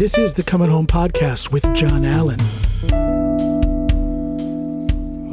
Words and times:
This 0.00 0.16
is 0.16 0.32
the 0.32 0.42
Coming 0.42 0.70
Home 0.70 0.86
Podcast 0.86 1.52
with 1.52 1.62
John 1.74 2.06
Alan. 2.06 2.40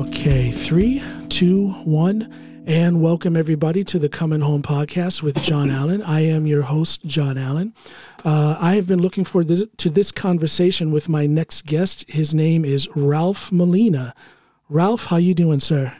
Okay, 0.01 0.51
three, 0.51 1.01
two, 1.29 1.69
one, 1.85 2.63
and 2.67 3.01
welcome 3.01 3.37
everybody 3.37 3.85
to 3.85 3.97
the 3.97 4.09
Coming 4.09 4.41
Home 4.41 4.61
Podcast 4.61 5.23
with 5.23 5.41
John 5.41 5.69
Alan. 5.69 6.03
I 6.03 6.19
am 6.19 6.45
your 6.45 6.63
host, 6.63 7.05
John 7.05 7.37
Alan. 7.37 7.73
Uh, 8.25 8.57
I 8.59 8.75
have 8.75 8.87
been 8.87 9.01
looking 9.01 9.23
forward 9.23 9.47
this, 9.47 9.65
to 9.77 9.89
this 9.89 10.11
conversation 10.11 10.91
with 10.91 11.07
my 11.07 11.25
next 11.25 11.65
guest. 11.65 12.03
His 12.09 12.35
name 12.35 12.65
is 12.65 12.89
Ralph 12.93 13.53
Molina. 13.53 14.13
Ralph, 14.67 15.05
how 15.05 15.15
you 15.15 15.33
doing, 15.33 15.61
sir? 15.61 15.93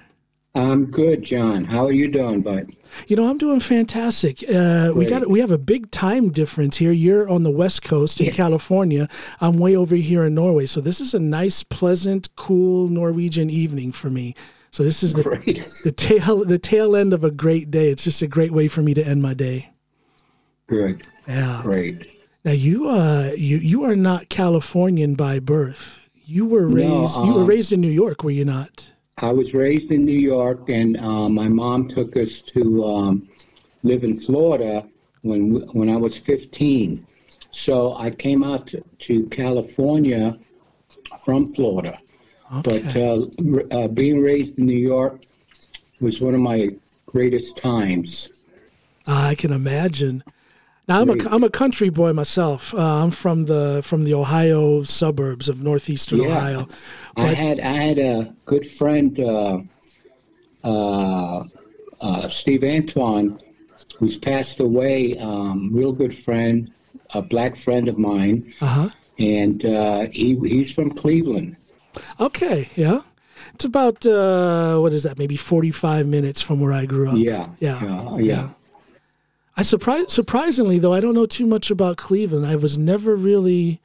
I'm 0.58 0.86
good, 0.86 1.22
John. 1.22 1.66
How 1.66 1.86
are 1.86 1.92
you 1.92 2.08
doing, 2.08 2.42
bud? 2.42 2.76
You 3.08 3.16
know, 3.16 3.30
I'm 3.30 3.38
doing 3.38 3.60
fantastic. 3.60 4.44
Uh, 4.50 4.92
we 4.96 5.06
got 5.06 5.30
we 5.30 5.40
have 5.40 5.52
a 5.52 5.58
big 5.60 5.92
time 5.92 6.32
difference 6.32 6.78
here. 6.78 6.92
You're 6.92 7.30
on 7.30 7.44
the 7.44 7.52
West 7.52 7.84
Coast 7.84 8.20
in 8.20 8.26
yeah. 8.26 8.32
California. 8.32 9.08
I'm 9.40 9.60
way 9.60 9.76
over 9.76 9.94
here 9.94 10.24
in 10.24 10.34
Norway. 10.34 10.66
So 10.66 10.82
this 10.82 11.00
is 11.00 11.14
a 11.14 11.20
nice, 11.20 11.62
pleasant, 11.62 12.36
cool 12.36 12.88
Norwegian 12.88 13.52
evening 13.52 13.92
for 13.92 14.10
me. 14.10 14.34
So 14.72 14.84
this 14.84 15.04
is 15.04 15.14
the 15.14 15.24
the 15.84 15.92
tail 15.92 16.44
the 16.44 16.58
tail 16.58 16.96
end 16.96 17.14
of 17.14 17.24
a 17.24 17.30
great 17.30 17.70
day. 17.70 17.92
It's 17.92 18.04
just 18.04 18.24
a 18.24 18.28
great 18.28 18.52
way 18.52 18.68
for 18.68 18.82
me 18.82 18.96
to 18.96 19.06
end 19.06 19.22
my 19.22 19.36
day. 19.36 19.70
Good. 20.66 21.08
Yeah. 21.28 21.62
Great. 21.62 22.10
Now 22.44 22.54
you 22.54 22.90
uh 22.90 23.32
you 23.38 23.58
you 23.58 23.84
are 23.84 23.96
not 23.96 24.30
Californian 24.30 25.14
by 25.14 25.38
birth. 25.38 26.00
You 26.26 26.48
were 26.48 26.68
raised 26.68 27.18
no, 27.18 27.22
um, 27.22 27.28
you 27.28 27.34
were 27.36 27.42
um, 27.42 27.48
raised 27.48 27.72
in 27.72 27.80
New 27.80 27.92
York, 27.92 28.24
were 28.24 28.32
you 28.32 28.44
not? 28.44 28.92
I 29.20 29.32
was 29.32 29.56
raised 29.56 29.92
in 29.92 30.06
New 30.06 30.20
York, 30.20 30.70
and 30.70 30.96
uh, 30.98 31.28
my 31.28 31.48
mom 31.48 31.88
took 31.88 32.16
us 32.16 32.42
to 32.44 32.84
um, 32.84 33.30
live 33.82 34.04
in 34.04 34.20
Florida 34.20 34.88
when 35.24 35.56
when 35.74 35.90
I 35.90 35.98
was 35.98 36.16
15. 36.16 37.06
So 37.50 37.96
I 37.96 38.12
came 38.12 38.44
out 38.44 38.68
to, 38.68 38.84
to 39.00 39.26
California 39.28 40.38
from 41.24 41.48
Florida. 41.48 41.98
Okay. 42.58 42.84
But 42.84 42.96
uh, 42.96 43.76
uh, 43.76 43.88
being 43.88 44.22
raised 44.22 44.60
in 44.60 44.68
New 44.68 44.78
York 44.78 45.24
was 46.00 46.22
one 46.22 46.36
of 46.36 46.40
my 46.40 46.70
greatest 47.08 47.58
times. 47.58 48.30
I 49.08 49.34
can 49.34 49.52
imagine. 49.52 50.24
Now 50.88 51.02
I'm 51.02 51.10
a 51.10 51.30
I'm 51.30 51.44
a 51.44 51.50
country 51.50 51.90
boy 51.90 52.14
myself. 52.14 52.74
Uh, 52.74 53.04
I'm 53.04 53.12
from 53.12 53.46
the 53.46 53.82
from 53.84 54.06
the 54.06 54.14
Ohio 54.14 54.84
suburbs 54.84 55.50
of 55.50 55.62
northeastern 55.62 56.22
yeah. 56.22 56.28
Ohio. 56.28 56.68
But 57.16 57.26
I 57.26 57.34
had 57.34 57.60
I 57.60 57.74
had 57.74 57.98
a 58.00 58.34
good 58.46 58.66
friend, 58.66 59.20
uh, 59.20 59.60
uh, 60.64 61.44
uh, 62.02 62.28
Steve 62.30 62.64
Antoine, 62.64 63.38
who's 63.98 64.18
passed 64.18 64.62
away. 64.62 65.18
Um, 65.18 65.72
real 65.74 65.92
good 65.92 66.16
friend, 66.16 66.72
a 67.14 67.22
black 67.22 67.58
friend 67.58 67.90
of 67.90 67.98
mine, 67.98 68.54
uh-huh. 68.62 68.90
and 69.20 69.66
uh, 69.66 70.08
he 70.14 70.40
he's 70.46 70.72
from 70.72 70.92
Cleveland. 70.92 71.58
Okay, 72.20 72.70
yeah. 72.76 73.02
It's 73.56 73.66
about 73.66 74.06
uh, 74.06 74.78
what 74.80 74.94
is 74.94 75.04
that? 75.04 75.18
Maybe 75.18 75.36
forty-five 75.36 76.08
minutes 76.08 76.42
from 76.42 76.62
where 76.62 76.72
I 76.72 76.86
grew 76.86 77.10
up. 77.10 77.18
Yeah, 77.18 77.50
yeah, 77.60 77.84
yeah. 77.84 78.18
yeah. 78.20 78.50
I 79.58 79.64
surprise 79.64 80.14
surprisingly 80.14 80.78
though 80.80 80.94
I 80.94 81.00
don't 81.00 81.16
know 81.16 81.26
too 81.26 81.48
much 81.48 81.72
about 81.72 81.98
Cleveland. 81.98 82.46
I 82.46 82.56
was 82.56 82.78
never 82.78 83.16
really 83.16 83.82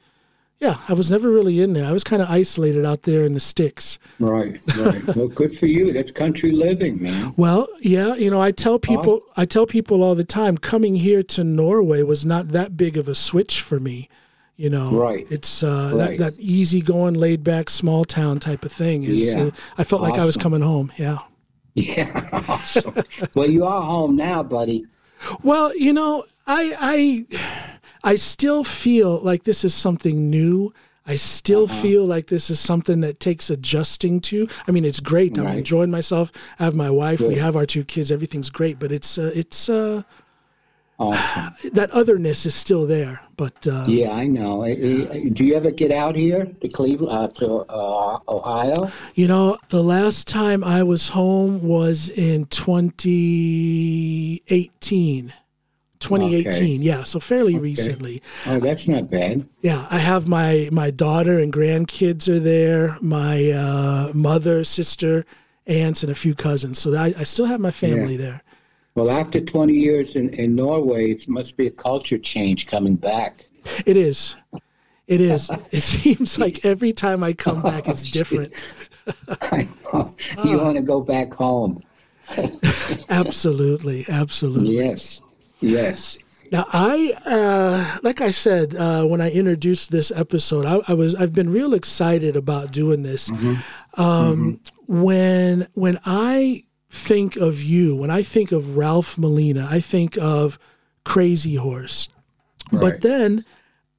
yeah, 0.63 0.77
I 0.87 0.93
was 0.93 1.11
never 1.11 1.29
really 1.29 1.59
in 1.59 1.73
there. 1.73 1.85
I 1.85 1.91
was 1.91 2.05
kind 2.05 2.21
of 2.21 2.29
isolated 2.29 2.85
out 2.85 3.03
there 3.03 3.25
in 3.25 3.33
the 3.33 3.41
sticks. 3.41 3.99
Right, 4.19 4.61
right. 4.77 5.05
well, 5.15 5.27
good 5.27 5.57
for 5.57 5.65
you. 5.65 5.91
That's 5.91 6.09
country 6.09 6.53
living, 6.53 7.01
man. 7.01 7.33
Well, 7.35 7.67
yeah, 7.81 8.15
you 8.15 8.31
know, 8.31 8.41
I 8.41 8.51
tell 8.51 8.79
people 8.79 9.15
awesome. 9.15 9.33
I 9.35 9.45
tell 9.45 9.65
people 9.65 10.01
all 10.01 10.15
the 10.15 10.23
time 10.23 10.57
coming 10.57 10.95
here 10.95 11.21
to 11.23 11.43
Norway 11.43 12.01
was 12.03 12.25
not 12.25 12.49
that 12.49 12.77
big 12.77 12.95
of 12.95 13.09
a 13.09 13.15
switch 13.15 13.61
for 13.61 13.77
me. 13.79 14.07
You 14.55 14.69
know, 14.69 14.91
right? 14.91 15.27
It's 15.29 15.63
uh, 15.63 15.91
right. 15.95 16.17
that 16.17 16.35
that 16.35 16.39
easy 16.39 16.81
going, 16.81 17.15
laid 17.15 17.43
back, 17.43 17.69
small 17.69 18.05
town 18.05 18.39
type 18.39 18.63
of 18.63 18.71
thing. 18.71 19.03
Is 19.03 19.33
yeah. 19.33 19.45
uh, 19.45 19.51
I 19.77 19.83
felt 19.83 20.03
awesome. 20.03 20.11
like 20.11 20.21
I 20.21 20.25
was 20.25 20.37
coming 20.37 20.61
home. 20.61 20.93
Yeah. 20.97 21.19
Yeah, 21.75 22.29
awesome. 22.47 22.93
well, 23.35 23.49
you 23.49 23.65
are 23.65 23.81
home 23.81 24.15
now, 24.15 24.43
buddy. 24.43 24.85
Well, 25.41 25.75
you 25.75 25.93
know, 25.93 26.25
I 26.47 27.25
I 27.31 27.39
I 28.03 28.15
still 28.15 28.63
feel 28.63 29.19
like 29.19 29.43
this 29.43 29.63
is 29.63 29.73
something 29.73 30.29
new. 30.29 30.73
I 31.05 31.15
still 31.15 31.65
uh-huh. 31.65 31.81
feel 31.81 32.05
like 32.05 32.27
this 32.27 32.49
is 32.49 32.59
something 32.59 33.01
that 33.01 33.19
takes 33.19 33.49
adjusting 33.49 34.21
to. 34.21 34.47
I 34.67 34.71
mean, 34.71 34.85
it's 34.85 35.01
great. 35.01 35.37
Right. 35.37 35.47
I'm 35.47 35.57
enjoying 35.57 35.91
myself. 35.91 36.31
I 36.59 36.63
have 36.63 36.75
my 36.75 36.89
wife. 36.89 37.19
Good. 37.19 37.27
We 37.29 37.35
have 37.35 37.55
our 37.55 37.65
two 37.65 37.83
kids. 37.83 38.11
Everything's 38.11 38.49
great, 38.49 38.79
but 38.79 38.91
it's 38.91 39.17
uh, 39.17 39.31
it's 39.35 39.69
uh, 39.69 40.03
awesome. 40.99 41.53
that 41.73 41.91
otherness 41.91 42.45
is 42.45 42.55
still 42.55 42.85
there. 42.85 43.21
But 43.35 43.65
uh, 43.67 43.83
yeah, 43.87 44.11
I 44.11 44.27
know. 44.27 44.63
Do 44.65 45.43
you 45.43 45.55
ever 45.55 45.71
get 45.71 45.91
out 45.91 46.15
here 46.15 46.45
to 46.61 46.69
Cleveland, 46.69 47.11
uh, 47.11 47.27
to 47.39 47.65
uh, 47.69 48.19
Ohio? 48.29 48.91
You 49.15 49.27
know, 49.27 49.57
the 49.69 49.81
last 49.83 50.27
time 50.27 50.63
I 50.63 50.83
was 50.83 51.09
home 51.09 51.67
was 51.67 52.09
in 52.09 52.45
2018. 52.45 55.33
2018 55.99 56.51
okay. 56.51 56.65
yeah 56.65 57.03
so 57.03 57.17
fairly 57.17 57.53
okay. 57.53 57.61
recently 57.61 58.21
oh 58.45 58.59
that's 58.59 58.89
not 58.89 59.09
bad 59.09 59.47
yeah 59.61 59.87
i 59.89 59.97
have 59.97 60.27
my 60.27 60.67
my 60.69 60.91
daughter 60.91 61.39
and 61.39 61.53
grandkids 61.53 62.27
are 62.27 62.41
there 62.41 62.97
my 62.99 63.49
uh, 63.51 64.11
mother 64.13 64.65
sister 64.65 65.25
aunts 65.65 66.03
and 66.03 66.11
a 66.11 66.15
few 66.15 66.35
cousins 66.35 66.77
so 66.77 66.93
I, 66.93 67.13
I 67.17 67.23
still 67.23 67.45
have 67.45 67.61
my 67.61 67.71
family 67.71 68.15
yeah. 68.15 68.21
there 68.21 68.43
well 68.95 69.09
after 69.09 69.39
20 69.41 69.73
years 69.73 70.15
in, 70.15 70.33
in 70.33 70.55
norway 70.55 71.11
it 71.11 71.27
must 71.27 71.57
be 71.57 71.67
a 71.67 71.71
culture 71.71 72.17
change 72.17 72.67
coming 72.67 72.95
back 72.95 73.45
it 73.85 73.97
is 73.97 74.35
it 75.07 75.21
is 75.21 75.49
it 75.71 75.81
seems 75.81 76.37
like 76.37 76.63
every 76.65 76.93
time 76.93 77.23
i 77.23 77.33
come 77.33 77.61
back 77.71 77.87
it's 77.87 78.11
different 78.11 78.53
I 79.51 79.67
know. 79.93 80.15
you 80.45 80.59
uh, 80.59 80.63
want 80.63 80.77
to 80.77 80.83
go 80.83 81.01
back 81.01 81.33
home 81.33 81.83
absolutely 83.09 84.05
absolutely 84.07 84.77
yes 84.77 85.21
Yes. 85.63 86.19
Now, 86.51 86.67
I 86.71 87.13
uh, 87.25 87.99
like 88.03 88.21
I 88.21 88.31
said 88.31 88.75
uh, 88.75 89.05
when 89.05 89.21
I 89.21 89.31
introduced 89.31 89.91
this 89.91 90.11
episode, 90.11 90.65
I, 90.65 90.81
I, 90.87 90.93
was 90.93 91.15
I've 91.15 91.33
been 91.33 91.51
real 91.51 91.73
excited 91.73 92.35
about 92.35 92.71
doing 92.71 93.01
this. 93.01 93.29
Mm-hmm. 93.29 94.01
Um, 94.01 94.59
mm-hmm. 94.87 95.01
When 95.01 95.67
when 95.73 95.99
I 96.05 96.65
think 96.93 97.35
of 97.35 97.61
you, 97.61 97.95
when 97.95 98.11
I 98.11 98.23
think 98.23 98.51
of 98.51 98.77
Ralph 98.77 99.17
Molina, 99.17 99.67
I 99.69 99.81
think 99.81 100.17
of 100.17 100.59
Crazy 101.03 101.55
Horse. 101.55 102.07
Right. 102.71 102.81
But 102.81 103.01
then 103.01 103.43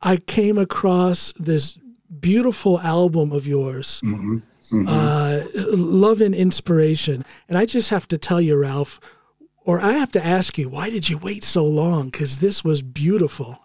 I 0.00 0.16
came 0.16 0.56
across 0.56 1.34
this 1.38 1.76
beautiful 2.20 2.80
album 2.80 3.32
of 3.32 3.46
yours, 3.46 4.00
mm-hmm. 4.04 4.38
mm-hmm. 4.72 4.88
Uh, 4.88 5.42
Love 5.76 6.20
and 6.20 6.34
Inspiration, 6.34 7.24
and 7.48 7.58
I 7.58 7.66
just 7.66 7.90
have 7.90 8.08
to 8.08 8.18
tell 8.18 8.40
you, 8.40 8.56
Ralph 8.56 9.00
or 9.64 9.80
I 9.80 9.92
have 9.92 10.12
to 10.12 10.24
ask 10.24 10.58
you, 10.58 10.68
why 10.68 10.90
did 10.90 11.08
you 11.08 11.18
wait 11.18 11.42
so 11.42 11.64
long? 11.64 12.10
Because 12.10 12.38
this 12.38 12.62
was 12.62 12.82
beautiful. 12.82 13.58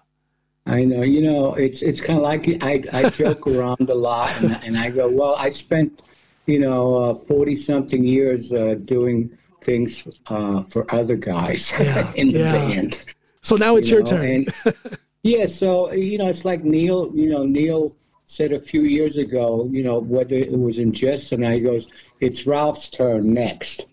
I 0.66 0.86
know. 0.86 1.02
You 1.02 1.22
know, 1.22 1.56
it's 1.56 1.82
it's 1.82 2.00
kind 2.00 2.18
of 2.18 2.24
like 2.24 2.48
I, 2.62 2.84
I 2.94 3.10
joke 3.10 3.48
around 3.48 3.90
a 3.90 3.94
lot, 3.94 4.36
and, 4.42 4.58
and 4.64 4.78
I 4.78 4.90
go, 4.92 5.10
well, 5.10 5.36
I 5.36 5.50
spent, 5.50 6.02
you 6.50 6.60
know, 6.60 7.16
forty 7.28 7.54
uh, 7.54 7.58
something 7.58 8.04
years 8.04 8.52
uh, 8.52 8.76
doing 8.86 9.38
things 9.62 10.08
uh, 10.28 10.64
for 10.64 10.86
other 10.94 11.16
guys 11.16 11.74
yeah, 11.80 12.12
in 12.16 12.32
the 12.32 12.40
yeah. 12.40 12.52
band. 12.54 13.14
So 13.42 13.56
now 13.56 13.76
it's 13.76 13.90
you 13.90 13.98
your 13.98 14.04
know? 14.04 14.12
turn. 14.12 14.46
and, 14.66 14.78
yeah. 15.24 15.46
So 15.46 15.92
you 15.92 16.18
know, 16.18 16.28
it's 16.28 16.46
like 16.46 16.64
Neil. 16.64 17.12
You 17.14 17.30
know, 17.30 17.46
Neil 17.46 17.96
said 18.26 18.52
a 18.52 18.60
few 18.60 18.84
years 18.84 19.18
ago. 19.18 19.70
You 19.72 19.84
know, 19.84 20.00
whether 20.00 20.36
it 20.36 20.52
was 20.52 20.80
in 20.80 20.92
jest, 20.92 21.32
and 21.32 21.46
I 21.46 21.56
he 21.56 21.60
goes, 21.62 21.90
it's 22.20 22.46
Ralph's 22.46 22.90
turn 22.90 23.34
next. 23.34 23.88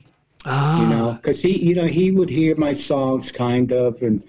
Ah. 0.45 0.81
You 0.81 0.89
know, 0.89 1.13
because 1.15 1.41
he, 1.43 1.59
you 1.59 1.75
know, 1.75 1.87
he 1.87 2.13
would 2.13 2.31
hear 2.31 2.55
my 2.57 2.73
songs 2.73 3.33
kind 3.33 3.73
of, 3.73 4.01
and 4.03 4.23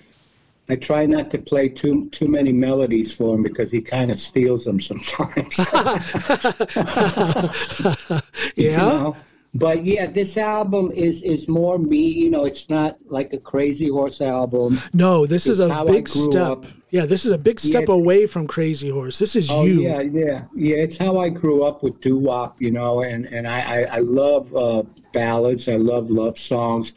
I 0.69 0.75
try 0.75 1.05
not 1.05 1.31
to 1.31 1.37
play 1.37 1.69
too 1.69 2.09
too 2.09 2.27
many 2.27 2.51
melodies 2.51 3.13
for 3.13 3.35
him 3.35 3.43
because 3.43 3.71
he 3.71 3.81
kind 3.81 4.11
of 4.11 4.19
steals 4.19 4.65
them 4.65 4.79
sometimes. 4.79 5.57
yeah. 8.55 8.57
You 8.57 8.71
know? 8.71 9.17
But 9.53 9.85
yeah, 9.85 10.07
this 10.07 10.37
album 10.37 10.91
is 10.91 11.23
is 11.23 11.47
more 11.47 11.79
me. 11.79 12.05
You 12.05 12.29
know, 12.29 12.45
it's 12.45 12.69
not 12.69 12.97
like 13.07 13.33
a 13.33 13.39
Crazy 13.39 13.89
Horse 13.89 14.21
album. 14.21 14.79
No, 14.93 15.25
this 15.25 15.47
it's 15.47 15.57
is 15.57 15.59
a 15.59 15.83
big 15.85 16.07
step. 16.07 16.35
Up. 16.35 16.65
Yeah, 16.91 17.05
this 17.05 17.25
is 17.25 17.31
a 17.31 17.37
big 17.37 17.59
step 17.59 17.85
yeah, 17.87 17.95
away 17.95 18.27
from 18.27 18.45
Crazy 18.45 18.89
Horse. 18.89 19.17
This 19.17 19.35
is 19.35 19.49
oh, 19.49 19.65
you. 19.65 19.81
Yeah, 19.81 20.01
yeah, 20.01 20.45
yeah. 20.55 20.75
It's 20.75 20.97
how 20.97 21.17
I 21.17 21.29
grew 21.29 21.63
up 21.63 21.81
with 21.81 21.99
doo 22.01 22.17
wop. 22.17 22.61
You 22.61 22.71
know, 22.71 23.01
and 23.01 23.25
and 23.25 23.47
I 23.47 23.59
I, 23.59 23.81
I 23.83 23.99
love 23.99 24.55
uh, 24.55 24.83
ballads. 25.11 25.67
I 25.67 25.77
love 25.77 26.09
love 26.09 26.37
songs. 26.37 26.93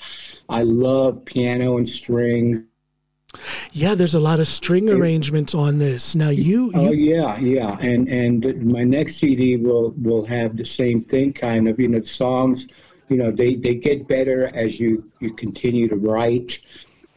I 0.49 0.63
love 0.63 1.25
piano 1.25 1.79
and 1.79 1.89
strings. 1.89 2.67
Yeah, 3.73 3.95
there's 3.95 4.15
a 4.15 4.21
lot 4.21 4.41
of 4.41 4.49
string 4.49 4.91
arrangements 4.91 5.55
on 5.55 5.79
this. 5.79 6.15
Now 6.15 6.31
you, 6.31 6.73
oh, 6.75 6.83
you, 6.83 6.89
Oh 6.89 6.93
yeah, 6.93 7.39
yeah, 7.39 7.79
and 7.81 8.09
and 8.09 8.67
my 8.67 8.85
next 8.85 9.17
CD 9.17 9.57
will 9.57 9.95
will 10.03 10.25
have 10.27 10.57
the 10.57 10.65
same 10.65 11.03
thing, 11.03 11.33
kind 11.33 11.69
of. 11.69 11.79
You 11.79 11.89
know, 11.89 12.03
songs. 12.03 12.67
You 13.09 13.17
know, 13.17 13.31
they 13.31 13.55
they 13.55 13.75
get 13.75 14.09
better 14.09 14.47
as 14.55 14.81
you 14.81 15.11
you 15.21 15.33
continue 15.35 15.89
to 15.89 15.97
write. 15.97 16.61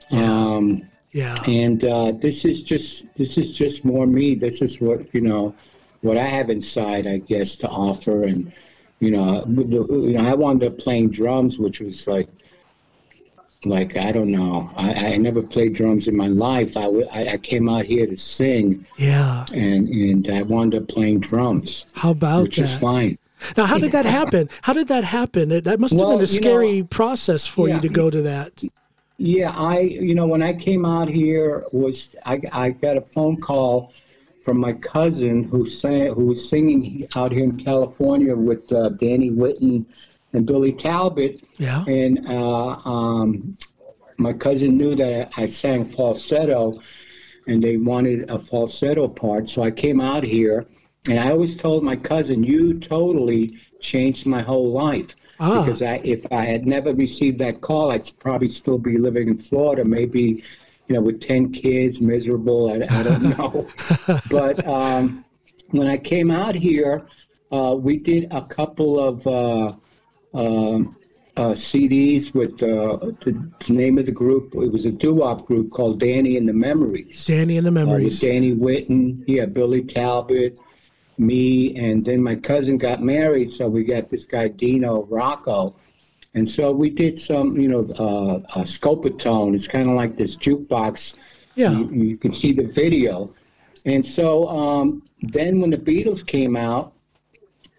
Yeah. 0.09 0.23
Um, 0.23 0.87
Yeah. 1.13 1.37
And 1.47 1.83
uh, 1.85 2.11
this 2.11 2.43
is 2.43 2.63
just 2.63 3.05
this 3.15 3.37
is 3.37 3.55
just 3.55 3.85
more 3.85 4.07
me. 4.07 4.35
This 4.35 4.61
is 4.61 4.81
what 4.81 5.13
you 5.13 5.21
know, 5.21 5.53
what 6.01 6.17
I 6.17 6.23
have 6.25 6.49
inside, 6.49 7.05
I 7.07 7.19
guess, 7.19 7.55
to 7.57 7.67
offer. 7.69 8.23
And 8.23 8.51
you 8.99 9.11
know, 9.11 9.45
you 9.47 10.13
know, 10.13 10.25
I 10.27 10.33
wound 10.33 10.63
up 10.63 10.77
playing 10.77 11.11
drums, 11.11 11.59
which 11.59 11.79
was 11.79 12.07
like, 12.07 12.29
like 13.65 13.97
I 13.97 14.11
don't 14.11 14.31
know. 14.31 14.69
I, 14.75 15.13
I 15.13 15.17
never 15.17 15.41
played 15.41 15.73
drums 15.73 16.07
in 16.07 16.15
my 16.15 16.27
life. 16.27 16.75
I, 16.77 16.85
I, 17.11 17.33
I 17.33 17.37
came 17.37 17.69
out 17.69 17.85
here 17.85 18.05
to 18.05 18.17
sing. 18.17 18.85
Yeah. 18.97 19.45
And 19.53 19.87
and 19.89 20.29
I 20.29 20.41
wound 20.41 20.75
up 20.75 20.87
playing 20.87 21.21
drums. 21.21 21.87
How 21.93 22.11
about 22.11 22.37
that? 22.37 22.43
which 22.43 22.57
that? 22.57 22.63
is 22.63 22.75
fine. 22.75 23.17
Now, 23.57 23.65
how 23.65 23.77
did 23.77 23.91
that 23.91 24.05
happen? 24.05 24.49
How 24.61 24.73
did 24.73 24.87
that 24.87 25.03
happen? 25.03 25.51
It, 25.51 25.65
that 25.65 25.79
must 25.79 25.93
have 25.93 26.01
Well, 26.01 26.11
been 26.11 26.25
a 26.25 26.29
you 26.29 26.39
know, 26.39 26.41
scary 26.41 26.83
process 26.83 27.45
for 27.45 27.67
yeah. 27.67 27.75
you 27.75 27.81
to 27.81 27.89
go 27.89 28.09
to 28.09 28.21
that. 28.21 28.63
Yeah, 29.17 29.51
I 29.55 29.79
you 29.79 30.15
know 30.15 30.25
when 30.27 30.41
I 30.41 30.53
came 30.53 30.85
out 30.85 31.07
here 31.07 31.65
was 31.71 32.15
I, 32.25 32.41
I 32.51 32.69
got 32.69 32.97
a 32.97 33.01
phone 33.01 33.39
call 33.39 33.93
from 34.43 34.57
my 34.57 34.73
cousin 34.73 35.43
who 35.43 35.65
sang 35.65 36.13
who 36.13 36.25
was 36.25 36.49
singing 36.49 37.07
out 37.15 37.31
here 37.31 37.43
in 37.43 37.57
California 37.57 38.35
with 38.35 38.71
uh, 38.71 38.89
Danny 38.89 39.29
Whitten 39.29 39.85
and 40.33 40.45
Billy 40.45 40.71
Talbot, 40.71 41.41
Yeah. 41.57 41.83
and 41.85 42.27
uh, 42.27 42.75
um, 42.85 43.57
my 44.17 44.33
cousin 44.33 44.77
knew 44.77 44.95
that 44.95 45.31
I 45.37 45.45
sang 45.47 45.85
falsetto, 45.85 46.79
and 47.47 47.61
they 47.61 47.77
wanted 47.77 48.29
a 48.29 48.39
falsetto 48.39 49.07
part, 49.07 49.49
so 49.49 49.63
I 49.63 49.71
came 49.71 49.99
out 50.01 50.23
here, 50.23 50.65
and 51.09 51.19
I 51.19 51.31
always 51.31 51.55
told 51.55 51.83
my 51.83 51.95
cousin, 51.95 52.43
"You 52.43 52.79
totally 52.79 53.57
changed 53.79 54.25
my 54.25 54.41
whole 54.41 54.71
life." 54.71 55.15
Ah. 55.39 55.61
Because 55.63 55.81
I, 55.81 55.95
if 56.03 56.25
I 56.31 56.43
had 56.45 56.65
never 56.65 56.93
received 56.93 57.39
that 57.39 57.59
call, 57.61 57.91
I'd 57.91 58.09
probably 58.19 58.49
still 58.49 58.77
be 58.77 58.97
living 58.97 59.27
in 59.27 59.35
Florida, 59.35 59.83
maybe, 59.83 60.43
you 60.87 60.95
know, 60.95 61.01
with 61.01 61.19
ten 61.21 61.51
kids, 61.51 61.99
miserable. 62.01 62.69
I, 62.71 62.75
I 62.99 63.03
don't 63.03 63.23
know. 63.37 63.67
but 64.29 64.65
um, 64.67 65.25
when 65.71 65.87
I 65.87 65.97
came 65.97 66.31
out 66.31 66.55
here, 66.55 67.07
uh, 67.51 67.75
we 67.77 67.97
did 67.97 68.31
a 68.31 68.41
couple 68.43 68.99
of 68.99 69.27
uh, 69.27 69.73
CDs 71.53 72.33
with 72.33 72.61
uh, 72.61 72.97
the, 73.23 73.51
the 73.65 73.73
name 73.73 73.97
of 73.97 74.05
the 74.05 74.11
group. 74.11 74.53
It 74.55 74.71
was 74.71 74.85
a 74.85 74.91
doo-wop 74.91 75.45
group 75.45 75.71
called 75.71 75.99
Danny 75.99 76.37
and 76.37 76.47
the 76.47 76.53
Memories. 76.53 77.25
Danny 77.25 77.57
and 77.57 77.65
the 77.65 77.71
Uh, 77.71 77.73
with 77.73 77.87
memories. 77.87 78.21
Danny 78.21 78.53
Whitten, 78.53 79.23
yeah, 79.27 79.45
Billy 79.45 79.81
Talbot, 79.83 80.59
me, 81.17 81.75
and 81.75 82.05
then 82.05 82.21
my 82.21 82.35
cousin 82.35 82.77
got 82.77 83.01
married, 83.01 83.51
so 83.51 83.67
we 83.67 83.83
got 83.83 84.09
this 84.09 84.25
guy 84.25 84.47
Dino 84.47 85.03
Rocco, 85.05 85.75
and 86.35 86.47
so 86.47 86.71
we 86.71 86.89
did 86.89 87.17
some, 87.17 87.59
you 87.59 87.67
know, 87.67 87.87
uh, 87.99 88.35
uh, 88.59 88.63
Scopitone. 88.63 89.53
It's 89.53 89.67
kind 89.67 89.89
of 89.89 89.95
like 89.95 90.15
this 90.15 90.35
jukebox. 90.35 91.15
yeah. 91.55 91.71
You, 91.71 91.89
you 91.91 92.17
can 92.17 92.31
see 92.31 92.51
the 92.51 92.63
video, 92.63 93.29
and 93.85 94.03
so 94.05 94.47
um, 94.49 95.03
then 95.21 95.59
when 95.61 95.69
the 95.69 95.77
Beatles 95.77 96.25
came 96.25 96.55
out, 96.55 96.93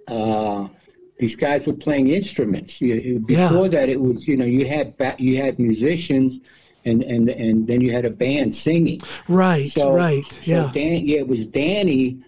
uh, 0.08 0.68
these 1.18 1.36
guys 1.36 1.66
were 1.66 1.72
playing 1.74 2.08
instruments. 2.08 2.80
You, 2.80 2.94
you- 2.94 3.24
Yeah. 3.28 3.48
before 3.48 3.68
that, 3.68 3.88
it 3.88 4.00
was 4.00 4.26
you 4.28 4.36
know 4.36 4.44
you 4.44 4.66
had 4.66 4.96
ba- 4.96 5.16
you 5.18 5.36
had 5.38 5.58
musicians. 5.58 6.40
And, 6.86 7.02
and 7.02 7.30
and 7.30 7.66
then 7.66 7.80
you 7.80 7.92
had 7.92 8.04
a 8.04 8.10
band 8.10 8.54
singing. 8.54 9.00
Right. 9.26 9.70
So, 9.70 9.90
right. 9.94 10.22
so 10.22 10.40
Yeah. 10.44 10.70
Dan, 10.74 11.06
yeah, 11.06 11.20
it 11.20 11.26
was 11.26 11.46
Danny 11.46 12.18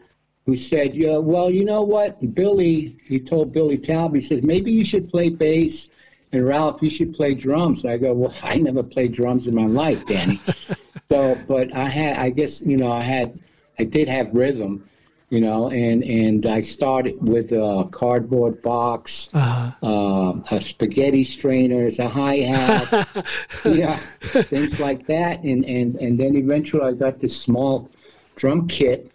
who 0.46 0.56
said, 0.56 0.94
yeah, 0.94 1.18
well, 1.18 1.50
you 1.50 1.62
know 1.66 1.82
what, 1.82 2.16
Billy, 2.34 2.96
he 3.06 3.20
told 3.20 3.52
Billy 3.52 3.76
Talbot, 3.76 4.22
he 4.22 4.26
says, 4.26 4.42
maybe 4.42 4.72
you 4.72 4.82
should 4.82 5.10
play 5.10 5.28
bass, 5.28 5.90
and 6.32 6.46
Ralph, 6.46 6.80
you 6.80 6.88
should 6.88 7.12
play 7.14 7.34
drums. 7.34 7.84
I 7.84 7.98
go, 7.98 8.14
well, 8.14 8.34
I 8.42 8.56
never 8.56 8.82
played 8.82 9.12
drums 9.12 9.46
in 9.46 9.54
my 9.54 9.66
life, 9.66 10.06
Danny. 10.06 10.40
so, 11.10 11.36
but 11.46 11.74
I 11.74 11.88
had, 11.90 12.16
I 12.16 12.30
guess, 12.30 12.62
you 12.62 12.78
know, 12.78 12.90
I 12.90 13.02
had, 13.02 13.38
I 13.78 13.84
did 13.84 14.08
have 14.08 14.34
rhythm, 14.34 14.88
you 15.30 15.40
know, 15.40 15.70
and 15.70 16.04
and 16.04 16.46
I 16.46 16.60
started 16.60 17.16
with 17.20 17.52
a 17.52 17.88
cardboard 17.90 18.62
box, 18.62 19.30
Uh, 19.34 19.72
uh, 19.82 20.34
a 20.50 20.60
spaghetti 20.60 21.24
strainers, 21.24 21.98
a 21.98 22.08
hi 22.08 22.36
hat, 22.36 23.08
yeah, 23.64 23.98
things 24.20 24.78
like 24.78 25.06
that, 25.06 25.42
and 25.42 25.64
and 25.64 25.96
and 25.96 26.18
then 26.18 26.36
eventually 26.36 26.82
I 26.82 26.92
got 26.92 27.18
this 27.20 27.36
small 27.36 27.90
drum 28.36 28.68
kit, 28.68 29.10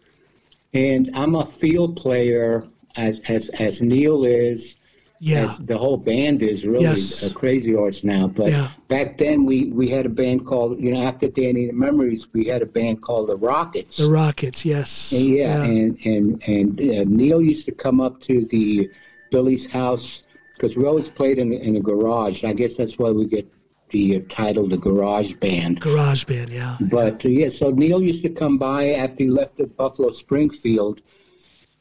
and 0.74 1.10
I'm 1.14 1.36
a 1.36 1.46
field 1.46 1.96
player 1.96 2.66
as 2.98 3.22
as 3.30 3.50
as 3.50 3.82
Neil 3.82 4.26
is, 4.26 4.76
yeah. 5.24 5.56
the 5.62 5.78
whole 5.78 5.98
band 5.98 6.42
is 6.42 6.66
really 6.66 6.84
Yes. 6.86 7.30
a 7.30 7.34
crazy 7.34 7.74
horse 7.74 8.04
now. 8.04 8.28
But 8.28 8.50
Yeah. 8.50 8.70
back 8.88 9.18
then 9.20 9.46
we 9.46 9.66
we 9.80 9.88
had 9.88 10.06
a 10.08 10.10
band 10.10 10.46
called 10.46 10.82
you 10.84 10.92
know 10.92 11.02
after 11.02 11.28
Danny 11.28 11.68
the 11.68 11.74
Memories 11.74 12.28
we 12.34 12.46
had 12.46 12.62
a 12.64 12.66
band 12.66 13.02
called 13.02 13.30
the 13.30 13.38
Rockets. 13.38 13.98
The 13.98 14.10
Rockets. 14.10 14.66
Yes. 14.66 15.14
Yeah, 15.14 15.64
and 15.64 15.98
and 16.06 16.42
and 16.48 16.70
uh, 16.82 17.04
Neil 17.08 17.42
used 17.42 17.66
to 17.68 17.72
come 17.72 18.02
up 18.02 18.20
to 18.24 18.46
the 18.46 18.90
Billy's 19.30 19.66
house 19.66 20.24
because 20.54 20.76
we 20.76 20.86
always 20.86 21.08
played 21.08 21.38
in 21.38 21.54
in 21.54 21.76
a 21.76 21.80
garage. 21.80 22.44
I 22.44 22.54
guess 22.54 22.76
that's 22.76 22.98
why 22.98 23.12
we 23.12 23.26
get 23.28 23.48
the 23.90 24.18
uh, 24.18 24.20
title, 24.30 24.68
the 24.68 24.78
Garage 24.78 25.34
Band. 25.34 25.82
Garage 25.82 26.24
band. 26.24 26.50
Yeah. 26.50 26.78
But 26.80 27.26
uh, 27.26 27.30
yeah, 27.30 27.50
so 27.50 27.70
Neil 27.72 28.02
used 28.02 28.24
to 28.24 28.30
come 28.30 28.58
by 28.58 28.92
after 28.94 29.24
he 29.26 29.30
left 29.30 29.60
at 29.60 29.76
Buffalo 29.78 30.10
Springfield, 30.12 31.02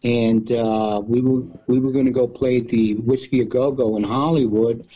and 0.03 0.51
uh, 0.53 1.03
we 1.05 1.21
were 1.21 1.43
we 1.67 1.79
were 1.79 1.93
going 1.93 2.07
to 2.07 2.11
go 2.11 2.27
play 2.27 2.61
the 2.61 2.95
Whisky 2.95 3.41
a 3.41 3.45
Go 3.45 3.71
Go 3.71 3.97
in 3.97 4.05
Hollywood, 4.05 4.87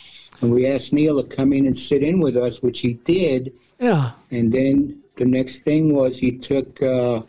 and 0.40 0.50
we 0.50 0.66
asked 0.66 0.92
Neil 0.92 1.22
to 1.22 1.36
come 1.36 1.52
in 1.52 1.66
and 1.66 1.76
sit 1.76 2.02
in 2.02 2.20
with 2.20 2.36
us, 2.36 2.62
which 2.62 2.80
he 2.80 2.94
did. 2.94 3.52
Yeah. 3.78 4.12
And 4.30 4.52
then 4.52 5.02
the 5.16 5.24
next 5.24 5.60
thing 5.60 5.94
was 5.94 6.18
he 6.18 6.32
took 6.32 6.82
uh, 6.82 7.22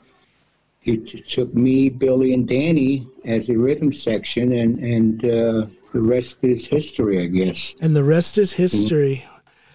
he 0.80 0.98
t- 0.98 1.22
took 1.22 1.54
me, 1.54 1.90
Billy, 1.90 2.34
and 2.34 2.48
Danny 2.48 3.08
as 3.26 3.48
the 3.48 3.58
rhythm 3.58 3.92
section, 3.92 4.54
and 4.54 4.80
and 4.80 5.26
uh, 5.26 5.68
the 5.94 6.02
rest 6.02 6.38
is 6.44 6.66
history, 6.68 7.22
I 7.22 7.28
guess. 7.28 7.76
And 7.82 7.96
the 7.96 8.04
rest 8.04 8.38
is 8.38 8.54
history. 8.54 9.26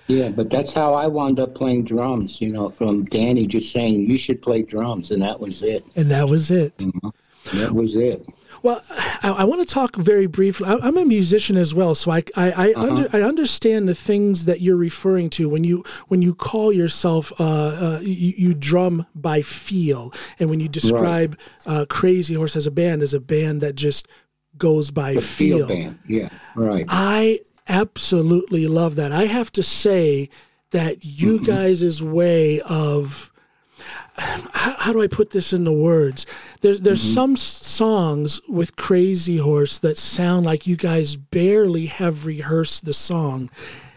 Yeah, 0.08 0.30
but 0.30 0.50
that's 0.50 0.72
how 0.72 0.94
I 0.94 1.06
wound 1.06 1.38
up 1.38 1.54
playing 1.54 1.84
drums. 1.84 2.40
You 2.40 2.52
know, 2.52 2.68
from 2.68 3.04
Danny 3.04 3.46
just 3.46 3.72
saying 3.72 4.08
you 4.08 4.16
should 4.16 4.40
play 4.40 4.62
drums, 4.62 5.10
and 5.10 5.22
that 5.22 5.38
was 5.38 5.62
it. 5.62 5.84
And 5.96 6.10
that 6.10 6.28
was 6.28 6.50
it. 6.50 6.72
That 7.54 7.72
was 7.72 7.96
it. 7.96 8.26
Well, 8.62 8.82
I, 8.90 9.34
I 9.38 9.44
want 9.44 9.66
to 9.66 9.74
talk 9.74 9.96
very 9.96 10.26
briefly. 10.26 10.66
I, 10.66 10.74
I'm 10.82 10.98
a 10.98 11.04
musician 11.04 11.56
as 11.56 11.72
well, 11.72 11.94
so 11.94 12.10
I 12.10 12.22
I 12.36 12.52
I, 12.52 12.74
under, 12.76 13.08
I 13.12 13.22
understand 13.22 13.88
the 13.88 13.94
things 13.94 14.44
that 14.44 14.60
you're 14.60 14.76
referring 14.76 15.30
to 15.30 15.48
when 15.48 15.64
you 15.64 15.82
when 16.08 16.20
you 16.20 16.34
call 16.34 16.70
yourself 16.72 17.32
uh, 17.40 17.44
uh, 17.44 18.00
you, 18.02 18.34
you 18.36 18.54
drum 18.54 19.06
by 19.14 19.40
feel, 19.40 20.12
and 20.38 20.50
when 20.50 20.60
you 20.60 20.68
describe 20.68 21.38
uh, 21.64 21.86
Crazy 21.88 22.34
Horse 22.34 22.54
as 22.54 22.66
a 22.66 22.70
band 22.70 23.02
as 23.02 23.14
a 23.14 23.20
band 23.20 23.62
that 23.62 23.76
just 23.76 24.06
goes 24.58 24.90
by 24.90 25.14
The 25.14 25.22
feel. 25.22 25.66
field 25.66 25.68
band. 25.68 25.98
Yeah, 26.06 26.28
right. 26.54 26.84
I 26.88 27.40
absolutely 27.66 28.66
love 28.66 28.96
that. 28.96 29.10
I 29.10 29.24
have 29.24 29.50
to 29.52 29.62
say 29.62 30.28
that 30.72 31.04
you 31.04 31.40
guys' 31.44 32.02
way 32.02 32.60
of 32.60 33.32
how, 34.20 34.74
how 34.78 34.92
do 34.92 35.02
I 35.02 35.06
put 35.06 35.30
this 35.30 35.52
into 35.52 35.72
words? 35.72 36.26
There, 36.60 36.76
there's 36.76 37.02
Mm-hmm. 37.02 37.14
some 37.14 37.36
songs 37.36 38.40
with 38.48 38.76
Crazy 38.76 39.38
Horse 39.38 39.78
that 39.80 39.98
sound 39.98 40.46
like 40.46 40.66
you 40.66 40.76
guys 40.76 41.16
barely 41.16 41.86
have 41.86 42.26
rehearsed 42.26 42.84
the 42.84 42.94
song, 42.94 43.50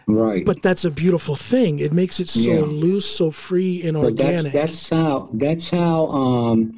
right. 0.06 0.44
but 0.44 0.62
that's 0.62 0.84
a 0.84 0.90
beautiful 0.90 1.36
thing. 1.36 1.78
It 1.78 1.92
makes 1.92 2.20
it 2.20 2.28
so 2.28 2.40
Yeah. 2.40 2.60
loose, 2.64 3.06
so 3.06 3.30
free 3.30 3.82
and 3.82 3.96
But 4.00 4.16
that's 4.16 4.46
organic. 4.46 4.52
that's 4.52 4.88
how 4.90 5.28
that's 5.34 5.68
how 5.70 6.08
um 6.08 6.74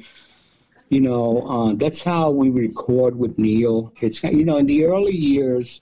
you 0.89 1.01
know 1.01 1.41
uh, 1.47 1.73
that's 1.75 2.03
how 2.03 2.31
we 2.31 2.49
record 2.49 3.15
with 3.17 3.37
Neil. 3.37 3.93
It's 4.01 4.23
you 4.23 4.45
know 4.45 4.57
in 4.57 4.65
the 4.67 4.85
early 4.85 5.15
years, 5.15 5.81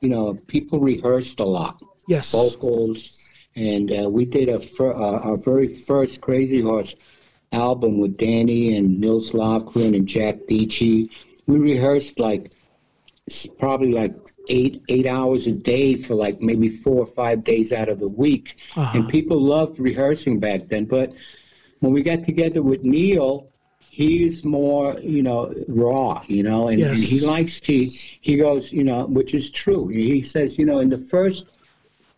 you 0.00 0.08
know 0.08 0.34
people 0.48 0.80
rehearsed 0.80 1.40
a 1.40 1.44
lot, 1.44 1.82
yes, 2.06 2.30
vocals, 2.32 3.19
and 3.60 3.92
uh, 3.92 4.08
we 4.08 4.24
did 4.24 4.48
a 4.48 4.58
fir- 4.58 4.94
uh, 4.94 5.18
our 5.20 5.36
very 5.36 5.68
first 5.68 6.20
Crazy 6.20 6.60
Horse 6.62 6.94
album 7.52 7.98
with 7.98 8.16
Danny 8.16 8.76
and 8.76 8.98
Nils 9.00 9.32
Lofgren 9.32 9.94
and 9.94 10.06
Jack 10.06 10.36
Nitzsche. 10.48 11.08
We 11.46 11.58
rehearsed 11.58 12.18
like 12.18 12.52
probably 13.58 13.92
like 13.92 14.14
eight 14.48 14.82
eight 14.88 15.06
hours 15.06 15.46
a 15.46 15.52
day 15.52 15.94
for 15.96 16.14
like 16.14 16.40
maybe 16.40 16.68
four 16.68 16.98
or 17.00 17.06
five 17.06 17.44
days 17.44 17.72
out 17.72 17.88
of 17.88 18.00
the 18.00 18.08
week 18.08 18.56
Uh-huh. 18.76 18.98
and 18.98 19.08
people 19.08 19.38
loved 19.40 19.78
rehearsing 19.78 20.40
back 20.40 20.64
then. 20.66 20.86
But 20.86 21.10
when 21.80 21.92
we 21.92 22.02
got 22.02 22.24
together 22.24 22.62
with 22.62 22.82
Neil, 22.82 23.46
he's 23.90 24.44
more, 24.44 24.98
you 25.00 25.22
know, 25.22 25.52
raw, 25.68 26.22
you 26.26 26.42
know, 26.42 26.68
and, 26.68 26.80
and 26.82 26.98
he 26.98 27.20
likes 27.20 27.60
to. 27.60 27.74
He 27.74 28.36
goes, 28.36 28.72
you 28.72 28.84
know, 28.84 29.06
which 29.06 29.34
is 29.34 29.50
true. 29.50 29.88
He 29.88 30.22
says, 30.22 30.58
you 30.58 30.64
know, 30.66 30.78
in 30.80 30.88
the 30.88 30.98
first 30.98 31.48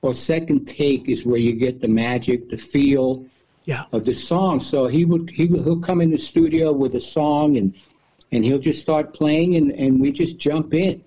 or 0.03 0.13
second 0.13 0.67
take 0.67 1.09
is 1.09 1.25
where 1.25 1.39
you 1.39 1.53
get 1.55 1.81
the 1.81 1.89
magic, 1.89 2.51
the 2.51 2.57
feel 2.57 3.25
yeah, 3.65 3.85
of 3.93 4.05
the 4.05 4.15
song. 4.15 4.61
So 4.61 4.87
he 4.89 5.05
would 5.05 5.31
he 5.31 5.47
would, 5.47 5.63
he'll 5.63 5.81
come 5.81 6.01
in 6.01 6.11
the 6.11 6.19
studio 6.19 6.73
with 6.73 6.95
a 6.97 7.01
song 7.01 7.57
and 7.57 7.75
and 8.33 8.45
he'll 8.45 8.59
just 8.59 8.81
start 8.83 9.15
playing 9.15 9.57
and, 9.57 9.73
and 9.73 10.01
we 10.01 10.11
just 10.13 10.39
jump 10.39 10.75
in. 10.75 11.05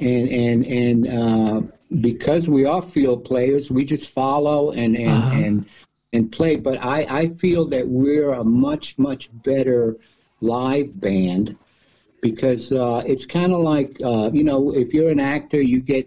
And 0.00 0.28
and 0.28 0.64
and 0.66 1.08
uh, 1.08 1.62
because 2.02 2.48
we 2.48 2.66
are 2.66 2.82
field 2.82 3.24
players, 3.24 3.70
we 3.70 3.84
just 3.84 4.10
follow 4.10 4.70
and 4.72 4.94
and 4.96 5.08
Uh-huh. 5.08 5.44
and 5.44 5.66
and 6.12 6.30
play. 6.30 6.56
But 6.56 6.82
I, 6.84 7.06
I 7.20 7.28
feel 7.28 7.66
that 7.66 7.88
we're 7.88 8.32
a 8.32 8.44
much, 8.44 8.98
much 8.98 9.28
better 9.42 9.96
live 10.40 10.98
band 11.00 11.56
because 12.22 12.72
uh, 12.72 13.02
it's 13.06 13.26
kind 13.26 13.52
of 13.52 13.60
like, 13.60 14.00
uh, 14.02 14.30
you 14.32 14.44
know, 14.44 14.74
if 14.74 14.94
you're 14.94 15.10
an 15.10 15.20
actor, 15.20 15.60
you 15.60 15.80
get 15.80 16.06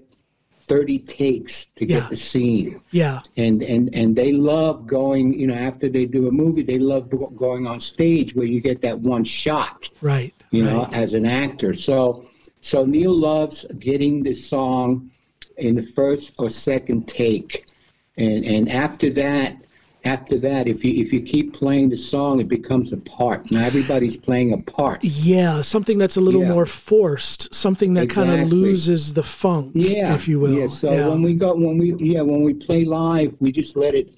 30 0.70 1.00
takes 1.00 1.66
to 1.76 1.86
get 1.86 2.10
the 2.12 2.16
scene. 2.16 2.80
Yeah. 2.92 3.22
And, 3.38 3.64
and, 3.64 3.94
and 3.96 4.16
they 4.16 4.32
love 4.32 4.86
going, 4.86 5.34
you 5.34 5.48
know, 5.48 5.56
after 5.56 5.90
they 5.90 6.06
do 6.06 6.28
a 6.28 6.32
movie, 6.32 6.62
they 6.62 6.78
love 6.78 7.10
going 7.36 7.66
on 7.66 7.80
stage 7.80 8.36
where 8.36 8.46
you 8.46 8.62
get 8.62 8.80
that 8.84 8.98
one 9.00 9.24
shot 9.24 9.90
Right. 10.00 10.32
you 10.52 10.64
know, 10.64 10.88
as 10.94 11.16
an 11.16 11.26
actor. 11.26 11.74
So, 11.74 12.28
so 12.62 12.86
Neil 12.86 13.14
loves 13.14 13.66
getting 13.80 14.22
the 14.22 14.36
song 14.36 15.10
in 15.58 15.76
the 15.76 15.82
first 15.82 16.36
or 16.40 16.50
second 16.50 17.08
take, 17.08 17.66
and 18.18 18.46
and 18.46 18.70
after 18.70 19.10
that, 19.12 19.58
after 20.06 20.38
that, 20.40 20.68
if 20.68 20.84
you 20.86 20.94
if 21.02 21.12
you 21.12 21.22
keep 21.22 21.54
playing 21.54 21.90
the 21.90 21.98
song, 21.98 22.40
it 22.40 22.48
becomes 22.48 22.94
a 22.94 22.98
part. 22.98 23.52
Now 23.52 23.64
everybody's 23.66 24.16
playing 24.16 24.54
a 24.54 24.58
part. 24.58 25.04
Yeah, 25.04 25.62
something 25.62 25.98
that's 25.98 26.16
a 26.16 26.22
little 26.22 26.42
Yeah. 26.44 26.54
more 26.54 26.66
forced, 26.66 27.54
something 27.54 27.94
that 27.96 28.10
kind 28.10 28.32
of 28.32 28.48
loses 28.48 29.14
the 29.14 29.24
funk, 29.24 29.72
Yeah, 29.76 30.16
if 30.16 30.28
you 30.28 30.40
will. 30.40 30.54
Yeah. 30.54 30.68
So 30.68 31.10
when 31.10 31.22
we 31.22 31.34
go, 31.34 31.54
when 31.54 31.78
we 31.78 31.94
yeah, 31.96 32.22
when 32.22 32.44
we 32.44 32.54
play 32.54 32.86
live, 32.86 33.36
we 33.42 33.52
just 33.52 33.76
let 33.76 33.94
it 33.94 34.10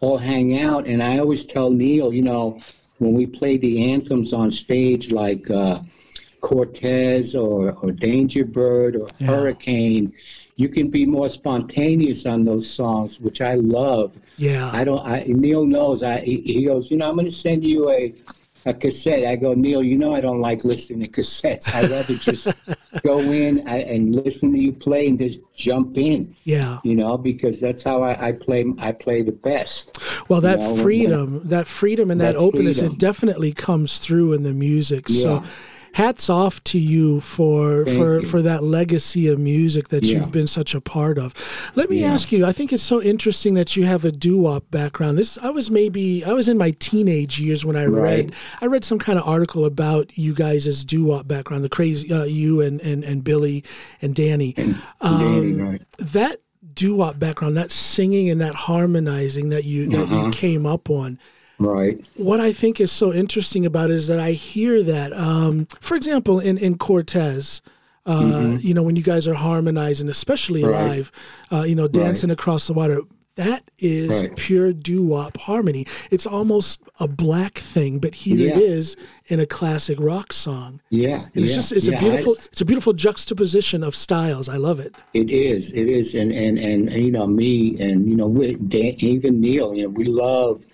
all 0.00 0.18
hang 0.18 0.60
out. 0.60 0.86
And 0.86 1.02
I 1.02 1.18
always 1.18 1.44
tell 1.44 1.70
Neil, 1.70 2.12
you 2.12 2.22
know, 2.22 2.60
when 2.98 3.12
we 3.14 3.26
play 3.26 3.56
the 3.56 3.90
anthems 3.92 4.32
on 4.32 4.52
stage, 4.52 5.10
like 5.10 5.50
uh, 5.50 5.80
Cortez 6.40 7.34
or 7.34 7.72
or 7.82 7.90
Danger 7.90 8.44
Bird 8.44 8.96
or 8.96 9.08
Yeah. 9.18 9.26
Hurricane, 9.28 10.12
you 10.56 10.68
can 10.68 10.88
be 10.88 11.04
more 11.04 11.28
spontaneous 11.28 12.26
on 12.26 12.44
those 12.44 12.70
songs, 12.70 13.18
which 13.20 13.40
I 13.40 13.54
love. 13.54 14.18
yeah, 14.36 14.70
I 14.72 14.84
don't. 14.84 15.00
I, 15.04 15.24
Neil 15.26 15.66
knows. 15.66 16.02
I 16.02 16.20
he, 16.20 16.64
goes. 16.64 16.90
You 16.90 16.96
know, 16.98 17.08
I'm 17.08 17.14
going 17.16 17.26
to 17.26 17.32
send 17.32 17.64
you 17.64 17.90
a 17.90 18.14
a 18.66 18.72
cassette. 18.72 19.26
I 19.26 19.36
go, 19.36 19.52
Neil. 19.52 19.82
You 19.82 19.98
know, 19.98 20.14
I 20.14 20.20
don't 20.20 20.40
like 20.40 20.64
listening 20.64 21.00
to 21.00 21.08
cassettes. 21.08 21.74
I'd 21.74 21.90
rather 21.90 22.14
just 22.14 22.48
go 23.02 23.18
in 23.18 23.66
I, 23.68 23.78
and 23.80 24.14
listen 24.14 24.52
to 24.52 24.58
you 24.58 24.72
play 24.72 25.08
and 25.08 25.18
just 25.18 25.40
jump 25.54 25.98
in. 25.98 26.34
yeah. 26.44 26.78
You 26.84 26.94
know, 26.94 27.18
because 27.18 27.60
that's 27.60 27.82
how 27.82 28.02
I, 28.02 28.28
I 28.28 28.32
play. 28.32 28.64
I 28.78 28.92
play 28.92 29.22
the 29.22 29.32
best. 29.32 29.98
Well, 30.28 30.40
that 30.42 30.60
know, 30.60 30.76
freedom, 30.76 31.40
that 31.48 31.66
freedom 31.66 32.10
and 32.10 32.20
that, 32.20 32.32
That 32.34 32.38
openness, 32.38 32.78
freedom. 32.78 32.94
it 32.94 32.98
definitely 32.98 33.52
comes 33.52 33.98
through 33.98 34.32
in 34.32 34.44
the 34.44 34.54
music. 34.54 35.08
So, 35.08 35.34
Yeah. 35.42 35.46
Hats 35.94 36.28
off 36.28 36.62
to 36.64 36.78
you 36.78 37.20
for 37.20 37.84
Thank 37.84 37.96
for 37.98 38.20
you. 38.20 38.26
for 38.26 38.42
that 38.42 38.62
legacy 38.64 39.28
of 39.28 39.38
music 39.38 39.88
that 39.88 40.04
Yeah. 40.04 40.18
you've 40.18 40.32
been 40.32 40.46
such 40.48 40.74
a 40.74 40.80
part 40.80 41.18
of. 41.18 41.32
Let 41.76 41.88
me 41.88 42.00
Yeah. 42.00 42.12
ask 42.12 42.32
you. 42.32 42.44
I 42.44 42.52
think 42.52 42.72
it's 42.72 42.82
so 42.82 43.00
interesting 43.00 43.54
that 43.54 43.76
you 43.76 43.84
have 43.84 44.04
a 44.04 44.10
doo-wop 44.10 44.64
background. 44.72 45.18
This 45.18 45.38
I 45.40 45.50
was 45.50 45.70
maybe 45.70 46.24
I 46.24 46.32
was 46.32 46.48
in 46.48 46.58
my 46.58 46.72
teenage 46.80 47.38
years 47.38 47.64
when 47.64 47.76
I 47.76 47.86
Right. 47.86 48.02
read 48.26 48.32
I 48.60 48.66
read 48.66 48.84
some 48.84 48.98
kind 48.98 49.18
of 49.18 49.26
article 49.26 49.64
about 49.64 50.10
you 50.16 50.34
guys' 50.34 50.82
doo-wop 50.84 51.28
background, 51.28 51.64
the 51.64 51.68
crazy 51.68 52.12
uh, 52.12 52.24
you 52.24 52.60
and 52.60 52.80
and 52.80 53.04
and 53.04 53.22
Billy 53.22 53.62
and 54.02 54.14
Danny. 54.16 54.54
Um, 55.00 55.60
right. 55.60 55.82
that 55.98 56.40
doo-wop 56.74 57.20
background, 57.20 57.56
that 57.56 57.70
singing 57.70 58.28
and 58.30 58.40
that 58.40 58.54
harmonizing 58.54 59.50
that 59.50 59.64
you 59.64 59.88
that 59.90 60.02
Uh-huh. 60.02 60.24
you 60.26 60.30
came 60.32 60.66
up 60.66 60.90
on. 60.90 61.18
Right. 61.58 62.04
What 62.16 62.40
I 62.40 62.52
think 62.52 62.80
is 62.80 62.90
so 62.90 63.12
interesting 63.12 63.64
about 63.64 63.90
it 63.90 63.94
is 63.96 64.06
that 64.08 64.18
I 64.20 64.32
hear 64.32 64.82
that, 64.82 65.12
um, 65.12 65.66
for 65.80 65.94
example, 65.96 66.40
in 66.40 66.58
in 66.58 66.76
Cortez. 66.78 67.62
Uh, 68.06 68.58
You 68.60 68.74
know, 68.74 68.82
when 68.82 68.96
you 68.96 69.02
guys 69.02 69.26
are 69.26 69.34
harmonizing, 69.34 70.10
especially 70.10 70.60
Mm-hmm. 70.62 70.70
Right. 70.72 70.88
live, 70.98 71.12
uh, 71.50 71.62
you 71.62 71.74
know, 71.74 71.88
dancing 71.88 72.30
across 72.30 72.66
the 72.66 72.74
water, 72.74 73.00
that 73.36 73.62
is 73.78 74.20
Right. 74.22 74.36
pure 74.36 74.74
doo-wop 74.74 75.38
harmony. 75.38 75.86
It's 76.10 76.26
almost 76.26 76.80
a 77.00 77.08
black 77.08 77.58
thing, 77.58 77.98
but 78.00 78.14
here 78.14 78.38
it 78.48 78.56
Yeah. 78.56 78.74
is 78.76 78.94
in 79.28 79.40
a 79.40 79.46
classic 79.46 79.98
rock 79.98 80.34
song. 80.34 80.80
Yeah. 80.90 81.18
And 81.34 81.44
it's 81.44 81.52
yeah, 81.52 81.56
just 81.56 81.72
it's 81.72 81.86
yeah, 81.88 81.94
a 81.94 81.96
I- 81.96 82.00
beautiful 82.00 82.36
it's 82.52 82.60
a 82.60 82.64
beautiful 82.66 82.92
juxtaposition 82.92 83.82
of 83.82 83.94
styles. 83.94 84.50
I 84.50 84.58
love 84.58 84.80
it. 84.80 84.94
It 85.14 85.30
is. 85.30 85.72
It 85.72 85.88
is. 85.88 86.14
And, 86.14 86.30
and, 86.30 86.58
and, 86.58 86.90
and, 86.90 87.02
you 87.02 87.10
know, 87.10 87.26
me 87.26 87.80
and, 87.80 88.06
you 88.06 88.16
know, 88.16 88.26
we, 88.26 88.54
Dan, 88.56 88.96
even 88.98 89.40
Neil, 89.40 89.74
you 89.74 89.84
know, 89.84 89.88
we 89.88 90.04
love, 90.04 90.66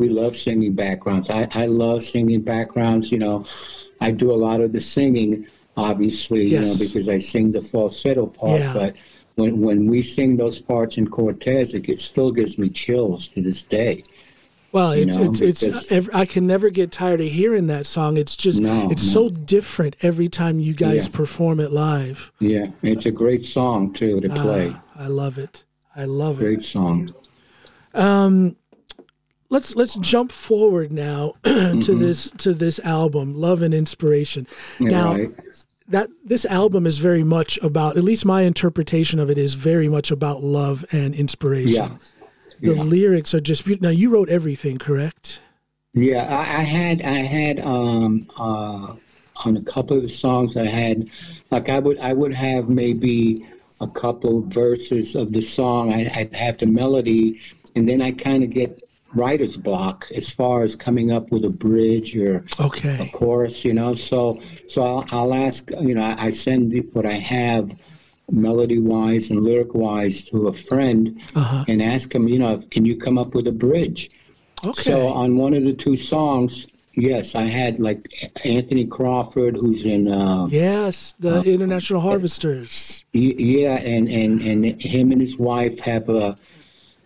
we 0.00 0.08
love 0.08 0.34
singing 0.36 0.72
backgrounds. 0.72 1.28
I, 1.30 1.46
I 1.52 1.66
love 1.66 2.02
singing 2.02 2.40
backgrounds. 2.40 3.12
You 3.12 3.18
know, 3.18 3.44
I 4.00 4.10
do 4.10 4.32
a 4.32 4.34
lot 4.34 4.60
of 4.62 4.72
the 4.72 4.80
singing, 4.80 5.46
obviously, 5.76 6.46
you 6.46 6.60
know, 6.60 6.74
because 6.78 7.08
I 7.08 7.18
sing 7.18 7.52
the 7.52 7.60
falsetto 7.60 8.26
part. 8.26 8.60
Yeah. 8.60 8.72
But 8.72 8.96
when, 9.36 9.60
when 9.60 9.86
we 9.88 10.00
sing 10.02 10.36
those 10.36 10.58
parts 10.58 10.96
in 10.98 11.06
Cortez, 11.08 11.74
it 11.74 11.82
gets, 11.82 12.02
still 12.02 12.32
gives 12.32 12.58
me 12.58 12.70
chills 12.70 13.28
to 13.28 13.42
this 13.42 13.62
day. 13.62 14.02
Well, 14.72 14.96
You 14.96 15.06
it's 15.08 15.16
know, 15.16 15.24
it's 15.30 15.40
it's. 15.40 15.64
because- 15.88 16.08
I 16.14 16.24
can 16.24 16.46
never 16.46 16.70
get 16.70 16.90
tired 16.92 17.20
of 17.20 17.26
hearing 17.26 17.66
that 17.66 17.84
song. 17.86 18.16
It's 18.16 18.34
just 18.36 18.60
No, 18.60 18.88
it's 18.90 19.04
no. 19.14 19.28
so 19.28 19.28
different 19.28 19.96
every 20.00 20.28
time 20.28 20.60
you 20.60 20.72
guys 20.74 21.08
Yeah. 21.08 21.16
perform 21.16 21.60
it 21.60 21.72
live. 21.72 22.30
Yeah. 22.40 22.68
It's 22.82 23.04
a 23.04 23.10
great 23.10 23.44
song, 23.44 23.92
too, 23.92 24.20
to 24.20 24.28
play. 24.30 24.72
Ah, 24.74 24.82
I 24.96 25.06
love 25.08 25.36
it. 25.38 25.64
I 25.94 26.04
love 26.06 26.38
it. 26.40 26.44
Great 26.44 26.62
song. 26.62 27.12
Let's 29.50 29.74
let's 29.74 29.96
jump 29.96 30.30
forward 30.30 30.92
now 30.92 31.34
to 31.44 31.98
this 31.98 32.30
to 32.38 32.54
this 32.54 32.78
album, 32.80 33.34
Love 33.34 33.62
and 33.62 33.74
Inspiration. 33.74 34.46
Now 34.78 35.14
right. 35.14 35.34
that 35.88 36.08
this 36.24 36.44
album 36.44 36.86
is 36.86 36.98
very 36.98 37.24
much 37.24 37.58
about, 37.60 37.96
at 37.96 38.04
least 38.04 38.24
my 38.24 38.42
interpretation 38.42 39.18
of 39.18 39.28
it 39.28 39.36
is 39.36 39.54
very 39.54 39.88
much 39.88 40.12
about 40.12 40.44
love 40.44 40.84
and 40.92 41.16
inspiration. 41.16 41.74
Yeah. 41.74 41.96
The 42.60 42.76
yeah. 42.76 42.82
lyrics 42.82 43.34
are 43.34 43.40
just. 43.40 43.66
Now 43.80 43.88
you 43.88 44.10
wrote 44.10 44.28
everything, 44.28 44.78
correct? 44.78 45.40
Yeah, 45.94 46.26
I, 46.28 46.60
I 46.60 46.62
had 46.62 47.02
I 47.02 47.18
had 47.18 47.58
um 47.58 48.28
uh 48.38 48.94
on 49.44 49.56
a 49.56 49.62
couple 49.62 49.98
of 49.98 50.10
songs 50.12 50.56
I 50.56 50.66
had 50.66 51.10
like 51.50 51.68
I 51.68 51.80
would 51.80 51.98
I 51.98 52.12
would 52.12 52.34
have 52.34 52.68
maybe 52.68 53.48
a 53.80 53.88
couple 53.88 54.42
verses 54.42 55.16
of 55.16 55.32
the 55.32 55.40
song 55.40 55.92
I, 55.92 56.10
I'd 56.14 56.34
have 56.34 56.58
the 56.58 56.66
melody 56.66 57.40
and 57.74 57.88
then 57.88 58.02
I 58.02 58.12
kind 58.12 58.44
of 58.44 58.50
get 58.50 58.82
writer's 59.14 59.56
block 59.56 60.06
as 60.14 60.30
far 60.30 60.62
as 60.62 60.74
coming 60.76 61.10
up 61.10 61.30
with 61.32 61.44
a 61.44 61.50
bridge 61.50 62.16
or 62.16 62.44
a 62.58 62.64
Okay. 62.64 63.10
chorus 63.12 63.64
you 63.64 63.74
know 63.74 63.94
so 63.94 64.40
so 64.68 64.82
I'll, 64.82 65.04
I'll 65.10 65.34
ask 65.34 65.70
you 65.80 65.94
know 65.94 66.02
I, 66.02 66.26
I 66.26 66.30
send 66.30 66.72
what 66.92 67.06
I 67.06 67.12
have 67.14 67.72
melody 68.30 68.78
wise 68.78 69.30
and 69.30 69.42
lyric 69.42 69.74
wise 69.74 70.24
to 70.26 70.48
a 70.48 70.52
friend 70.52 71.20
Uh-huh. 71.34 71.64
and 71.66 71.82
ask 71.82 72.14
him 72.14 72.28
you 72.28 72.38
know 72.38 72.58
can 72.70 72.84
you 72.84 72.96
come 72.96 73.18
up 73.18 73.34
with 73.34 73.46
a 73.48 73.52
bridge 73.52 74.10
Okay. 74.62 74.82
so 74.82 75.08
on 75.08 75.38
one 75.38 75.54
of 75.54 75.64
the 75.64 75.72
two 75.72 75.96
songs, 75.96 76.66
yes, 76.92 77.34
I 77.34 77.44
had 77.44 77.80
like 77.80 78.06
Anthony 78.44 78.84
Crawford, 78.86 79.56
who's 79.56 79.86
in, 79.86 80.06
uh, 80.06 80.48
yes, 80.50 81.14
the 81.18 81.40
International 81.44 81.98
Harvesters. 82.02 83.06
yeah, 83.14 83.76
and, 83.78 84.06
and, 84.06 84.42
and 84.42 84.82
him 84.82 85.12
and 85.12 85.20
his 85.22 85.38
wife 85.38 85.80
have 85.80 86.10
a 86.10 86.36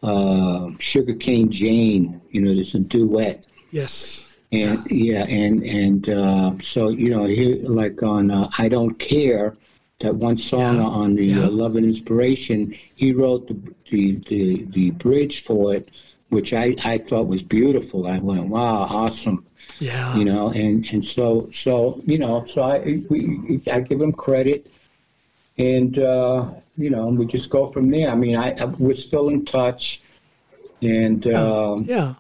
uh, 0.04 0.70
Sugarcane 0.78 1.50
Jane. 1.50 2.20
You 2.30 2.40
know, 2.42 2.54
there's 2.54 2.74
a 2.74 2.80
duet, 2.80 3.46
Yes. 3.70 4.36
and 4.52 4.78
yeah, 4.90 5.24
and 5.24 5.62
and 5.64 6.08
uh, 6.08 6.52
so 6.60 6.88
you 6.90 7.10
know, 7.10 7.24
he 7.24 7.54
like 7.80 8.02
on 8.02 8.30
uh, 8.30 8.48
I 8.58 8.68
Don't 8.68 8.96
Care, 8.98 9.56
that 10.00 10.14
one 10.16 10.36
song 10.36 10.76
Yeah, 10.76 10.82
on 11.02 11.14
the 11.16 11.26
yeah. 11.26 11.44
uh, 11.44 11.50
Love 11.50 11.76
and 11.76 11.86
Inspiration. 11.86 12.74
He 13.02 13.12
wrote 13.12 13.48
the 13.48 13.56
the 13.90 14.04
the, 14.30 14.64
the 14.76 14.90
bridge 14.92 15.42
for 15.42 15.74
it. 15.74 15.90
Which 16.30 16.52
I, 16.52 16.74
I 16.84 16.98
thought 16.98 17.28
was 17.28 17.42
beautiful. 17.42 18.06
I 18.08 18.18
went, 18.18 18.48
wow, 18.48 18.86
awesome. 18.90 19.46
Yeah. 19.80 20.16
you 20.16 20.24
know 20.24 20.50
and 20.50 20.86
and 20.92 21.04
so 21.04 21.48
so 21.52 22.00
you 22.06 22.18
know 22.18 22.44
so 22.44 22.62
i 22.62 22.78
we, 23.10 23.60
i 23.72 23.80
give 23.80 24.00
him 24.00 24.12
credit 24.12 24.70
and 25.58 25.98
uh 26.00 26.52
you 26.76 26.90
know 26.90 27.06
we 27.08 27.24
just 27.26 27.48
go 27.50 27.66
from 27.66 27.90
there 27.90 28.10
i 28.10 28.14
mean 28.14 28.36
i, 28.36 28.50
I 28.54 28.64
we're 28.78 28.94
still 28.94 29.28
in 29.28 29.44
touch 29.44 30.02
and 30.82 31.26
um 31.28 31.84
yeah. 31.84 32.14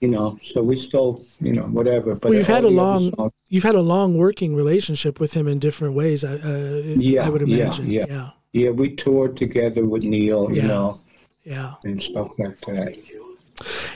you 0.00 0.08
know 0.08 0.38
so 0.44 0.62
we 0.62 0.76
still 0.76 1.22
you 1.40 1.52
know 1.54 1.62
whatever 1.64 2.14
but 2.14 2.28
Well, 2.30 2.34
you've 2.38 2.46
had 2.46 2.64
a 2.64 2.68
long, 2.68 3.10
songs- 3.16 3.32
you've 3.48 3.62
had 3.64 3.74
a 3.74 3.80
long 3.80 4.18
working 4.18 4.54
relationship 4.54 5.18
with 5.18 5.32
him 5.32 5.48
in 5.48 5.58
different 5.58 5.94
ways. 5.94 6.24
I, 6.24 6.34
uh, 6.34 6.82
Yeah, 6.84 7.26
I 7.26 7.30
would 7.30 7.48
yeah, 7.48 7.64
imagine. 7.64 7.90
yeah. 7.90 8.04
yeah, 8.08 8.30
yeah 8.52 8.70
we 8.70 8.94
toured 8.94 9.36
together 9.36 9.86
with 9.86 10.02
neil 10.02 10.50
you 10.50 10.56
Yeah. 10.60 10.66
know 10.66 10.96
yeah. 11.44 11.74
and 11.84 12.00
stuff 12.00 12.38
like 12.38 12.58
that 12.60 12.94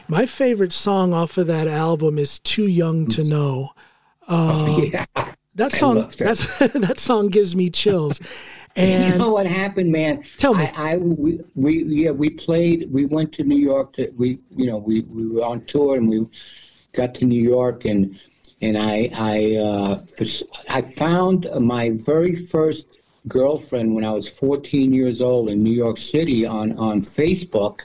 My 0.08 0.24
favorite 0.24 0.72
song 0.72 1.12
off 1.12 1.36
of 1.36 1.46
that 1.48 1.66
album 1.68 2.18
is 2.18 2.38
"Too 2.38 2.66
Young 2.66 3.06
to 3.08 3.24
Know." 3.24 3.70
Uh, 4.26 4.80
yeah 4.92 5.04
that 5.56 5.72
song, 5.72 5.96
that. 5.96 6.16
that's 6.16 6.46
that 6.72 6.98
song 7.00 7.28
gives 7.28 7.54
me 7.56 7.68
chills. 7.68 8.20
And 8.78 9.12
you 9.12 9.18
know 9.18 9.30
what 9.30 9.46
happened, 9.46 9.90
man? 9.90 10.24
Tell 10.36 10.54
me. 10.54 10.64
I, 10.74 10.92
I 10.92 10.96
we, 10.96 11.40
we 11.54 11.82
yeah 11.84 12.10
we 12.10 12.30
played. 12.30 12.90
We 12.92 13.06
went 13.06 13.32
to 13.34 13.44
New 13.44 13.58
York. 13.58 13.94
To, 13.94 14.10
we 14.16 14.38
you 14.50 14.66
know 14.66 14.78
we, 14.78 15.02
we 15.02 15.28
were 15.28 15.44
on 15.44 15.64
tour 15.64 15.96
and 15.96 16.08
we 16.08 16.26
got 16.92 17.14
to 17.16 17.24
New 17.24 17.42
York 17.42 17.84
and 17.84 18.18
and 18.60 18.78
I 18.78 19.10
I 19.14 19.56
uh, 19.56 20.00
I 20.68 20.82
found 20.82 21.48
my 21.60 21.90
very 21.90 22.34
first 22.34 23.00
girlfriend 23.26 23.94
when 23.94 24.04
I 24.04 24.12
was 24.12 24.28
14 24.28 24.94
years 24.94 25.20
old 25.20 25.50
in 25.50 25.62
New 25.62 25.72
York 25.72 25.98
City 25.98 26.46
on 26.46 26.76
on 26.78 27.00
Facebook. 27.00 27.80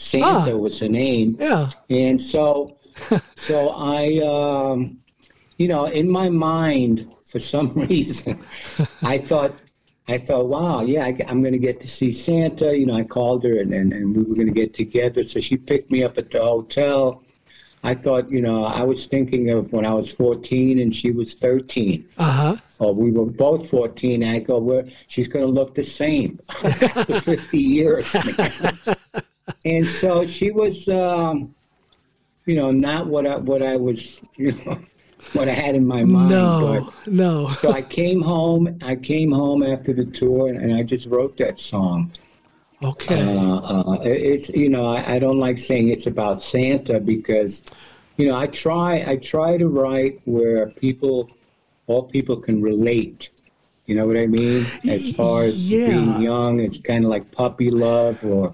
Santa 0.00 0.54
ah, 0.54 0.56
was 0.56 0.80
her 0.80 0.88
name. 0.88 1.36
Yeah. 1.38 1.68
And 1.90 2.20
so, 2.20 2.78
so 3.36 3.68
I, 3.68 4.18
um, 4.24 4.98
you 5.58 5.68
know, 5.68 5.84
in 5.84 6.10
my 6.10 6.30
mind, 6.30 7.06
for 7.26 7.38
some 7.38 7.72
reason, 7.88 8.42
I 9.02 9.18
thought, 9.18 9.52
I 10.10 10.18
thought, 10.18 10.48
wow, 10.48 10.82
yeah, 10.82 11.04
I, 11.04 11.16
am 11.28 11.40
going 11.40 11.52
to 11.52 11.58
get 11.58 11.80
to 11.82 11.88
see 11.88 12.10
Santa. 12.10 12.76
You 12.76 12.86
know, 12.86 12.94
I 12.94 13.04
called 13.04 13.44
her 13.44 13.58
and, 13.58 13.72
and, 13.72 13.92
and 13.92 14.16
we 14.16 14.24
were 14.24 14.34
going 14.34 14.48
to 14.48 14.52
get 14.52 14.74
together. 14.74 15.22
So 15.22 15.38
she 15.38 15.56
picked 15.56 15.88
me 15.88 16.02
up 16.02 16.18
at 16.18 16.32
the 16.32 16.42
hotel. 16.42 17.22
I 17.84 17.94
thought, 17.94 18.28
you 18.28 18.42
know, 18.42 18.64
I 18.64 18.82
was 18.82 19.06
thinking 19.06 19.50
of 19.50 19.72
when 19.72 19.86
I 19.86 19.94
was 19.94 20.10
14 20.12 20.80
and 20.80 20.92
she 20.92 21.12
was 21.12 21.34
13. 21.34 22.08
Uh 22.18 22.24
huh. 22.24 22.56
Or 22.80 22.92
we 22.92 23.12
were 23.12 23.24
both 23.24 23.70
14. 23.70 24.24
I 24.24 24.40
go, 24.40 24.58
well, 24.58 24.82
she's 25.06 25.28
going 25.28 25.46
to 25.46 25.50
look 25.50 25.76
the 25.76 25.84
same 25.84 26.40
after 26.64 27.20
50 27.20 27.56
years. 27.56 28.12
and 29.64 29.88
so 29.88 30.26
she 30.26 30.50
was, 30.50 30.88
um, 30.88 31.54
you 32.46 32.56
know, 32.56 32.72
not 32.72 33.06
what 33.06 33.28
I, 33.28 33.36
what 33.36 33.62
I 33.62 33.76
was, 33.76 34.20
you 34.36 34.52
know, 34.52 34.80
what 35.32 35.48
I 35.48 35.52
had 35.52 35.74
in 35.74 35.86
my 35.86 36.04
mind. 36.04 36.30
No, 36.30 36.90
but, 37.04 37.12
no. 37.12 37.50
so 37.60 37.72
I 37.72 37.82
came 37.82 38.20
home. 38.20 38.78
I 38.82 38.96
came 38.96 39.30
home 39.32 39.62
after 39.62 39.92
the 39.92 40.04
tour, 40.04 40.48
and 40.48 40.74
I 40.74 40.82
just 40.82 41.06
wrote 41.06 41.36
that 41.38 41.58
song. 41.58 42.12
Okay. 42.82 43.36
Uh, 43.36 43.56
uh, 43.56 43.98
it's 44.02 44.48
you 44.48 44.68
know 44.68 44.84
I, 44.84 45.16
I, 45.16 45.18
don't 45.18 45.38
like 45.38 45.58
saying 45.58 45.90
it's 45.90 46.06
about 46.06 46.42
Santa 46.42 46.98
because 46.98 47.64
you 48.16 48.26
know 48.26 48.34
I 48.34 48.46
try 48.46 49.04
I 49.06 49.16
try 49.16 49.58
to 49.58 49.68
write 49.68 50.20
where 50.24 50.68
people 50.68 51.30
all 51.86 52.04
people 52.04 52.36
can 52.36 52.62
relate. 52.62 53.28
You 53.86 53.96
know 53.96 54.06
what 54.06 54.16
I 54.16 54.26
mean? 54.26 54.66
As 54.88 55.12
far 55.12 55.42
as 55.42 55.68
yeah. 55.68 55.88
being 55.88 56.22
young, 56.22 56.60
it's 56.60 56.78
kind 56.78 57.04
of 57.04 57.10
like 57.10 57.30
puppy 57.32 57.70
love 57.70 58.24
or 58.24 58.52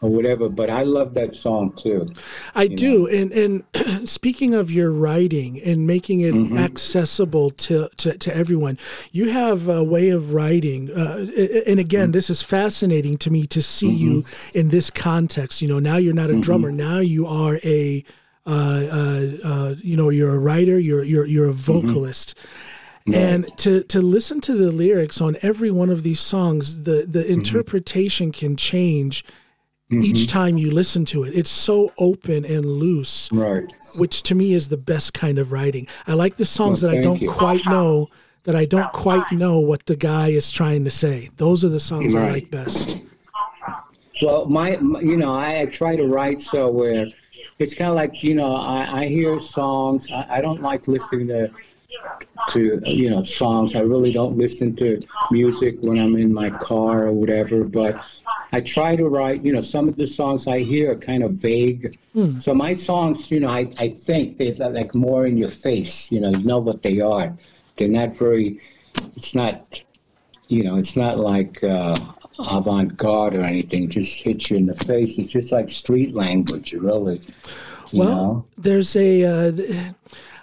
or 0.00 0.10
whatever. 0.10 0.48
But 0.48 0.70
I 0.70 0.82
love 0.82 1.14
that 1.14 1.34
song 1.34 1.72
too. 1.72 2.08
I 2.54 2.66
do. 2.66 3.00
Know? 3.00 3.06
And 3.06 3.64
and 3.74 4.08
speaking 4.08 4.54
of 4.54 4.70
your 4.70 4.90
writing 4.90 5.60
and 5.62 5.86
making 5.86 6.20
it 6.20 6.34
mm-hmm. 6.34 6.58
accessible 6.58 7.50
to, 7.50 7.88
to, 7.98 8.18
to 8.18 8.36
everyone, 8.36 8.78
you 9.12 9.30
have 9.30 9.68
a 9.68 9.82
way 9.82 10.10
of 10.10 10.32
writing. 10.32 10.90
Uh, 10.90 11.26
and 11.66 11.80
again, 11.80 12.06
mm-hmm. 12.06 12.12
this 12.12 12.30
is 12.30 12.42
fascinating 12.42 13.16
to 13.18 13.30
me 13.30 13.46
to 13.48 13.62
see 13.62 13.88
mm-hmm. 13.88 14.04
you 14.04 14.24
in 14.54 14.68
this 14.68 14.90
context. 14.90 15.62
You 15.62 15.68
know, 15.68 15.78
now 15.78 15.96
you're 15.96 16.14
not 16.14 16.30
a 16.30 16.34
mm-hmm. 16.34 16.42
drummer. 16.42 16.72
Now 16.72 16.98
you 16.98 17.26
are 17.26 17.58
a 17.64 18.04
uh, 18.46 18.50
uh, 18.92 19.26
uh, 19.42 19.74
you 19.82 19.96
know, 19.96 20.08
you're 20.08 20.34
a 20.34 20.38
writer. 20.38 20.78
You're 20.78 21.02
you're 21.02 21.26
you're 21.26 21.46
a 21.46 21.52
mm-hmm. 21.52 21.58
vocalist. 21.58 22.34
And 23.14 23.46
to, 23.58 23.84
to 23.84 24.02
listen 24.02 24.40
to 24.42 24.54
the 24.54 24.72
lyrics 24.72 25.20
on 25.20 25.36
every 25.40 25.70
one 25.70 25.90
of 25.90 26.02
these 26.02 26.18
songs, 26.18 26.82
the, 26.82 27.06
the 27.08 27.20
mm-hmm. 27.20 27.34
interpretation 27.34 28.32
can 28.32 28.56
change 28.56 29.24
mm-hmm. 29.90 30.02
each 30.02 30.26
time 30.26 30.58
you 30.58 30.70
listen 30.70 31.04
to 31.06 31.24
it. 31.24 31.34
It's 31.34 31.50
so 31.50 31.92
open 31.98 32.44
and 32.44 32.64
loose, 32.64 33.30
right? 33.32 33.72
Which 33.96 34.22
to 34.24 34.34
me 34.34 34.54
is 34.54 34.68
the 34.68 34.76
best 34.76 35.14
kind 35.14 35.38
of 35.38 35.52
writing. 35.52 35.88
I 36.06 36.14
like 36.14 36.36
the 36.36 36.44
songs 36.44 36.82
well, 36.82 36.92
that 36.92 36.98
I 36.98 37.02
don't 37.02 37.20
you. 37.20 37.30
quite 37.30 37.64
know 37.66 38.08
that 38.44 38.54
I 38.54 38.64
don't 38.64 38.92
quite 38.92 39.30
know 39.32 39.58
what 39.58 39.86
the 39.86 39.96
guy 39.96 40.28
is 40.28 40.50
trying 40.50 40.84
to 40.84 40.90
say. 40.90 41.30
Those 41.36 41.64
are 41.64 41.68
the 41.68 41.80
songs 41.80 42.14
right. 42.14 42.28
I 42.28 42.30
like 42.32 42.50
best. 42.50 43.04
Well, 44.22 44.46
my, 44.46 44.76
my, 44.76 45.00
you 45.00 45.16
know, 45.16 45.32
I, 45.32 45.62
I 45.62 45.66
try 45.66 45.96
to 45.96 46.06
write 46.06 46.40
so 46.40 46.70
where 46.70 47.06
it's 47.58 47.74
kind 47.74 47.90
of 47.90 47.96
like 47.96 48.22
you 48.22 48.34
know 48.34 48.54
I, 48.54 49.02
I 49.02 49.06
hear 49.06 49.38
songs. 49.40 50.10
I, 50.10 50.38
I 50.38 50.40
don't 50.40 50.62
like 50.62 50.88
listening 50.88 51.28
to 51.28 51.50
to 52.50 52.80
you 52.84 53.10
know 53.10 53.22
songs. 53.22 53.74
I 53.74 53.80
really 53.80 54.12
don't 54.12 54.36
listen 54.36 54.76
to 54.76 55.00
music 55.30 55.76
when 55.80 55.98
I'm 55.98 56.16
in 56.16 56.32
my 56.32 56.50
car 56.50 57.06
or 57.06 57.12
whatever. 57.12 57.64
But 57.64 58.04
I 58.52 58.60
try 58.60 58.96
to 58.96 59.08
write, 59.08 59.44
you 59.44 59.52
know, 59.52 59.60
some 59.60 59.88
of 59.88 59.96
the 59.96 60.06
songs 60.06 60.46
I 60.46 60.60
hear 60.60 60.92
are 60.92 60.96
kind 60.96 61.22
of 61.22 61.32
vague. 61.32 61.98
Mm. 62.14 62.40
So 62.40 62.54
my 62.54 62.74
songs, 62.74 63.30
you 63.30 63.40
know, 63.40 63.48
I, 63.48 63.70
I 63.78 63.88
think 63.88 64.38
they're 64.38 64.54
like 64.70 64.94
more 64.94 65.26
in 65.26 65.36
your 65.36 65.48
face, 65.48 66.10
you 66.12 66.20
know, 66.20 66.30
you 66.30 66.44
know 66.44 66.58
what 66.58 66.82
they 66.82 67.00
are. 67.00 67.36
They're 67.76 67.88
not 67.88 68.16
very, 68.16 68.60
it's 69.16 69.34
not, 69.34 69.82
you 70.48 70.64
know, 70.64 70.76
it's 70.76 70.96
not 70.96 71.18
like 71.18 71.62
uh, 71.62 71.96
avant 72.38 72.96
garde 72.96 73.34
or 73.34 73.42
anything, 73.42 73.84
it 73.84 73.90
just 73.90 74.22
hits 74.22 74.50
you 74.50 74.56
in 74.56 74.66
the 74.66 74.76
face. 74.76 75.18
It's 75.18 75.30
just 75.30 75.52
like 75.52 75.68
street 75.68 76.14
language, 76.14 76.72
really. 76.72 77.20
well, 77.92 78.08
know? 78.08 78.46
there's 78.56 78.94
a. 78.96 79.24
Uh, 79.24 79.92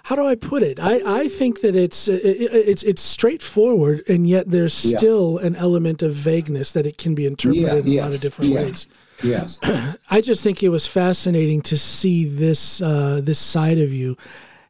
how 0.04 0.16
do 0.16 0.26
I 0.26 0.34
put 0.34 0.62
it? 0.62 0.78
I, 0.78 1.22
I 1.22 1.28
think 1.28 1.62
that 1.62 1.74
it's 1.74 2.08
it, 2.08 2.20
it's 2.22 2.82
it's 2.82 3.00
straightforward, 3.00 4.02
and 4.06 4.28
yet 4.28 4.50
there's 4.50 4.74
still 4.74 5.38
yeah. 5.40 5.46
an 5.46 5.56
element 5.56 6.02
of 6.02 6.14
vagueness 6.14 6.72
that 6.72 6.86
it 6.86 6.98
can 6.98 7.14
be 7.14 7.24
interpreted 7.24 7.86
yeah, 7.86 7.92
in 7.92 7.98
a 7.98 8.02
lot 8.02 8.14
of 8.14 8.20
different 8.20 8.50
yeah. 8.50 8.60
ways. 8.60 8.86
Yes, 9.22 9.58
I 10.10 10.20
just 10.20 10.42
think 10.42 10.62
it 10.62 10.68
was 10.68 10.86
fascinating 10.86 11.62
to 11.62 11.78
see 11.78 12.26
this 12.26 12.82
uh, 12.82 13.22
this 13.24 13.38
side 13.38 13.78
of 13.78 13.94
you 13.94 14.18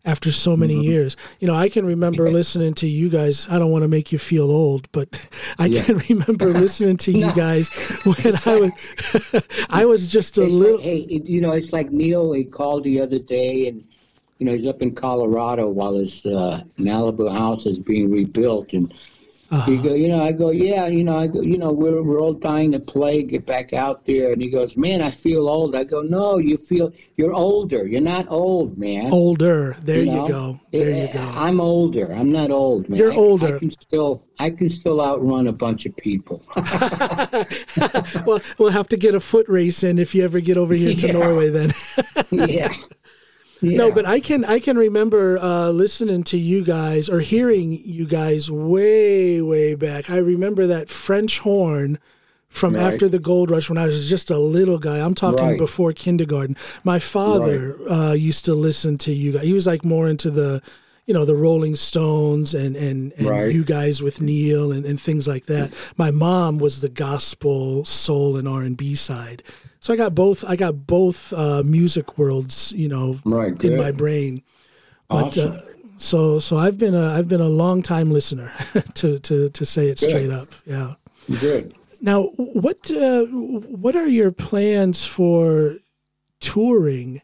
after 0.04 0.30
so 0.30 0.56
many 0.56 0.74
mm-hmm. 0.74 0.84
years. 0.84 1.16
You 1.40 1.48
know, 1.48 1.56
I 1.56 1.68
can 1.68 1.84
remember 1.84 2.30
listening 2.30 2.74
to 2.74 2.86
you 2.86 3.08
guys. 3.08 3.48
I 3.50 3.58
don't 3.58 3.72
want 3.72 3.82
to 3.82 3.88
make 3.88 4.12
you 4.12 4.20
feel 4.20 4.52
old, 4.52 4.88
but 4.92 5.20
I 5.58 5.66
yeah. 5.66 5.82
can 5.82 5.98
remember 5.98 6.50
listening 6.52 6.96
to 6.98 7.10
you 7.10 7.32
guys 7.32 7.68
when 8.04 8.36
I 8.46 8.60
was 8.60 9.42
I 9.68 9.84
was 9.84 10.06
just 10.06 10.38
a 10.38 10.44
little. 10.44 10.76
Like, 10.76 10.84
hey, 10.84 11.22
you 11.24 11.40
know, 11.40 11.54
it's 11.54 11.72
like 11.72 11.90
Neil. 11.90 12.32
He 12.34 12.44
called 12.44 12.84
the 12.84 13.00
other 13.00 13.18
day 13.18 13.66
and 13.66 13.82
you 14.38 14.46
know, 14.46 14.52
he's 14.52 14.66
up 14.66 14.82
in 14.82 14.94
Colorado 14.94 15.68
while 15.68 15.96
his 15.96 16.24
uh, 16.26 16.62
Malibu 16.78 17.30
house 17.30 17.66
is 17.66 17.78
being 17.78 18.10
rebuilt, 18.10 18.72
and 18.72 18.92
uh-huh. 19.50 19.70
he 19.70 19.76
go, 19.76 19.94
you 19.94 20.08
know, 20.08 20.24
I 20.24 20.32
go, 20.32 20.50
yeah, 20.50 20.86
you 20.86 21.04
know, 21.04 21.16
I 21.16 21.28
go, 21.28 21.40
you 21.40 21.58
know, 21.58 21.70
we're 21.70 22.02
we're 22.02 22.20
all 22.20 22.32
dying 22.32 22.72
to 22.72 22.80
play, 22.80 23.22
get 23.22 23.46
back 23.46 23.72
out 23.72 24.04
there, 24.06 24.32
and 24.32 24.42
he 24.42 24.50
goes, 24.50 24.76
man, 24.76 25.00
I 25.00 25.10
feel 25.10 25.48
old. 25.48 25.76
I 25.76 25.84
go, 25.84 26.02
no, 26.02 26.38
you 26.38 26.56
feel 26.56 26.92
you're 27.16 27.32
older. 27.32 27.86
You're 27.86 28.00
not 28.00 28.26
old, 28.28 28.76
man. 28.76 29.12
Older. 29.12 29.76
There 29.82 29.98
you, 29.98 30.06
know? 30.06 30.26
you 30.26 30.32
go. 30.32 30.60
There 30.72 30.90
it, 30.90 31.08
you 31.08 31.12
go. 31.14 31.32
I'm 31.36 31.60
older. 31.60 32.12
I'm 32.12 32.32
not 32.32 32.50
old, 32.50 32.88
man. 32.88 32.98
You're 32.98 33.12
I, 33.12 33.16
older. 33.16 33.56
I 33.56 33.58
can 33.60 33.70
still 33.70 34.26
I 34.40 34.50
can 34.50 34.68
still 34.68 35.00
outrun 35.00 35.46
a 35.46 35.52
bunch 35.52 35.86
of 35.86 35.96
people. 35.96 36.42
well, 38.26 38.40
we'll 38.58 38.70
have 38.70 38.88
to 38.88 38.96
get 38.96 39.14
a 39.14 39.20
foot 39.20 39.48
race 39.48 39.84
in 39.84 39.98
if 39.98 40.14
you 40.14 40.24
ever 40.24 40.40
get 40.40 40.56
over 40.56 40.74
here 40.74 40.94
to 40.94 41.06
yeah. 41.06 41.12
Norway, 41.12 41.50
then. 41.50 41.72
yeah. 42.30 42.72
Yeah. 43.64 43.78
No, 43.78 43.92
but 43.92 44.06
I 44.06 44.20
can 44.20 44.44
I 44.44 44.58
can 44.58 44.76
remember 44.76 45.38
uh, 45.38 45.70
listening 45.70 46.24
to 46.24 46.38
you 46.38 46.64
guys 46.64 47.08
or 47.08 47.20
hearing 47.20 47.80
you 47.84 48.06
guys 48.06 48.50
way 48.50 49.40
way 49.42 49.74
back. 49.74 50.10
I 50.10 50.18
remember 50.18 50.66
that 50.66 50.88
French 50.88 51.40
horn 51.40 51.98
from 52.48 52.74
right. 52.74 52.84
after 52.84 53.08
the 53.08 53.18
gold 53.18 53.50
rush 53.50 53.68
when 53.68 53.78
I 53.78 53.86
was 53.86 54.08
just 54.08 54.30
a 54.30 54.38
little 54.38 54.78
guy. 54.78 55.00
I'm 55.00 55.14
talking 55.14 55.44
right. 55.44 55.58
before 55.58 55.92
kindergarten. 55.92 56.56
My 56.84 56.98
father 56.98 57.76
right. 57.80 58.10
uh, 58.10 58.12
used 58.12 58.44
to 58.44 58.54
listen 58.54 58.96
to 58.98 59.12
you 59.12 59.32
guys. 59.32 59.42
He 59.42 59.52
was 59.52 59.66
like 59.66 59.84
more 59.84 60.08
into 60.08 60.30
the 60.30 60.62
you 61.06 61.14
know 61.14 61.24
the 61.24 61.36
Rolling 61.36 61.76
Stones 61.76 62.54
and 62.54 62.76
and, 62.76 63.12
and 63.12 63.52
you 63.52 63.64
guys 63.64 64.02
with 64.02 64.20
Neil 64.20 64.72
and, 64.72 64.84
and 64.86 65.00
things 65.00 65.28
like 65.28 65.46
that. 65.46 65.72
My 65.96 66.10
mom 66.10 66.58
was 66.58 66.80
the 66.80 66.88
gospel, 66.88 67.84
soul, 67.84 68.36
and 68.36 68.48
R 68.48 68.62
and 68.62 68.76
B 68.76 68.94
side. 68.94 69.42
So 69.80 69.92
I 69.92 69.96
got 69.96 70.14
both. 70.14 70.44
I 70.44 70.56
got 70.56 70.86
both 70.86 71.32
uh, 71.32 71.62
music 71.62 72.16
worlds, 72.16 72.72
you 72.72 72.88
know, 72.88 73.18
right, 73.24 73.62
in 73.62 73.76
my 73.76 73.90
brain. 73.90 74.42
But 75.08 75.36
awesome. 75.36 75.52
uh, 75.52 75.60
so 75.98 76.38
so 76.38 76.56
I've 76.56 76.78
been 76.78 76.94
a 76.94 77.12
I've 77.12 77.28
been 77.28 77.42
a 77.42 77.48
long 77.48 77.82
time 77.82 78.10
listener 78.10 78.52
to 78.94 79.18
to 79.18 79.50
to 79.50 79.66
say 79.66 79.88
it 79.88 80.00
good. 80.00 80.08
straight 80.08 80.30
up. 80.30 80.48
Yeah. 80.64 80.94
Good. 81.40 81.74
Now, 82.00 82.24
what 82.36 82.90
uh, 82.90 83.24
what 83.24 83.96
are 83.96 84.08
your 84.08 84.32
plans 84.32 85.04
for 85.04 85.76
touring? 86.40 87.22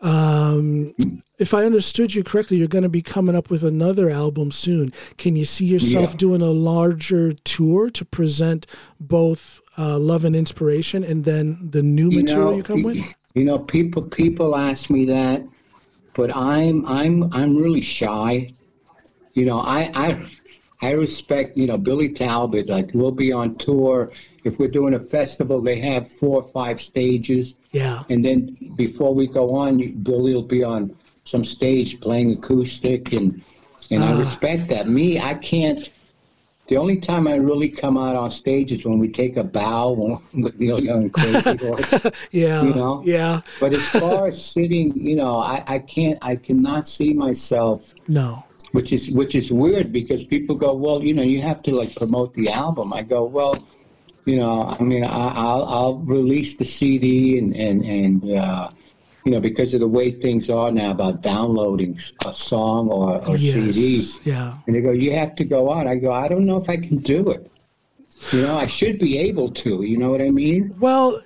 Um, 0.00 0.94
if 1.38 1.54
I 1.54 1.64
understood 1.64 2.14
you 2.14 2.24
correctly, 2.24 2.56
you're 2.56 2.68
going 2.68 2.82
to 2.82 2.88
be 2.88 3.02
coming 3.02 3.36
up 3.36 3.48
with 3.48 3.62
another 3.62 4.10
album 4.10 4.50
soon. 4.50 4.92
Can 5.16 5.36
you 5.36 5.44
see 5.44 5.64
yourself 5.64 6.10
yeah. 6.10 6.16
doing 6.16 6.42
a 6.42 6.50
larger 6.50 7.32
tour 7.32 7.90
to 7.90 8.04
present 8.04 8.66
both 8.98 9.60
uh, 9.78 9.98
love 9.98 10.24
and 10.24 10.34
inspiration, 10.34 11.04
and 11.04 11.24
then 11.24 11.68
the 11.70 11.82
new 11.82 12.10
you 12.10 12.22
material 12.22 12.50
know, 12.50 12.56
you 12.56 12.62
come 12.62 12.82
with? 12.82 12.98
You 13.34 13.44
know, 13.44 13.58
people 13.58 14.02
people 14.02 14.56
ask 14.56 14.90
me 14.90 15.04
that, 15.06 15.46
but 16.14 16.34
I'm 16.34 16.84
I'm 16.86 17.32
I'm 17.32 17.56
really 17.56 17.82
shy. 17.82 18.52
You 19.34 19.46
know, 19.46 19.60
I 19.60 19.90
I 19.94 20.26
I 20.80 20.90
respect 20.92 21.56
you 21.56 21.68
know 21.68 21.78
Billy 21.78 22.08
Talbot. 22.08 22.68
Like 22.68 22.90
we'll 22.94 23.12
be 23.12 23.30
on 23.30 23.54
tour. 23.56 24.10
If 24.42 24.58
we're 24.58 24.68
doing 24.68 24.94
a 24.94 25.00
festival, 25.00 25.60
they 25.60 25.78
have 25.80 26.10
four 26.10 26.42
or 26.42 26.42
five 26.42 26.80
stages. 26.80 27.54
Yeah. 27.70 28.02
And 28.08 28.24
then 28.24 28.56
before 28.74 29.14
we 29.14 29.28
go 29.28 29.54
on, 29.54 29.92
Billy 30.02 30.34
will 30.34 30.42
be 30.42 30.64
on 30.64 30.96
some 31.28 31.44
stage 31.44 32.00
playing 32.00 32.32
acoustic, 32.32 33.12
and 33.12 33.42
and. 33.90 34.04
I 34.04 34.12
ah. 34.12 34.18
respect 34.18 34.68
that. 34.68 34.88
Me, 34.88 35.18
I 35.18 35.34
can't 35.34 35.90
the 36.68 36.76
only 36.76 36.98
time 36.98 37.26
I 37.26 37.36
really 37.36 37.70
come 37.70 37.96
out 37.96 38.14
on 38.14 38.30
stage 38.30 38.70
is 38.72 38.84
when 38.84 38.98
we 38.98 39.08
take 39.08 39.38
a 39.38 39.44
bow 39.44 40.20
with 40.34 40.60
Neil 40.60 40.78
Young 40.78 41.04
and 41.04 41.12
Crazy 41.12 41.56
Horse. 41.66 41.94
yeah. 42.30 42.62
You 42.62 42.74
know? 42.74 43.02
Yeah. 43.04 43.40
But 43.58 43.72
as 43.72 43.88
far 43.88 44.26
as 44.26 44.42
sitting, 44.44 44.94
you 44.94 45.16
know, 45.16 45.38
I, 45.38 45.64
I 45.66 45.78
can't, 45.78 46.18
I 46.20 46.36
cannot 46.36 46.86
see 46.86 47.14
myself. 47.14 47.94
No. 48.06 48.44
Which 48.72 48.92
is 48.92 49.10
which 49.10 49.34
is 49.34 49.50
weird 49.50 49.94
because 49.94 50.24
people 50.24 50.54
go, 50.54 50.74
well, 50.74 51.02
you 51.02 51.14
know, 51.14 51.22
you 51.22 51.40
have 51.40 51.62
to 51.62 51.74
like 51.74 51.96
promote 51.96 52.34
the 52.34 52.50
album. 52.50 52.92
I 52.92 53.00
go, 53.00 53.24
well, 53.24 53.56
you 54.26 54.36
know, 54.36 54.64
I 54.78 54.82
mean, 54.82 55.04
I, 55.04 55.08
will 55.08 55.64
I'll 55.64 55.98
release 56.00 56.54
the 56.54 56.66
CD 56.66 57.38
and 57.38 57.56
and 57.56 57.82
and 57.82 58.36
uh, 58.36 58.68
you 59.28 59.34
know 59.34 59.40
because 59.40 59.74
of 59.74 59.80
the 59.80 59.88
way 59.88 60.10
things 60.10 60.48
are 60.48 60.72
now 60.72 60.90
about 60.90 61.20
downloading 61.20 62.00
a 62.24 62.32
song 62.32 62.88
or 62.88 63.18
a 63.18 63.30
yes. 63.32 63.74
CD. 63.74 64.06
Yeah. 64.24 64.56
And 64.66 64.74
they 64.74 64.80
go, 64.80 64.90
you 64.90 65.12
have 65.12 65.34
to 65.34 65.44
go 65.44 65.70
out. 65.70 65.86
I 65.86 65.96
go, 65.96 66.10
I 66.10 66.28
don't 66.28 66.46
know 66.46 66.56
if 66.56 66.70
I 66.70 66.78
can 66.78 66.96
do 66.96 67.28
it. 67.28 67.50
You 68.32 68.40
know, 68.40 68.56
I 68.56 68.64
should 68.64 68.98
be 68.98 69.18
able 69.18 69.50
to. 69.50 69.82
You 69.82 69.98
know 69.98 70.10
what 70.10 70.22
I 70.22 70.30
mean? 70.30 70.74
Well, 70.78 71.20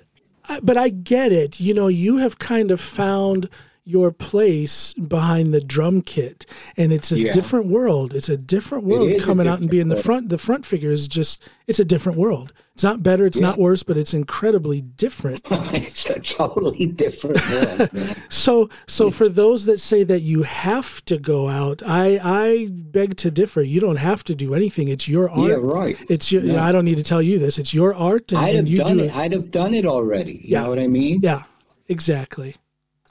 but 0.61 0.75
I 0.75 0.89
get 0.89 1.31
it. 1.31 1.61
You 1.61 1.73
know, 1.73 1.87
you 1.87 2.17
have 2.17 2.39
kind 2.39 2.71
of 2.71 2.81
found 2.81 3.49
your 3.85 4.11
place 4.11 4.93
behind 4.93 5.53
the 5.53 5.59
drum 5.59 6.01
kit. 6.01 6.45
And 6.77 6.93
it's 6.93 7.11
a 7.11 7.19
yeah. 7.19 7.31
different 7.33 7.67
world. 7.67 8.13
It's 8.13 8.29
a 8.29 8.37
different 8.37 8.85
world 8.85 9.21
coming 9.21 9.47
out 9.47 9.59
and 9.59 9.69
being 9.69 9.89
the 9.89 9.97
front. 9.97 10.29
The 10.29 10.37
front 10.37 10.65
figure 10.65 10.91
is 10.91 11.07
just 11.07 11.43
it's 11.67 11.79
a 11.79 11.85
different 11.85 12.17
world. 12.17 12.53
It's 12.73 12.83
not 12.83 13.03
better 13.03 13.25
it's 13.27 13.39
yeah. 13.39 13.47
not 13.47 13.59
worse 13.59 13.83
but 13.83 13.97
it's 13.97 14.13
incredibly 14.13 14.81
different. 14.81 15.41
It's 15.73 16.09
a 16.09 16.19
totally 16.19 16.85
different 16.87 17.41
world. 17.49 18.15
So 18.29 18.69
so 18.87 19.11
for 19.11 19.27
those 19.27 19.65
that 19.65 19.79
say 19.79 20.03
that 20.03 20.21
you 20.21 20.43
have 20.43 21.03
to 21.05 21.17
go 21.17 21.49
out 21.49 21.81
i 21.85 22.19
i 22.23 22.67
beg 22.71 23.17
to 23.17 23.31
differ. 23.31 23.61
You 23.61 23.81
don't 23.81 23.97
have 23.97 24.23
to 24.25 24.35
do 24.35 24.53
anything. 24.53 24.87
It's 24.87 25.07
your 25.07 25.29
art. 25.29 25.49
yeah 25.49 25.57
right. 25.59 25.97
It's 26.09 26.31
your 26.31 26.41
you 26.43 26.53
know, 26.53 26.63
i 26.63 26.71
don't 26.71 26.85
need 26.85 26.97
to 26.97 27.03
tell 27.03 27.21
you 27.21 27.37
this. 27.37 27.57
It's 27.57 27.73
your 27.73 27.93
art 27.93 28.31
and, 28.31 28.39
I'd 28.39 28.55
have 28.55 28.65
and 28.65 28.77
done 28.77 28.99
it. 28.99 29.05
it. 29.05 29.15
I'd 29.15 29.33
have 29.33 29.51
done 29.51 29.73
it 29.73 29.85
already. 29.85 30.33
You 30.33 30.53
yeah. 30.53 30.63
know 30.63 30.69
what 30.69 30.79
i 30.79 30.87
mean? 30.87 31.19
Yeah. 31.21 31.43
Exactly 31.89 32.55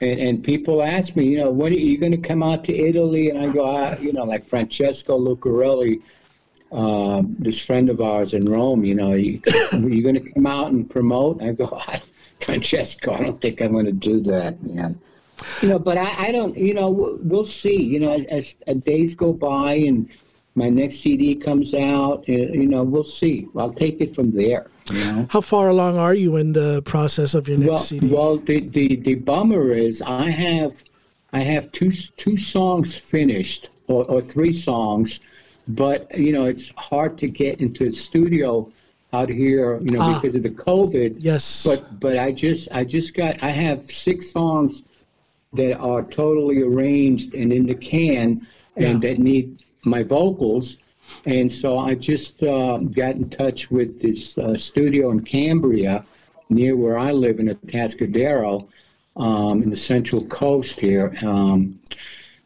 and, 0.03 0.19
and 0.19 0.43
people 0.43 0.81
ask 0.81 1.15
me, 1.15 1.25
you 1.25 1.37
know, 1.37 1.49
when 1.49 1.73
are 1.73 1.77
you 1.77 1.97
going 1.97 2.11
to 2.11 2.17
come 2.17 2.43
out 2.43 2.63
to 2.65 2.75
Italy? 2.75 3.29
And 3.29 3.39
I 3.39 3.47
go, 3.47 3.65
ah, 3.65 3.95
you 3.97 4.13
know, 4.13 4.23
like 4.23 4.43
Francesco 4.43 5.17
Lucarelli, 5.17 6.01
uh, 6.71 7.21
this 7.39 7.63
friend 7.63 7.89
of 7.89 8.01
ours 8.01 8.33
in 8.33 8.45
Rome, 8.45 8.83
you 8.83 8.95
know, 8.95 9.13
you, 9.13 9.41
are 9.45 10.01
going 10.01 10.15
to 10.15 10.33
come 10.33 10.45
out 10.45 10.71
and 10.71 10.89
promote? 10.89 11.41
I 11.41 11.53
go, 11.53 11.69
ah, 11.71 12.01
Francesco, 12.39 13.13
I 13.13 13.23
don't 13.23 13.41
think 13.41 13.61
I'm 13.61 13.71
going 13.71 13.85
to 13.85 13.91
do 13.91 14.19
that, 14.21 14.61
man. 14.63 14.99
You 15.61 15.69
know, 15.69 15.79
but 15.79 15.97
I, 15.97 16.27
I 16.27 16.31
don't, 16.31 16.55
you 16.57 16.73
know, 16.73 16.89
we'll 16.89 17.45
see. 17.45 17.81
You 17.81 17.99
know, 17.99 18.11
as, 18.11 18.55
as 18.67 18.77
days 18.81 19.15
go 19.15 19.33
by 19.33 19.75
and 19.75 20.09
my 20.55 20.69
next 20.69 20.97
CD 20.97 21.35
comes 21.35 21.73
out, 21.73 22.27
you 22.27 22.67
know, 22.67 22.83
we'll 22.83 23.03
see. 23.03 23.47
I'll 23.55 23.73
take 23.73 24.01
it 24.01 24.13
from 24.13 24.31
there. 24.31 24.67
You 24.91 24.99
know? 24.99 25.27
How 25.29 25.41
far 25.41 25.69
along 25.69 25.97
are 25.97 26.13
you 26.13 26.35
in 26.35 26.53
the 26.53 26.81
process 26.83 27.33
of 27.33 27.47
your 27.47 27.57
next 27.57 27.69
well, 27.69 27.77
CD? 27.77 28.07
Well, 28.07 28.37
the, 28.37 28.59
the, 28.67 28.95
the 28.97 29.15
bummer 29.15 29.71
is 29.71 30.01
I 30.01 30.29
have 30.29 30.83
I 31.31 31.39
have 31.39 31.71
two 31.71 31.91
two 31.91 32.37
songs 32.37 32.95
finished 32.95 33.71
or, 33.87 34.05
or 34.05 34.21
three 34.21 34.51
songs, 34.51 35.19
but 35.67 36.15
you 36.15 36.31
know 36.31 36.45
it's 36.45 36.69
hard 36.77 37.17
to 37.19 37.27
get 37.27 37.59
into 37.59 37.85
the 37.85 37.91
studio 37.91 38.71
out 39.13 39.29
here, 39.29 39.79
you 39.81 39.91
know, 39.91 40.01
ah, 40.01 40.13
because 40.15 40.35
of 40.35 40.43
the 40.43 40.49
COVID. 40.49 41.15
Yes. 41.17 41.65
But 41.65 41.99
but 41.99 42.17
I 42.19 42.31
just 42.31 42.71
I 42.71 42.83
just 42.83 43.15
got 43.15 43.41
I 43.41 43.49
have 43.49 43.83
six 43.83 44.31
songs 44.31 44.83
that 45.53 45.77
are 45.77 46.03
totally 46.03 46.61
arranged 46.61 47.33
and 47.33 47.51
in 47.51 47.65
the 47.65 47.75
can 47.75 48.45
and 48.75 49.01
that 49.01 49.19
need 49.19 49.63
my 49.85 50.03
vocals 50.03 50.77
and 51.25 51.51
so 51.51 51.77
I 51.77 51.95
just 51.95 52.43
uh, 52.43 52.77
got 52.77 53.15
in 53.15 53.29
touch 53.29 53.71
with 53.71 54.01
this 54.01 54.37
uh, 54.37 54.55
studio 54.55 55.11
in 55.11 55.21
Cambria, 55.21 56.05
near 56.49 56.75
where 56.75 56.97
I 56.97 57.11
live 57.11 57.39
in 57.39 57.47
Atascadero, 57.47 58.67
um, 59.15 59.63
in 59.63 59.69
the 59.69 59.75
Central 59.75 60.25
Coast 60.25 60.79
here. 60.79 61.15
Um, 61.23 61.79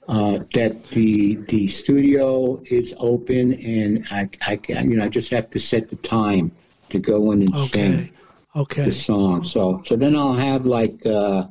uh, 0.07 0.39
that 0.53 0.81
the 0.91 1.35
the 1.49 1.67
studio 1.67 2.61
is 2.65 2.95
open, 2.97 3.53
and 3.55 4.07
I, 4.09 4.29
I 4.45 4.59
you 4.81 4.95
know 4.95 5.03
I 5.03 5.09
just 5.09 5.29
have 5.31 5.49
to 5.49 5.59
set 5.59 5.89
the 5.89 5.97
time 5.97 6.51
to 6.89 6.99
go 6.99 7.31
in 7.31 7.41
and 7.41 7.53
okay. 7.53 7.65
sing 7.65 8.13
okay. 8.55 8.85
the 8.85 8.91
song. 8.91 9.43
So 9.43 9.81
so 9.83 9.97
then 9.97 10.15
I'll 10.15 10.33
have 10.33 10.65
like 10.65 11.05
uh, 11.05 11.47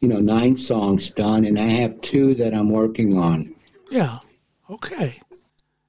you 0.00 0.08
know 0.08 0.18
nine 0.18 0.56
songs 0.56 1.10
done, 1.10 1.44
and 1.44 1.56
I 1.56 1.68
have 1.68 2.00
two 2.00 2.34
that 2.34 2.52
I'm 2.52 2.70
working 2.70 3.16
on. 3.16 3.54
Yeah. 3.90 4.18
Okay. 4.70 5.20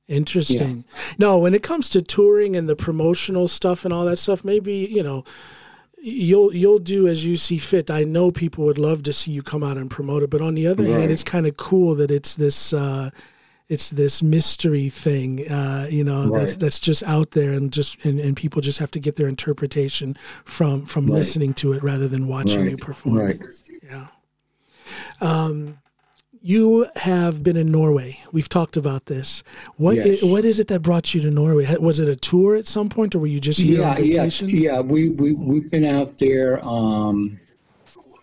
Interesting. 0.07 0.83
Yeah. 0.87 1.01
No, 1.17 1.37
when 1.39 1.53
it 1.55 1.63
comes 1.63 1.89
to 1.89 2.01
touring 2.01 2.55
and 2.55 2.69
the 2.69 2.75
promotional 2.75 3.47
stuff 3.47 3.85
and 3.85 3.93
all 3.93 4.05
that 4.05 4.17
stuff, 4.17 4.45
maybe 4.45 4.73
you 4.73 5.01
know 5.01 5.23
you'll 5.97 6.53
you'll 6.53 6.79
do 6.79 7.07
as 7.07 7.25
you 7.25 7.35
see 7.35 7.57
fit. 7.57 7.89
I 7.89 8.03
know 8.03 8.31
people 8.31 8.65
would 8.65 8.77
love 8.77 9.01
to 9.03 9.13
see 9.13 9.31
you 9.31 9.41
come 9.41 9.63
out 9.63 9.77
and 9.77 9.89
promote 9.89 10.21
it, 10.21 10.29
but 10.29 10.41
on 10.41 10.53
the 10.53 10.67
other 10.67 10.83
right. 10.83 10.99
hand, 10.99 11.11
it's 11.11 11.23
kind 11.23 11.47
of 11.47 11.57
cool 11.57 11.95
that 11.95 12.11
it's 12.11 12.35
this 12.35 12.71
uh, 12.71 13.09
it's 13.67 13.89
this 13.89 14.21
mystery 14.21 14.89
thing, 14.89 15.49
uh, 15.49 15.87
you 15.89 16.03
know, 16.03 16.29
right. 16.29 16.41
that's 16.41 16.57
that's 16.57 16.79
just 16.79 17.01
out 17.03 17.31
there 17.31 17.53
and 17.53 17.73
just 17.73 18.03
and, 18.05 18.19
and 18.19 18.37
people 18.37 18.61
just 18.61 18.77
have 18.77 18.91
to 18.91 18.99
get 18.99 19.15
their 19.15 19.27
interpretation 19.27 20.15
from 20.43 20.85
from 20.85 21.07
right. 21.07 21.15
listening 21.15 21.53
to 21.55 21.73
it 21.73 21.81
rather 21.81 22.07
than 22.07 22.27
watching 22.27 22.69
you 22.69 22.77
perform. 22.77 23.17
Right. 23.17 23.41
Yeah. 23.83 24.07
Um, 25.19 25.79
you 26.45 26.87
have 26.97 27.41
been 27.41 27.57
in 27.57 27.71
Norway. 27.71 28.19
We've 28.31 28.47
talked 28.47 28.77
about 28.77 29.07
this. 29.07 29.41
What 29.77 29.95
yes. 29.95 30.21
is, 30.21 30.31
what 30.31 30.45
is 30.45 30.59
it 30.59 30.67
that 30.67 30.81
brought 30.81 31.11
you 31.11 31.21
to 31.21 31.31
Norway? 31.31 31.75
Was 31.77 31.99
it 31.99 32.07
a 32.07 32.15
tour 32.15 32.55
at 32.55 32.67
some 32.67 32.87
point, 32.87 33.15
or 33.15 33.19
were 33.19 33.25
you 33.25 33.39
just 33.39 33.59
here 33.59 33.79
yeah, 33.79 33.89
on 33.89 33.95
vacation? 33.95 34.49
Yeah, 34.49 34.59
yeah. 34.59 34.79
We 34.81 35.09
we 35.09 35.33
we've 35.33 35.71
been 35.71 35.85
out 35.85 36.19
there 36.19 36.63
um, 36.63 37.39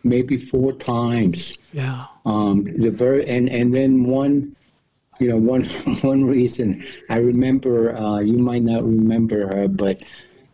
maybe 0.05 0.37
four 0.37 0.73
times. 0.73 1.59
Yeah. 1.73 2.05
Um, 2.25 2.63
the 2.63 2.93
very 2.93 3.27
and 3.29 3.49
and 3.49 3.75
then 3.75 4.05
one, 4.05 4.55
you 5.19 5.29
know, 5.29 5.37
one 5.37 5.65
one 6.03 6.25
reason 6.25 6.81
I 7.11 7.17
remember. 7.17 7.97
Uh, 7.97 8.21
you 8.21 8.39
might 8.39 8.63
not 8.63 8.85
remember 8.85 9.49
her, 9.49 9.67
but 9.67 10.01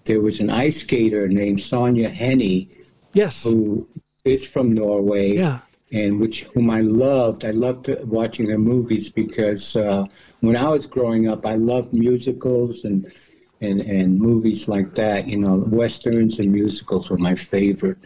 there 0.07 0.23
was 0.23 0.41
an 0.41 0.49
ice 0.49 0.81
skater 0.81 1.29
named 1.29 1.59
Sonja 1.59 2.11
Henie. 2.11 2.67
Yes. 3.13 3.45
Who 3.45 3.87
is 4.25 4.47
from 4.47 4.73
Norway. 4.73 5.35
Yeah 5.35 5.59
and 5.93 6.21
which 6.21 6.43
whom 6.55 6.71
I 6.71 6.81
loved. 6.81 7.45
I 7.45 7.51
loved 7.51 7.89
watching 8.05 8.49
her 8.51 8.59
movies 8.59 9.09
because 9.09 9.77
uh, 9.77 10.05
when 10.41 10.57
I 10.57 10.69
was 10.69 10.87
growing 10.87 11.29
up, 11.29 11.47
I 11.47 11.55
loved 11.55 11.93
musicals 11.93 12.85
and 12.85 13.11
and 13.61 13.81
and 13.81 14.19
movies 14.19 14.69
like 14.69 14.93
that. 14.95 15.27
You 15.27 15.39
know, 15.39 15.65
westerns 15.69 16.39
and 16.39 16.53
musicals 16.53 17.11
were 17.11 17.19
my 17.19 17.35
favorite. 17.35 17.99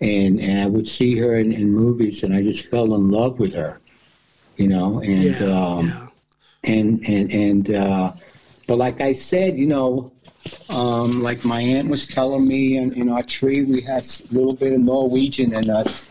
And 0.00 0.40
and 0.40 0.60
I 0.60 0.66
would 0.66 0.88
see 0.88 1.16
her 1.18 1.36
in, 1.36 1.52
in 1.52 1.70
movies, 1.70 2.24
and 2.24 2.34
I 2.34 2.42
just 2.42 2.68
fell 2.68 2.94
in 2.94 3.10
love 3.10 3.38
with 3.38 3.54
her. 3.54 3.80
You 4.56 4.68
know, 4.68 5.00
and 5.00 5.38
yeah, 5.38 5.46
um, 5.46 5.86
yeah. 5.86 6.08
and 6.64 7.08
and 7.08 7.30
and 7.30 7.70
uh, 7.70 8.12
but 8.66 8.78
like 8.78 9.00
I 9.00 9.12
said, 9.12 9.56
you 9.56 9.66
know. 9.66 10.12
Um, 10.70 11.22
like 11.22 11.44
my 11.44 11.60
aunt 11.60 11.88
was 11.88 12.04
telling 12.08 12.48
me, 12.48 12.76
in, 12.76 12.92
in 12.94 13.08
our 13.08 13.22
tree, 13.22 13.62
we 13.62 13.80
had 13.80 14.04
a 14.04 14.34
little 14.34 14.56
bit 14.56 14.72
of 14.72 14.80
Norwegian 14.80 15.54
in 15.54 15.70
us 15.70 16.10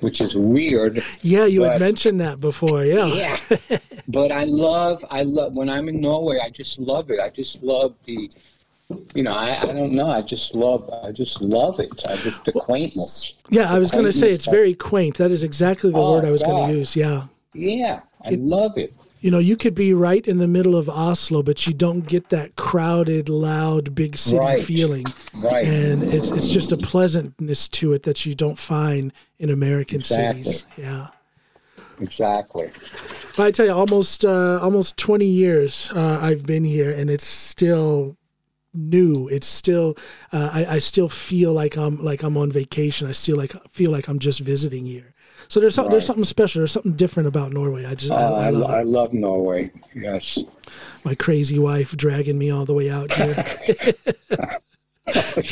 which 0.00 0.20
is 0.20 0.36
weird. 0.36 1.02
Yeah, 1.22 1.46
you 1.46 1.60
but, 1.60 1.72
had 1.72 1.80
mentioned 1.80 2.20
that 2.20 2.40
before. 2.40 2.84
Yeah. 2.84 3.06
Yeah. 3.06 3.78
but 4.08 4.32
I 4.32 4.44
love, 4.44 5.04
I 5.10 5.22
love 5.22 5.54
when 5.54 5.68
I'm 5.68 5.88
in 5.88 6.00
Norway. 6.00 6.40
I 6.42 6.50
just 6.50 6.78
love 6.78 7.10
it. 7.10 7.20
I 7.20 7.30
just 7.30 7.62
love 7.62 7.94
the, 8.04 8.30
you 9.14 9.22
know, 9.22 9.32
I, 9.32 9.58
I 9.62 9.66
don't 9.66 9.92
know. 9.92 10.06
I 10.06 10.22
just 10.22 10.54
love, 10.54 10.88
I 11.02 11.12
just 11.12 11.40
love 11.40 11.80
it. 11.80 12.04
I 12.06 12.16
just 12.16 12.44
the 12.44 12.52
quaintness. 12.52 13.34
Yeah, 13.50 13.72
I 13.72 13.78
was 13.78 13.90
going 13.90 14.04
to 14.04 14.12
say 14.12 14.30
it's 14.30 14.46
very 14.46 14.74
quaint. 14.74 15.18
That 15.18 15.30
is 15.30 15.42
exactly 15.42 15.90
the 15.90 15.98
oh, 15.98 16.12
word 16.12 16.24
I 16.24 16.30
was 16.30 16.42
going 16.42 16.68
to 16.68 16.78
use. 16.78 16.94
Yeah. 16.94 17.26
Yeah, 17.52 18.00
I 18.22 18.30
it, 18.32 18.40
love 18.40 18.76
it 18.76 18.92
you 19.24 19.30
know, 19.30 19.38
you 19.38 19.56
could 19.56 19.74
be 19.74 19.94
right 19.94 20.26
in 20.26 20.36
the 20.36 20.46
middle 20.46 20.76
of 20.76 20.86
Oslo, 20.86 21.42
but 21.42 21.66
you 21.66 21.72
don't 21.72 22.06
get 22.06 22.28
that 22.28 22.56
crowded, 22.56 23.30
loud, 23.30 23.94
big 23.94 24.18
city 24.18 24.36
right. 24.36 24.62
feeling. 24.62 25.06
Right. 25.42 25.66
And 25.66 26.02
it's 26.02 26.28
it's 26.28 26.48
just 26.48 26.72
a 26.72 26.76
pleasantness 26.76 27.66
to 27.68 27.94
it 27.94 28.02
that 28.02 28.26
you 28.26 28.34
don't 28.34 28.58
find 28.58 29.14
in 29.38 29.48
American 29.48 30.00
exactly. 30.00 30.42
cities. 30.42 30.66
Yeah. 30.76 31.06
Exactly. 32.00 32.70
But 33.34 33.46
I 33.46 33.50
tell 33.50 33.64
you, 33.64 33.72
almost 33.72 34.26
uh, 34.26 34.58
almost 34.60 34.98
twenty 34.98 35.24
years 35.24 35.90
uh, 35.94 36.18
I've 36.20 36.44
been 36.44 36.66
here, 36.66 36.90
and 36.90 37.08
it's 37.08 37.26
still 37.26 38.18
new. 38.74 39.28
It's 39.28 39.46
still 39.46 39.96
uh, 40.32 40.50
I, 40.52 40.66
I 40.66 40.78
still 40.80 41.08
feel 41.08 41.54
like 41.54 41.78
I'm 41.78 41.96
like 42.04 42.22
I'm 42.24 42.36
on 42.36 42.52
vacation. 42.52 43.08
I 43.08 43.12
still 43.12 43.38
like 43.38 43.54
feel 43.70 43.90
like 43.90 44.06
I'm 44.06 44.18
just 44.18 44.40
visiting 44.40 44.84
here. 44.84 45.13
So 45.48 45.60
there's 45.60 45.78
right. 45.78 45.90
there's 45.90 46.06
something 46.06 46.24
special. 46.24 46.60
There's 46.60 46.72
something 46.72 46.94
different 46.94 47.28
about 47.28 47.52
Norway. 47.52 47.84
I 47.84 47.94
just 47.94 48.12
uh, 48.12 48.14
I, 48.14 48.46
I, 48.46 48.50
love 48.50 48.70
I, 48.70 48.82
love 48.82 49.12
Norway. 49.12 49.70
Yes. 49.94 50.38
My 51.04 51.14
crazy 51.14 51.58
wife 51.58 51.96
dragging 51.96 52.38
me 52.38 52.50
all 52.50 52.64
the 52.64 52.74
way 52.74 52.90
out 52.90 53.12
here. 53.12 53.44
oh, 54.36 54.58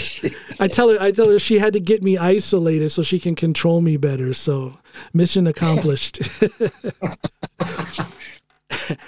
I 0.61 0.68
tell 0.68 0.90
her 0.90 1.00
I 1.00 1.11
tell 1.11 1.28
her 1.28 1.38
she 1.38 1.59
had 1.59 1.72
to 1.74 1.81
get 1.81 2.02
me 2.02 2.16
isolated 2.16 2.90
so 2.90 3.02
she 3.02 3.18
can 3.18 3.35
control 3.35 3.81
me 3.81 3.96
better. 3.96 4.35
So 4.35 4.78
mission 5.12 5.46
accomplished. 5.46 6.20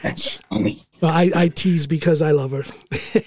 That's 0.03 0.41
funny. 0.41 0.83
Well, 1.01 1.13
I, 1.13 1.31
I 1.35 1.49
tease 1.49 1.87
because 1.87 2.23
I 2.23 2.31
love 2.31 2.53
her. 2.53 2.65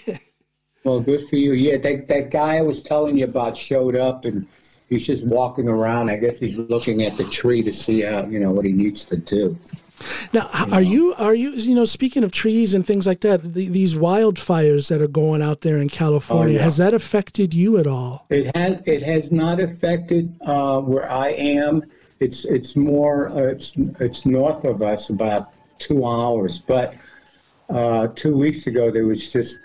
well, 0.84 1.00
good 1.00 1.28
for 1.28 1.36
you. 1.36 1.54
Yeah, 1.54 1.78
that 1.78 2.08
that 2.08 2.32
guy 2.32 2.58
I 2.58 2.62
was 2.62 2.84
telling 2.84 3.18
you 3.18 3.26
about 3.26 3.58
showed 3.58 3.96
up 3.96 4.26
and 4.26 4.48
he's 4.88 5.06
just 5.06 5.26
walking 5.26 5.68
around. 5.68 6.10
I 6.10 6.18
guess 6.18 6.40
he's 6.40 6.58
looking 6.58 7.04
at 7.04 7.18
the 7.18 7.26
tree 7.26 7.62
to 7.64 7.74
see 7.74 8.02
how 8.02 8.26
you 8.26 8.40
know 8.40 8.52
what 8.52 8.66
he 8.66 8.72
needs 8.72 9.06
to 9.06 9.18
do. 9.18 9.58
Now, 10.32 10.50
you 10.54 10.60
are 10.60 10.68
know? 10.68 10.78
you 10.80 11.14
are 11.16 11.36
you 11.36 11.52
you 11.52 11.76
know 11.76 11.86
speaking 11.86 12.24
of 12.24 12.32
trees 12.32 12.74
and 12.74 12.86
things 12.86 13.08
like 13.08 13.22
that? 13.22 13.54
The, 13.54 13.68
these 13.68 13.96
wildfires 13.96 14.90
that 14.90 15.02
are 15.02 15.08
going 15.08 15.42
out 15.42 15.62
there 15.62 15.78
in 15.78 15.90
California 15.90 16.56
oh, 16.56 16.58
yeah. 16.58 16.64
has 16.64 16.78
that 16.78 16.94
affected 16.94 17.54
you 17.54 17.78
at 17.78 17.88
all? 17.88 18.26
It 18.30 18.56
has. 18.56 18.82
It 18.88 19.02
has 19.04 19.32
not 19.32 19.60
affected 19.60 20.34
uh, 20.42 20.82
where 20.82 21.10
I 21.10 21.30
am. 21.30 21.82
It's 22.20 22.46
it's 22.46 22.76
more 22.76 23.30
uh, 23.30 23.48
it's 23.48 23.76
it's 24.00 24.26
north 24.26 24.66
of 24.66 24.82
us 24.82 25.10
about 25.10 25.54
two 25.80 26.06
hours, 26.06 26.58
but 26.58 26.96
uh, 27.70 28.08
two 28.16 28.36
weeks 28.38 28.68
ago 28.68 28.92
there 28.92 29.06
was 29.06 29.32
just 29.32 29.60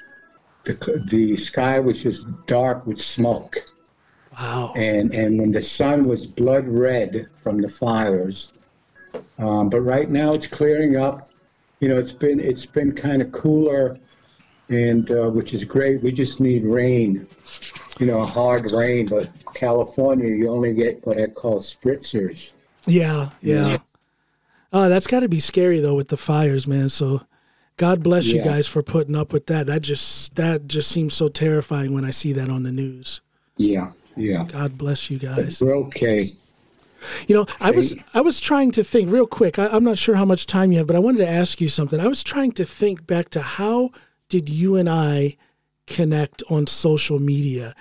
the 0.64 1.04
the 1.10 1.36
sky 1.36 1.78
was 1.78 2.02
just 2.02 2.26
dark 2.46 2.86
with 2.86 3.00
smoke. 3.00 3.64
Wow. 4.38 4.72
And 4.76 5.14
and 5.14 5.38
when 5.38 5.52
the 5.52 5.60
sun 5.60 6.06
was 6.06 6.26
blood 6.26 6.66
red 6.66 7.26
from 7.42 7.58
the 7.58 7.68
fires 7.68 8.52
um, 9.38 9.68
but 9.68 9.80
right 9.80 10.08
now 10.08 10.32
it's 10.34 10.46
clearing 10.46 10.96
up. 10.96 11.28
You 11.80 11.88
know, 11.88 11.98
it's 11.98 12.12
been 12.12 12.40
it's 12.40 12.66
been 12.66 12.92
kind 12.94 13.20
of 13.20 13.32
cooler, 13.32 13.98
and 14.68 15.10
uh, 15.10 15.30
which 15.30 15.52
is 15.52 15.64
great. 15.64 16.02
We 16.02 16.12
just 16.12 16.40
need 16.40 16.64
rain, 16.64 17.26
you 17.98 18.06
know, 18.06 18.24
hard 18.24 18.70
rain. 18.72 19.06
But 19.06 19.30
California, 19.54 20.28
you 20.28 20.48
only 20.48 20.74
get 20.74 21.04
what 21.06 21.20
I 21.20 21.26
call 21.26 21.60
spritzers. 21.60 22.54
Yeah, 22.86 23.30
yeah. 23.40 23.66
yeah. 23.66 23.76
Uh, 24.72 24.88
that's 24.88 25.06
got 25.06 25.20
to 25.20 25.28
be 25.28 25.40
scary 25.40 25.80
though 25.80 25.94
with 25.94 26.08
the 26.08 26.16
fires, 26.16 26.66
man. 26.66 26.88
So, 26.88 27.22
God 27.76 28.02
bless 28.02 28.26
yeah. 28.26 28.36
you 28.36 28.44
guys 28.44 28.66
for 28.66 28.82
putting 28.82 29.16
up 29.16 29.32
with 29.32 29.46
that. 29.46 29.66
That 29.66 29.82
just 29.82 30.36
that 30.36 30.68
just 30.68 30.88
seems 30.88 31.14
so 31.14 31.28
terrifying 31.28 31.94
when 31.94 32.04
I 32.04 32.10
see 32.10 32.32
that 32.32 32.48
on 32.48 32.62
the 32.62 32.72
news. 32.72 33.20
Yeah, 33.56 33.90
yeah. 34.16 34.44
God 34.44 34.78
bless 34.78 35.10
you 35.10 35.18
guys. 35.18 35.60
We're 35.60 35.76
okay. 35.76 36.26
You 37.26 37.34
know, 37.34 37.46
I 37.60 37.70
was 37.70 37.94
I 38.14 38.20
was 38.20 38.40
trying 38.40 38.70
to 38.72 38.84
think 38.84 39.10
real 39.10 39.26
quick. 39.26 39.58
I, 39.58 39.74
am 39.74 39.84
not 39.84 39.98
sure 39.98 40.14
how 40.14 40.24
much 40.24 40.46
time 40.46 40.72
you 40.72 40.78
have, 40.78 40.86
but 40.86 40.96
I 40.96 41.00
wanted 41.00 41.18
to 41.18 41.28
ask 41.28 41.60
you 41.60 41.68
something. 41.68 42.00
I 42.00 42.06
was 42.06 42.22
trying 42.22 42.52
to 42.52 42.64
think 42.64 43.06
back 43.06 43.30
to 43.30 43.42
how 43.42 43.90
did 44.28 44.48
you 44.48 44.76
and 44.76 44.88
I 44.88 45.36
connect 45.86 46.42
on 46.48 46.66
social 46.66 47.18
media? 47.18 47.74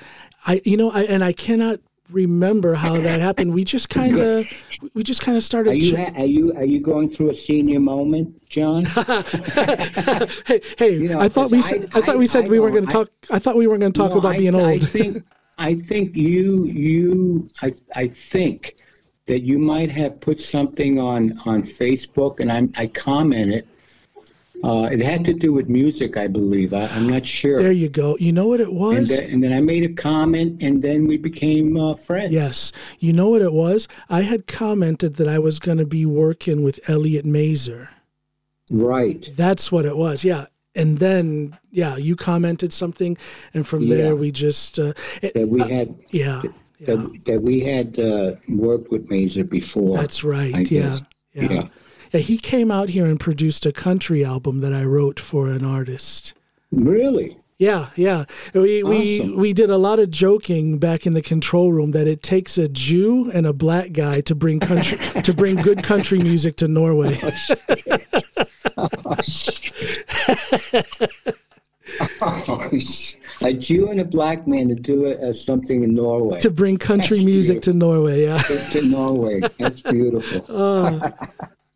I 0.46 0.62
you 0.65 0.78
know, 0.78 0.91
I 0.91 1.04
and 1.04 1.24
I 1.24 1.34
cannot 1.34 1.80
remember 2.10 2.74
how 2.74 2.96
that 2.96 3.22
happened. 3.22 3.54
We 3.54 3.63
just 3.63 3.89
kind 4.00 4.20
of 4.20 4.48
we 4.94 5.04
just 5.04 5.22
kind 5.22 5.38
of 5.38 5.44
started. 5.44 5.72
Are 5.72 5.76
you, 5.76 5.98
are 5.98 6.26
you 6.26 6.54
are 6.56 6.65
you 6.65 6.80
going 6.80 7.10
through 7.10 7.30
a 7.30 7.36
senior 7.36 7.80
moment, 7.80 8.48
John? 8.50 8.86
hey, 10.46 10.62
hey! 10.78 10.94
You 10.96 11.10
know, 11.10 11.20
I 11.20 11.30
thought 11.30 11.52
we 11.52 11.62
said 11.62 11.89
I, 11.94 12.00
I, 12.00 12.02
thought 12.02 12.17
we 12.17 12.28
said 12.28 12.50
we 12.50 12.60
weren't 12.60 12.74
going 12.74 12.88
to 12.88 12.91
talk. 12.91 13.10
I 13.30 13.39
thought 13.39 13.56
we 13.56 13.67
weren't 13.67 13.82
going 13.82 13.94
to 13.94 13.98
talk 13.98 14.12
no, 14.12 14.20
about 14.20 14.38
being 14.38 14.56
old. 14.56 14.65
I 14.65 14.80
think 14.80 15.24
I 15.58 15.76
think 15.76 16.16
you 16.16 16.66
you 16.66 17.50
I 17.62 17.74
I 17.96 18.08
think 18.08 18.76
that 19.28 19.42
you 19.42 19.58
might 19.58 19.92
have 19.92 20.20
put 20.20 20.40
something 20.40 21.00
on 21.00 21.34
on 21.46 21.62
Facebook, 21.64 22.40
and 22.40 22.52
I, 22.52 22.68
I 22.76 22.88
commented. 22.88 23.68
Uh, 24.64 24.88
it 24.92 25.02
had 25.02 25.26
to 25.26 25.34
do 25.34 25.52
with 25.52 25.68
music, 25.70 26.18
I 26.18 26.28
believe. 26.28 26.72
I, 26.72 26.84
am 26.90 27.10
not 27.10 27.26
sure. 27.26 27.64
There 27.64 27.72
you 27.72 27.90
go. 27.90 28.16
You 28.20 28.32
know 28.32 28.46
what 28.46 28.60
it 28.60 28.72
was? 28.72 28.98
And 28.98 29.08
then, 29.08 29.30
and 29.32 29.44
then 29.44 29.54
I 29.54 29.60
made 29.60 29.84
a 29.84 29.94
comment, 29.94 30.62
and 30.62 30.84
then 30.84 31.08
we 31.08 31.18
became 31.18 31.78
uh, 31.78 31.96
friends. 31.96 32.32
Yes. 32.32 32.72
You 33.00 33.12
know 33.12 33.30
what 33.30 33.42
it 33.42 33.54
was? 33.54 33.88
I 34.08 34.22
had 34.22 34.46
commented 34.46 35.16
that 35.16 35.28
I 35.28 35.40
was 35.40 35.58
going 35.58 35.80
to 35.80 35.86
be 35.86 36.06
working 36.06 36.62
with 36.62 36.80
Elliot 36.88 37.26
Mazer. 37.26 37.90
Right. 38.70 39.32
That's 39.36 39.72
what 39.72 39.86
it 39.86 39.98
was. 39.98 40.24
Yeah. 40.24 40.46
And 40.74 41.00
then, 41.00 41.58
yeah, 41.72 41.98
you 41.98 42.16
commented 42.16 42.72
something, 42.72 43.18
and 43.54 43.68
from 43.68 43.84
yeah. 43.84 43.96
there 43.96 44.16
we 44.16 44.32
just. 44.32 44.80
Uh, 44.80 44.94
that 45.22 45.48
we 45.50 45.60
had. 45.60 45.90
Uh, 45.90 45.94
yeah 46.12 46.42
yeah. 46.82 46.96
that, 46.96 47.26
that 47.26 47.42
we 47.42 47.60
had 47.62 48.00
uh, 48.00 48.36
worked 48.50 48.92
with 48.92 49.10
Mazer 49.10 49.44
before. 49.44 49.98
That's 49.98 50.24
right. 50.24 50.70
Yeah. 50.72 50.96
yeah. 51.34 51.44
yeah. 51.52 51.68
Yeah. 52.12 52.20
He 52.20 52.38
came 52.38 52.72
out 52.72 52.90
here 52.90 53.06
and 53.06 53.20
produced 53.20 53.66
a 53.66 53.72
country 53.72 54.26
album 54.26 54.60
that 54.62 54.74
I 54.74 54.84
wrote 54.84 55.20
for 55.20 55.50
an 55.50 55.64
artist. 55.64 56.34
Really? 56.72 57.38
Yeah, 57.62 57.89
yeah. 57.95 58.26
We 58.56 58.82
awesome. 58.82 58.89
we 58.89 59.36
we 59.36 59.54
did 59.54 59.69
a 59.69 59.78
lot 59.78 60.00
of 60.00 60.10
joking 60.10 60.80
back 60.80 61.06
in 61.06 61.13
the 61.13 61.21
control 61.21 61.71
room 61.71 61.91
that 61.91 62.08
it 62.08 62.24
takes 62.24 62.58
a 62.58 62.67
Jew 62.67 63.30
and 63.36 63.45
a 63.45 63.54
black 63.54 63.91
guy 63.91 64.21
to 64.21 64.34
bring 64.34 64.60
country 64.60 64.97
to 65.21 65.32
bring 65.32 65.58
good 65.58 65.84
country 65.84 66.17
music 66.17 66.56
to 66.58 66.67
Norway. 66.67 67.19
Oh, 68.78 68.88
oh, 72.47 72.69
a 73.43 73.54
Jew 73.54 73.89
and 73.91 74.00
a 74.00 74.06
black 74.06 74.47
man 74.47 74.69
to 74.69 74.76
do 74.76 75.06
it 75.06 75.19
as 75.19 75.45
something 75.45 75.84
in 75.84 75.93
Norway. 75.93 76.39
To 76.39 76.50
bring 76.50 76.78
country 76.78 77.17
That's 77.17 77.26
music 77.26 77.62
to 77.63 77.74
Norway, 77.74 78.24
yeah. 78.24 78.41
to 78.41 78.82
Norway. 78.82 79.39
That's 79.60 79.82
beautiful. 79.82 80.43
oh, 80.50 81.00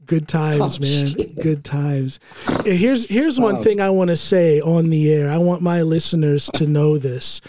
good 0.05 0.27
times, 0.27 0.77
oh, 0.77 0.81
man. 0.81 1.07
Shit. 1.07 1.41
Good 1.41 1.63
times. 1.63 2.19
Here's 2.63 3.05
here's 3.07 3.39
one 3.39 3.57
oh. 3.57 3.63
thing 3.63 3.81
I 3.81 3.89
want 3.89 4.09
to 4.09 4.17
say 4.17 4.61
on 4.61 4.89
the 4.89 5.11
air. 5.11 5.29
I 5.29 5.37
want 5.37 5.61
my 5.61 5.81
listeners 5.81 6.49
to 6.55 6.67
know 6.67 6.97
this. 6.97 7.41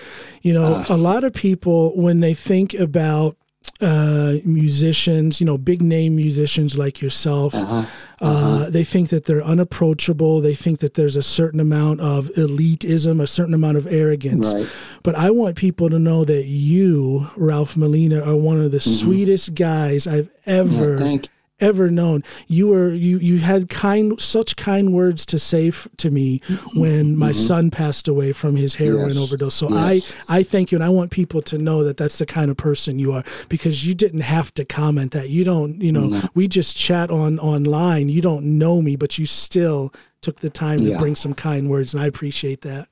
You 0.42 0.54
know, 0.54 0.74
uh. 0.74 0.86
a 0.88 0.96
lot 0.96 1.24
of 1.24 1.32
people 1.32 1.96
when 1.96 2.20
they 2.20 2.34
think 2.34 2.74
about 2.74 3.36
uh, 3.80 4.36
musicians, 4.44 5.40
you 5.40 5.46
know, 5.46 5.58
big 5.58 5.82
name 5.82 6.16
musicians 6.16 6.78
like 6.78 7.02
yourself. 7.02 7.54
Uh-huh. 7.54 7.84
Uh, 8.20 8.24
uh-huh. 8.24 8.70
they 8.70 8.84
think 8.84 9.10
that 9.10 9.26
they're 9.26 9.44
unapproachable. 9.44 10.40
They 10.40 10.54
think 10.54 10.80
that 10.80 10.94
there's 10.94 11.16
a 11.16 11.22
certain 11.22 11.60
amount 11.60 12.00
of 12.00 12.26
elitism, 12.36 13.20
a 13.20 13.26
certain 13.26 13.52
amount 13.52 13.76
of 13.76 13.86
arrogance. 13.86 14.54
Right. 14.54 14.68
But 15.02 15.16
I 15.16 15.30
want 15.30 15.56
people 15.56 15.90
to 15.90 15.98
know 15.98 16.24
that 16.24 16.44
you, 16.44 17.28
Ralph 17.36 17.76
Molina, 17.76 18.22
are 18.22 18.36
one 18.36 18.58
of 18.60 18.70
the 18.70 18.78
mm-hmm. 18.78 18.90
sweetest 18.90 19.54
guys 19.54 20.06
I've 20.06 20.30
ever 20.46 20.98
yeah, 21.04 21.22
ever 21.60 21.90
known. 21.90 22.22
You 22.46 22.68
were 22.68 22.90
you 22.92 23.18
you 23.18 23.38
had 23.38 23.68
kind 23.68 24.20
such 24.20 24.56
kind 24.56 24.92
words 24.92 25.24
to 25.26 25.38
say 25.38 25.68
f- 25.68 25.88
to 25.98 26.10
me 26.10 26.40
when 26.74 27.16
my 27.16 27.30
mm-hmm. 27.30 27.40
son 27.40 27.70
passed 27.70 28.08
away 28.08 28.32
from 28.32 28.56
his 28.56 28.74
heroin 28.74 29.10
yes. 29.10 29.18
overdose. 29.18 29.54
So 29.54 29.70
yes. 29.70 30.16
I 30.28 30.38
I 30.38 30.42
thank 30.42 30.72
you, 30.72 30.76
and 30.76 30.84
I 30.84 30.88
want 30.88 31.10
people 31.10 31.42
to 31.42 31.58
know 31.58 31.84
that 31.84 31.96
that's 31.96 32.18
the 32.18 32.26
kind 32.26 32.50
of 32.50 32.56
person 32.56 32.98
you 32.98 33.12
are 33.12 33.24
because 33.48 33.86
you 33.86 33.94
didn't 33.94 34.20
have 34.20 34.52
to 34.54 34.64
comment 34.64 35.12
that. 35.12 35.28
You 35.30 35.44
don't 35.44 35.80
you 35.80 35.92
know 35.92 36.06
no. 36.06 36.28
we 36.34 36.48
just 36.48 36.76
chat 36.76 37.10
on 37.10 37.38
online. 37.38 38.08
You 38.08 38.22
don't 38.22 38.58
know 38.58 38.82
me, 38.82 38.96
but 38.96 39.18
you 39.18 39.26
still 39.26 39.92
took 40.20 40.40
the 40.40 40.50
time 40.50 40.78
yeah. 40.80 40.94
to 40.94 40.98
bring 40.98 41.16
some 41.16 41.34
kind 41.34 41.70
words, 41.70 41.94
and 41.94 42.02
I 42.02 42.06
appreciate 42.06 42.62
that. 42.62 42.88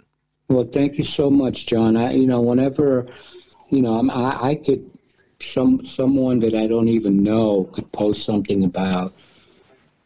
Well, 0.49 0.65
thank 0.65 0.99
you 0.99 1.05
so 1.05 1.31
much, 1.31 1.67
John. 1.67 1.97
I 1.97 2.13
you 2.13 2.27
know 2.27 2.41
whenever 2.41 3.07
you 3.71 3.83
know 3.83 3.99
I'm, 3.99 4.11
I 4.11 4.51
I 4.51 4.55
could 4.55 4.91
some 5.45 5.85
someone 5.85 6.41
that 6.41 6.55
I 6.55 6.67
don't 6.67 6.89
even 6.89 7.23
know 7.23 7.65
could 7.73 7.91
post 7.93 8.25
something 8.25 8.65
about 8.65 9.13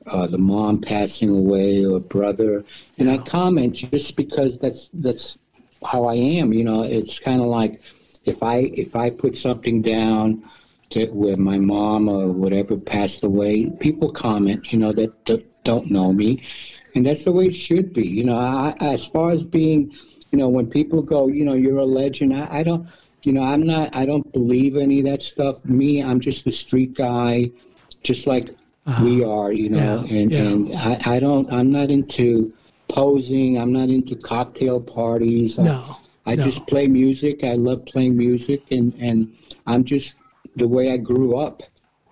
uh, 0.07 0.27
the 0.27 0.39
mom 0.39 0.81
passing 0.81 1.35
away 1.35 1.85
or 1.85 2.01
brother, 2.01 2.65
and 2.99 3.11
I 3.11 3.19
comment 3.19 3.75
just 3.75 4.17
because 4.17 4.59
that's 4.59 4.91
that's 4.95 5.39
how 5.85 6.05
I 6.05 6.15
am. 6.15 6.53
You 6.53 6.65
know, 6.65 6.83
it's 6.83 7.19
kind 7.19 7.41
of 7.41 7.47
like 7.47 7.81
if 8.25 8.43
I 8.43 8.71
if 8.75 8.97
I 8.97 9.11
put 9.11 9.37
something 9.37 9.83
down 9.83 10.43
to 10.91 11.07
where 11.07 11.37
my 11.37 11.59
mom 11.59 12.09
or 12.09 12.29
whatever 12.29 12.77
passed 12.77 13.23
away, 13.23 13.67
people 13.81 14.11
comment. 14.11 14.73
You 14.73 14.79
know 14.79 14.93
that, 14.93 15.25
that 15.27 15.65
don't 15.65 15.91
know 15.91 16.13
me, 16.13 16.43
and 16.95 17.05
that's 17.05 17.25
the 17.25 17.33
way 17.33 17.47
it 17.47 17.55
should 17.55 17.93
be. 17.93 18.07
You 18.07 18.25
know, 18.25 18.39
I, 18.39 18.75
as 18.81 19.07
far 19.07 19.31
as 19.31 19.43
being, 19.43 19.93
you 20.31 20.39
know, 20.39 20.49
when 20.49 20.69
people 20.69 21.03
go, 21.03 21.29
you 21.29 21.45
know, 21.45 21.55
you're 21.55 21.79
a 21.79 21.85
legend. 21.85 22.35
I, 22.35 22.49
I 22.51 22.63
don't 22.63 22.89
you 23.23 23.33
know, 23.33 23.43
I'm 23.43 23.63
not, 23.63 23.95
I 23.95 24.07
don't 24.07 24.31
believe 24.33 24.77
any 24.77 25.01
of 25.01 25.07
that 25.07 25.23
stuff. 25.23 25.65
Me, 25.65 26.03
I'm 26.03 26.21
just 26.21 26.47
a 26.47 26.53
street 26.53 26.95
guy, 26.95 27.51
just 28.03 28.27
like 28.27 28.51
uh-huh. 28.87 29.05
we 29.05 29.25
are, 29.25 29.53
you 29.53 29.69
know, 29.71 30.05
yeah, 30.07 30.17
and, 30.17 30.31
yeah. 30.31 30.39
and 30.41 30.75
I, 30.77 31.17
I 31.17 31.21
don't, 31.21 31.53
I'm 31.53 31.71
not 31.71 31.91
into 31.91 32.53
posing. 32.89 33.59
I'm 33.59 33.73
not 33.73 33.89
into 33.89 34.17
cocktail 34.17 34.81
parties. 34.81 35.59
No. 35.59 35.97
I, 36.27 36.33
I 36.33 36.35
no. 36.37 36.45
just 36.45 36.67
play 36.67 36.87
music. 36.87 37.45
I 37.45 37.55
love 37.55 37.85
playing 37.87 38.17
music 38.17 38.63
and, 38.71 38.95
and 39.01 39.35
I'm 39.67 39.85
just 39.85 40.15
the 40.57 40.69
way 40.69 40.93
I 40.93 40.97
grew 40.97 41.37
up. 41.37 41.63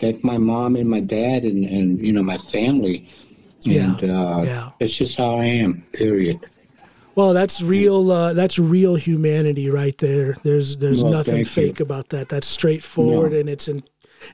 That 0.00 0.22
my 0.22 0.36
mom 0.36 0.76
and 0.76 0.90
my 0.90 1.00
dad 1.00 1.44
and, 1.44 1.64
and 1.64 1.98
you 2.00 2.12
know, 2.12 2.22
my 2.22 2.36
family. 2.36 3.08
And 3.64 4.00
yeah, 4.02 4.20
uh, 4.20 4.42
yeah. 4.42 4.70
it's 4.78 4.94
just 4.94 5.16
how 5.16 5.36
I 5.36 5.46
am, 5.46 5.82
period. 5.92 6.46
Well, 7.16 7.32
that's 7.32 7.62
real. 7.62 8.12
Uh, 8.12 8.34
that's 8.34 8.58
real 8.58 8.94
humanity 8.94 9.70
right 9.70 9.96
there. 9.98 10.36
There's 10.42 10.76
there's 10.76 11.02
well, 11.02 11.12
nothing 11.12 11.46
fake 11.46 11.78
you. 11.78 11.82
about 11.82 12.10
that. 12.10 12.28
That's 12.28 12.46
straightforward, 12.46 13.32
and 13.32 13.48
it's 13.48 13.68
in, 13.68 13.82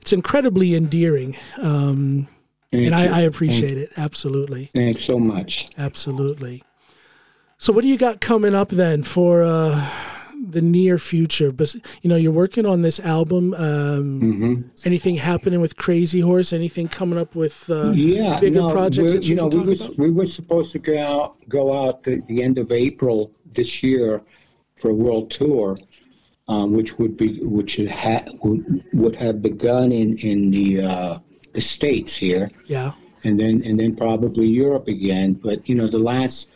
it's 0.00 0.12
incredibly 0.12 0.74
endearing. 0.74 1.36
Um, 1.58 2.26
and 2.72 2.94
I, 2.94 3.18
I, 3.18 3.20
appreciate 3.20 3.74
Thank 3.74 3.90
it 3.90 3.92
absolutely. 3.98 4.70
Thanks 4.74 5.04
so 5.04 5.18
much. 5.18 5.70
Absolutely. 5.78 6.64
So, 7.58 7.72
what 7.72 7.82
do 7.82 7.88
you 7.88 7.96
got 7.96 8.20
coming 8.20 8.54
up 8.54 8.70
then 8.70 9.04
for? 9.04 9.44
Uh, 9.44 9.88
the 10.50 10.60
near 10.60 10.98
future? 10.98 11.52
But 11.52 11.74
you 11.74 12.08
know, 12.10 12.16
you're 12.16 12.32
working 12.32 12.66
on 12.66 12.82
this 12.82 12.98
album. 13.00 13.54
Um, 13.54 14.20
mm-hmm. 14.20 14.62
Anything 14.84 15.16
happening 15.16 15.60
with 15.60 15.76
Crazy 15.76 16.20
Horse? 16.20 16.52
Anything 16.52 16.88
coming 16.88 17.18
up 17.18 17.34
with 17.34 17.68
uh, 17.70 17.90
yeah, 17.90 18.40
bigger 18.40 18.60
no, 18.60 18.70
projects 18.70 19.12
that 19.12 19.24
you, 19.24 19.30
you 19.30 19.36
know, 19.36 19.48
we 19.48 19.60
was, 19.60 19.90
we 19.96 20.10
were 20.10 20.26
supposed 20.26 20.72
to 20.72 20.78
go 20.78 20.98
out 20.98 21.36
go 21.48 21.72
out 21.72 22.06
at 22.06 22.26
the 22.26 22.42
end 22.42 22.58
of 22.58 22.72
April 22.72 23.32
this 23.52 23.82
year 23.82 24.22
for 24.76 24.90
a 24.90 24.94
world 24.94 25.30
tour. 25.30 25.78
Um, 26.48 26.72
which 26.72 26.98
would 26.98 27.16
be 27.16 27.38
which 27.44 27.76
ha- 27.88 28.24
would, 28.42 28.84
would 28.92 29.14
have 29.14 29.40
begun 29.40 29.92
in 29.92 30.18
in 30.18 30.50
the 30.50 30.82
uh, 30.82 31.18
the 31.52 31.60
states 31.60 32.16
here. 32.16 32.50
Yeah. 32.66 32.92
and 33.24 33.38
then 33.38 33.62
and 33.64 33.78
then 33.78 33.94
probably 33.94 34.46
Europe 34.46 34.88
again. 34.88 35.34
But 35.34 35.68
you 35.68 35.74
know, 35.74 35.86
the 35.86 35.98
last 35.98 36.50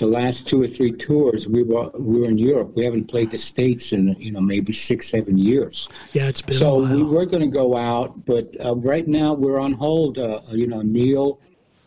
the 0.00 0.06
last 0.06 0.48
two 0.48 0.60
or 0.62 0.66
three 0.66 0.90
tours 0.90 1.46
we 1.46 1.62
were 1.62 1.90
we 1.90 2.20
were 2.20 2.26
in 2.26 2.38
Europe. 2.38 2.72
We 2.74 2.84
haven't 2.84 3.04
played 3.04 3.30
the 3.30 3.38
states 3.38 3.92
in 3.92 4.16
you 4.18 4.32
know 4.32 4.40
maybe 4.40 4.72
six 4.72 5.08
seven 5.08 5.36
years. 5.36 5.88
Yeah, 6.14 6.28
it's 6.28 6.40
been 6.40 6.56
so 6.56 6.82
we 6.82 7.02
were 7.02 7.26
going 7.26 7.42
to 7.42 7.54
go 7.62 7.76
out, 7.76 8.24
but 8.24 8.56
uh, 8.64 8.74
right 8.76 9.06
now 9.06 9.34
we're 9.34 9.60
on 9.60 9.74
hold. 9.74 10.18
Uh, 10.18 10.40
you 10.48 10.66
know, 10.66 10.80
Neil, 10.80 11.38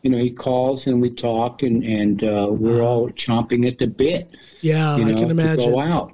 you 0.04 0.12
know, 0.12 0.20
he 0.20 0.30
calls 0.30 0.86
and 0.86 1.02
we 1.02 1.10
talk, 1.10 1.64
and 1.64 1.84
and 1.84 2.24
uh, 2.24 2.48
we're 2.52 2.84
all 2.84 3.10
chomping 3.10 3.68
at 3.68 3.80
the 3.80 3.88
bit. 3.88 4.30
Yeah, 4.62 4.96
you 4.96 5.06
know, 5.06 5.16
I 5.16 5.20
can 5.20 5.32
imagine. 5.32 5.66
To 5.66 5.72
go 5.72 5.80
out, 5.80 6.14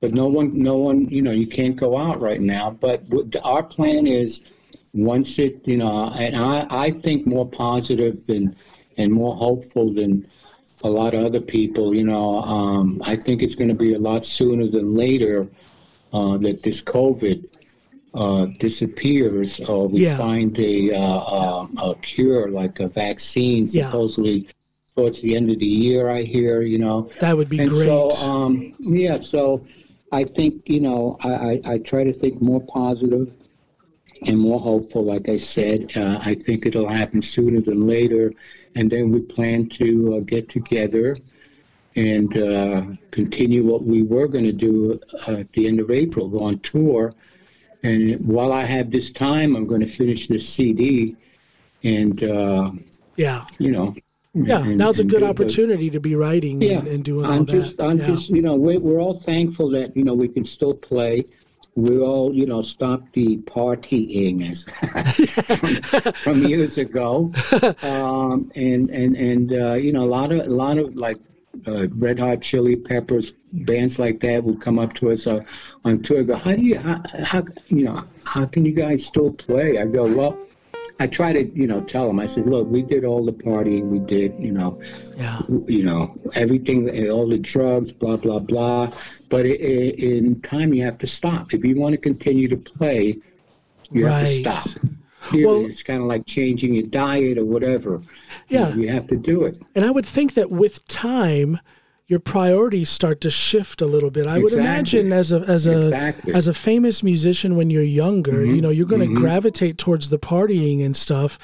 but 0.00 0.14
no 0.14 0.26
one, 0.26 0.50
no 0.60 0.78
one, 0.78 1.06
you 1.10 1.20
know, 1.20 1.32
you 1.32 1.46
can't 1.46 1.76
go 1.76 1.98
out 1.98 2.18
right 2.18 2.40
now. 2.40 2.70
But 2.70 3.02
our 3.44 3.62
plan 3.62 4.06
is 4.06 4.42
once 4.94 5.38
it, 5.38 5.60
you 5.68 5.76
know, 5.76 6.10
and 6.18 6.34
I 6.34 6.66
I 6.70 6.90
think 6.92 7.26
more 7.26 7.46
positive 7.46 8.24
than 8.24 8.56
and 8.96 9.12
more 9.12 9.36
hopeful 9.36 9.92
than 9.92 10.24
a 10.84 10.88
lot 10.88 11.14
of 11.14 11.24
other 11.24 11.40
people. 11.40 11.94
You 11.94 12.04
know, 12.04 12.40
um, 12.42 13.00
I 13.04 13.16
think 13.16 13.42
it's 13.42 13.54
going 13.54 13.68
to 13.68 13.74
be 13.74 13.94
a 13.94 13.98
lot 13.98 14.24
sooner 14.24 14.66
than 14.66 14.94
later 14.94 15.46
uh, 16.12 16.36
that 16.38 16.62
this 16.62 16.80
COVID 16.82 17.46
uh, 18.14 18.46
disappears 18.58 19.60
or 19.68 19.88
we 19.88 20.00
Yeah. 20.02 20.16
find 20.16 20.58
a, 20.58 20.92
uh, 20.92 21.00
a, 21.40 21.68
a 21.90 21.94
cure, 22.02 22.48
like 22.48 22.80
a 22.80 22.88
vaccine, 22.88 23.66
Yeah. 23.66 23.84
supposedly 23.90 24.46
towards 24.94 25.20
the 25.20 25.36
end 25.36 25.50
of 25.50 25.58
the 25.58 25.66
year. 25.66 26.08
I 26.08 26.22
hear, 26.22 26.62
you 26.62 26.78
know, 26.78 27.08
That 27.20 27.36
would 27.36 27.48
be 27.50 27.60
and 27.60 27.70
great. 27.70 27.86
so 27.86 28.10
um, 28.12 28.74
yeah, 28.80 29.18
so 29.18 29.66
I 30.12 30.24
think 30.24 30.62
you 30.66 30.80
know 30.80 31.18
I, 31.22 31.32
I, 31.50 31.60
I 31.72 31.78
try 31.78 32.04
to 32.04 32.12
think 32.12 32.40
more 32.40 32.60
positive 32.60 33.30
and 34.26 34.38
more 34.38 34.58
hopeful. 34.60 35.04
Like 35.04 35.28
I 35.28 35.36
said, 35.36 35.92
uh, 35.96 36.18
I 36.24 36.34
think 36.34 36.64
it'll 36.64 36.88
happen 36.88 37.20
sooner 37.20 37.60
than 37.60 37.86
later, 37.86 38.32
and 38.76 38.90
then 38.90 39.10
we 39.10 39.20
plan 39.20 39.68
to 39.70 40.16
uh, 40.16 40.20
get 40.20 40.48
together 40.48 41.16
and 41.96 42.36
uh, 42.36 42.82
continue 43.10 43.64
what 43.64 43.82
we 43.82 44.02
were 44.02 44.28
going 44.28 44.44
to 44.44 44.52
do 44.52 45.00
uh, 45.26 45.38
at 45.38 45.52
the 45.54 45.66
end 45.66 45.80
of 45.80 45.90
April, 45.90 46.28
go 46.28 46.40
on 46.42 46.58
tour. 46.60 47.14
And 47.82 48.20
while 48.26 48.52
I 48.52 48.64
have 48.64 48.90
this 48.90 49.10
time, 49.10 49.56
I'm 49.56 49.66
going 49.66 49.80
to 49.80 49.86
finish 49.86 50.28
this 50.28 50.46
CD, 50.46 51.16
and 51.84 52.22
uh, 52.22 52.72
yeah, 53.16 53.46
you 53.58 53.70
know. 53.70 53.94
yeah. 54.34 54.62
and- 54.62 54.76
now's 54.76 54.98
a 54.98 55.04
good 55.04 55.22
the- 55.22 55.28
opportunity 55.28 55.88
to 55.88 56.00
be 56.00 56.14
writing 56.14 56.60
yeah, 56.60 56.80
and, 56.80 56.88
and 56.88 57.04
doing 57.04 57.24
I'm 57.24 57.46
that. 57.46 57.52
just, 57.52 57.80
I'm 57.80 57.98
yeah. 57.98 58.06
just, 58.06 58.28
you 58.28 58.42
know, 58.42 58.56
we're, 58.56 58.80
we're 58.80 59.00
all 59.00 59.14
thankful 59.14 59.70
that 59.70 59.96
you 59.96 60.04
know 60.04 60.14
we 60.14 60.28
can 60.28 60.44
still 60.44 60.74
play. 60.74 61.24
We 61.76 62.00
all, 62.00 62.34
you 62.34 62.46
know, 62.46 62.62
stopped 62.62 63.12
the 63.12 63.36
partying 63.42 64.50
as 64.50 64.64
from, 65.58 66.12
from 66.14 66.46
years 66.46 66.78
ago, 66.78 67.32
um, 67.82 68.50
and 68.54 68.88
and 68.90 69.16
and 69.16 69.52
uh, 69.52 69.74
you 69.74 69.92
know, 69.92 70.02
a 70.02 70.10
lot 70.18 70.32
of 70.32 70.40
a 70.40 70.50
lot 70.50 70.78
of 70.78 70.96
like 70.96 71.18
uh, 71.66 71.88
Red 71.98 72.18
Hot 72.18 72.40
Chili 72.40 72.76
Peppers 72.76 73.32
bands 73.52 73.98
like 73.98 74.20
that 74.20 74.44
would 74.44 74.60
come 74.60 74.78
up 74.78 74.94
to 74.94 75.10
us 75.10 75.26
uh, 75.26 75.40
on 75.84 76.02
tour. 76.02 76.22
Go, 76.24 76.34
how 76.36 76.54
do 76.54 76.62
you, 76.62 76.78
how, 76.78 77.02
how, 77.22 77.42
you 77.68 77.84
know, 77.84 78.00
how 78.24 78.46
can 78.46 78.64
you 78.64 78.72
guys 78.72 79.04
still 79.04 79.32
play? 79.32 79.78
I 79.78 79.86
go, 79.86 80.02
well. 80.14 80.45
I 80.98 81.06
try 81.06 81.32
to, 81.32 81.44
you 81.54 81.66
know, 81.66 81.82
tell 81.82 82.06
them. 82.06 82.18
I 82.18 82.26
said, 82.26 82.46
"Look, 82.46 82.68
we 82.68 82.82
did 82.82 83.04
all 83.04 83.24
the 83.24 83.32
partying. 83.32 83.88
We 83.88 83.98
did, 83.98 84.34
you 84.38 84.52
know, 84.52 84.80
yeah, 85.16 85.42
you 85.66 85.82
know, 85.82 86.16
everything, 86.34 87.10
all 87.10 87.28
the 87.28 87.38
drugs, 87.38 87.92
blah, 87.92 88.16
blah, 88.16 88.38
blah. 88.38 88.90
But 89.28 89.44
i 89.44 89.50
i 89.50 89.92
in 89.98 90.40
time, 90.40 90.72
you 90.72 90.84
have 90.84 90.98
to 90.98 91.06
stop. 91.06 91.52
If 91.52 91.64
you 91.64 91.78
want 91.78 91.92
to 91.92 91.98
continue 91.98 92.48
to 92.48 92.56
play, 92.56 93.18
you 93.90 94.06
have 94.06 94.26
to 94.26 94.32
stop. 94.32 94.64
Period. 95.30 95.46
Well- 95.46 95.66
it's 95.66 95.82
kind 95.82 96.00
of 96.00 96.06
like 96.06 96.24
changing 96.26 96.74
your 96.74 96.86
diet 96.86 97.36
or 97.38 97.44
whatever. 97.44 98.00
Yeah. 98.48 98.74
You 98.74 98.88
have 98.88 99.06
to 99.08 99.16
do 99.16 99.44
it. 99.44 99.58
And 99.74 99.84
I 99.84 99.90
would 99.90 100.06
think 100.06 100.34
that 100.34 100.50
with 100.50 100.86
time, 100.86 101.58
your 102.08 102.20
priorities 102.20 102.88
start 102.88 103.20
to 103.22 103.30
shift 103.30 103.82
a 103.82 103.86
little 103.86 104.10
bit. 104.10 104.26
I 104.26 104.38
would 104.38 104.52
imagine 104.52 105.12
as 105.12 105.32
a 105.32 105.40
as 105.40 105.66
a 105.66 105.88
Exactly. 105.88 106.34
as 106.34 106.46
a 106.46 106.54
famous 106.54 107.02
musician 107.02 107.56
when 107.56 107.68
you're 107.68 107.82
younger, 107.82 108.44
you 108.44 108.52
mm-hmm. 108.52 108.62
know, 108.62 108.70
you're 108.70 108.86
going 108.86 109.00
to 109.00 109.08
mm-hmm. 109.08 109.18
gravitate 109.20 109.76
towards 109.76 110.10
the 110.10 110.18
partying 110.18 110.84
and 110.84 110.96
stuff. 110.96 111.38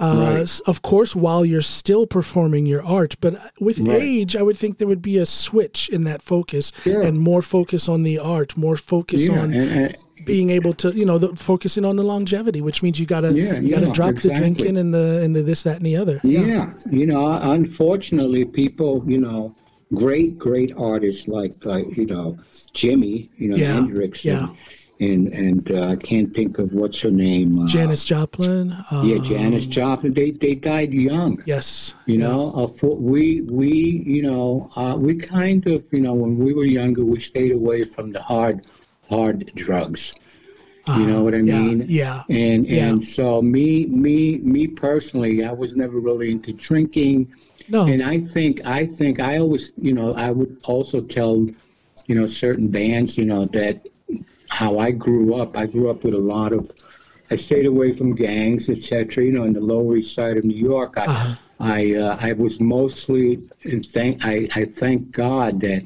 Uh, 0.00 0.38
Right. 0.38 0.60
Of 0.66 0.80
course, 0.80 1.14
while 1.14 1.44
you're 1.44 1.60
still 1.60 2.06
performing 2.06 2.64
your 2.64 2.82
art, 2.82 3.16
but 3.20 3.34
uh, 3.34 3.38
with 3.60 3.78
Right. 3.80 4.02
age, 4.02 4.34
I 4.34 4.42
would 4.42 4.56
think 4.56 4.78
there 4.78 4.88
would 4.88 5.02
be 5.02 5.18
a 5.18 5.26
switch 5.26 5.90
in 5.90 6.04
that 6.04 6.22
focus 6.22 6.72
and 6.86 7.20
more 7.20 7.42
focus 7.42 7.86
on 7.86 8.02
the 8.02 8.18
art, 8.18 8.56
more 8.56 8.78
focus 8.78 9.28
Yeah. 9.28 9.42
on 9.42 9.52
And, 9.52 9.70
and, 9.70 9.96
being 10.24 10.50
able 10.50 10.74
to, 10.74 10.90
you 10.90 11.04
know, 11.04 11.18
the, 11.18 11.34
focusing 11.36 11.84
on 11.84 11.96
the 11.96 12.02
longevity, 12.02 12.60
which 12.60 12.82
means 12.82 12.98
you 12.98 13.06
gotta 13.06 13.32
Yeah, 13.32 13.58
you 13.60 13.70
gotta 13.74 13.92
drop 13.92 14.16
the 14.16 14.34
drinking 14.34 14.76
and 14.76 14.92
the 14.92 15.20
and 15.22 15.36
the 15.36 15.42
this 15.42 15.62
that 15.62 15.76
and 15.76 15.86
the 15.86 15.96
other. 15.96 16.20
yeah. 16.24 16.72
You 16.90 17.06
know, 17.06 17.38
unfortunately, 17.42 18.44
people, 18.44 19.04
you 19.06 19.18
know, 19.18 19.54
great, 19.94 20.38
great 20.38 20.72
artists 20.76 21.28
like, 21.28 21.52
uh, 21.66 21.78
you 21.78 22.06
know, 22.06 22.38
Jimmy, 22.74 23.28
you 23.36 23.48
know, 23.48 23.56
Yeah, 23.56 23.74
Hendrix. 23.74 24.24
yeah. 24.24 24.48
And, 25.00 25.28
and, 25.28 25.28
and 25.68 25.70
uh, 25.72 25.88
I 25.88 25.96
can't 25.96 26.32
think 26.34 26.58
of 26.58 26.72
what's 26.72 27.00
her 27.00 27.10
name. 27.10 27.58
Uh, 27.58 27.66
Janis 27.66 28.04
Joplin. 28.04 28.72
Uh, 28.72 29.02
Yeah, 29.04 29.18
Janis 29.18 29.64
Joplin. 29.66 30.12
They 30.12 30.30
they 30.32 30.54
died 30.54 30.92
young. 30.92 31.42
Yes. 31.46 31.94
You 32.06 32.18
know, 32.18 32.52
uh, 32.54 32.66
for, 32.66 32.96
we 32.96 33.40
we 33.42 33.72
you 34.06 34.22
know 34.22 34.70
uh, 34.76 34.96
we 34.98 35.16
kind 35.16 35.66
of 35.66 35.86
you 35.90 36.00
know 36.00 36.12
when 36.12 36.36
we 36.36 36.52
were 36.52 36.66
younger 36.66 37.02
we 37.04 37.18
stayed 37.18 37.52
away 37.52 37.82
from 37.84 38.12
the 38.12 38.20
hard 38.20 38.66
hard 39.08 39.50
drugs. 39.54 40.12
You 40.86 41.06
know 41.06 41.22
what 41.22 41.34
I 41.34 41.38
Uh-huh. 41.38 41.46
Yeah, 41.46 41.60
mean? 41.62 41.84
yeah, 41.88 42.22
And 42.28 42.66
yeah. 42.66 42.88
and 42.88 43.02
so 43.04 43.40
me 43.40 43.86
me 43.86 44.38
me 44.38 44.66
personally, 44.66 45.44
I 45.44 45.52
was 45.52 45.76
never 45.76 45.98
really 46.00 46.30
into 46.30 46.52
drinking. 46.52 47.32
No. 47.70 47.86
And 47.86 48.02
I 48.02 48.20
think 48.20 48.64
I 48.66 48.86
think 48.86 49.20
I 49.20 49.38
always 49.38 49.72
you 49.76 49.92
know 49.92 50.12
I 50.14 50.30
would 50.30 50.60
also 50.64 51.00
tell 51.00 51.46
you 52.06 52.14
know 52.14 52.26
certain 52.26 52.68
bands 52.68 53.16
you 53.16 53.24
know 53.24 53.46
that 53.46 53.86
how 54.48 54.78
I 54.78 54.90
grew 54.90 55.34
up. 55.40 55.56
I 55.56 55.66
grew 55.66 55.90
up 55.90 56.02
with 56.04 56.14
a 56.14 56.18
lot 56.34 56.52
of. 56.52 56.70
I 57.30 57.36
stayed 57.36 57.66
away 57.66 57.92
from 57.92 58.16
gangs, 58.16 58.68
etc. 58.68 59.24
You 59.24 59.32
know, 59.32 59.44
in 59.44 59.52
the 59.52 59.60
Lower 59.60 59.96
East 59.96 60.14
Side 60.14 60.36
of 60.36 60.44
New 60.44 60.56
York. 60.56 60.94
I 60.96 61.04
Uh-huh. 61.04 61.34
I 61.60 61.94
uh, 61.94 62.16
I 62.20 62.32
was 62.32 62.58
mostly 62.60 63.36
thank 63.94 64.24
I, 64.26 64.48
I 64.56 64.64
thank 64.64 65.12
God 65.12 65.60
that 65.60 65.82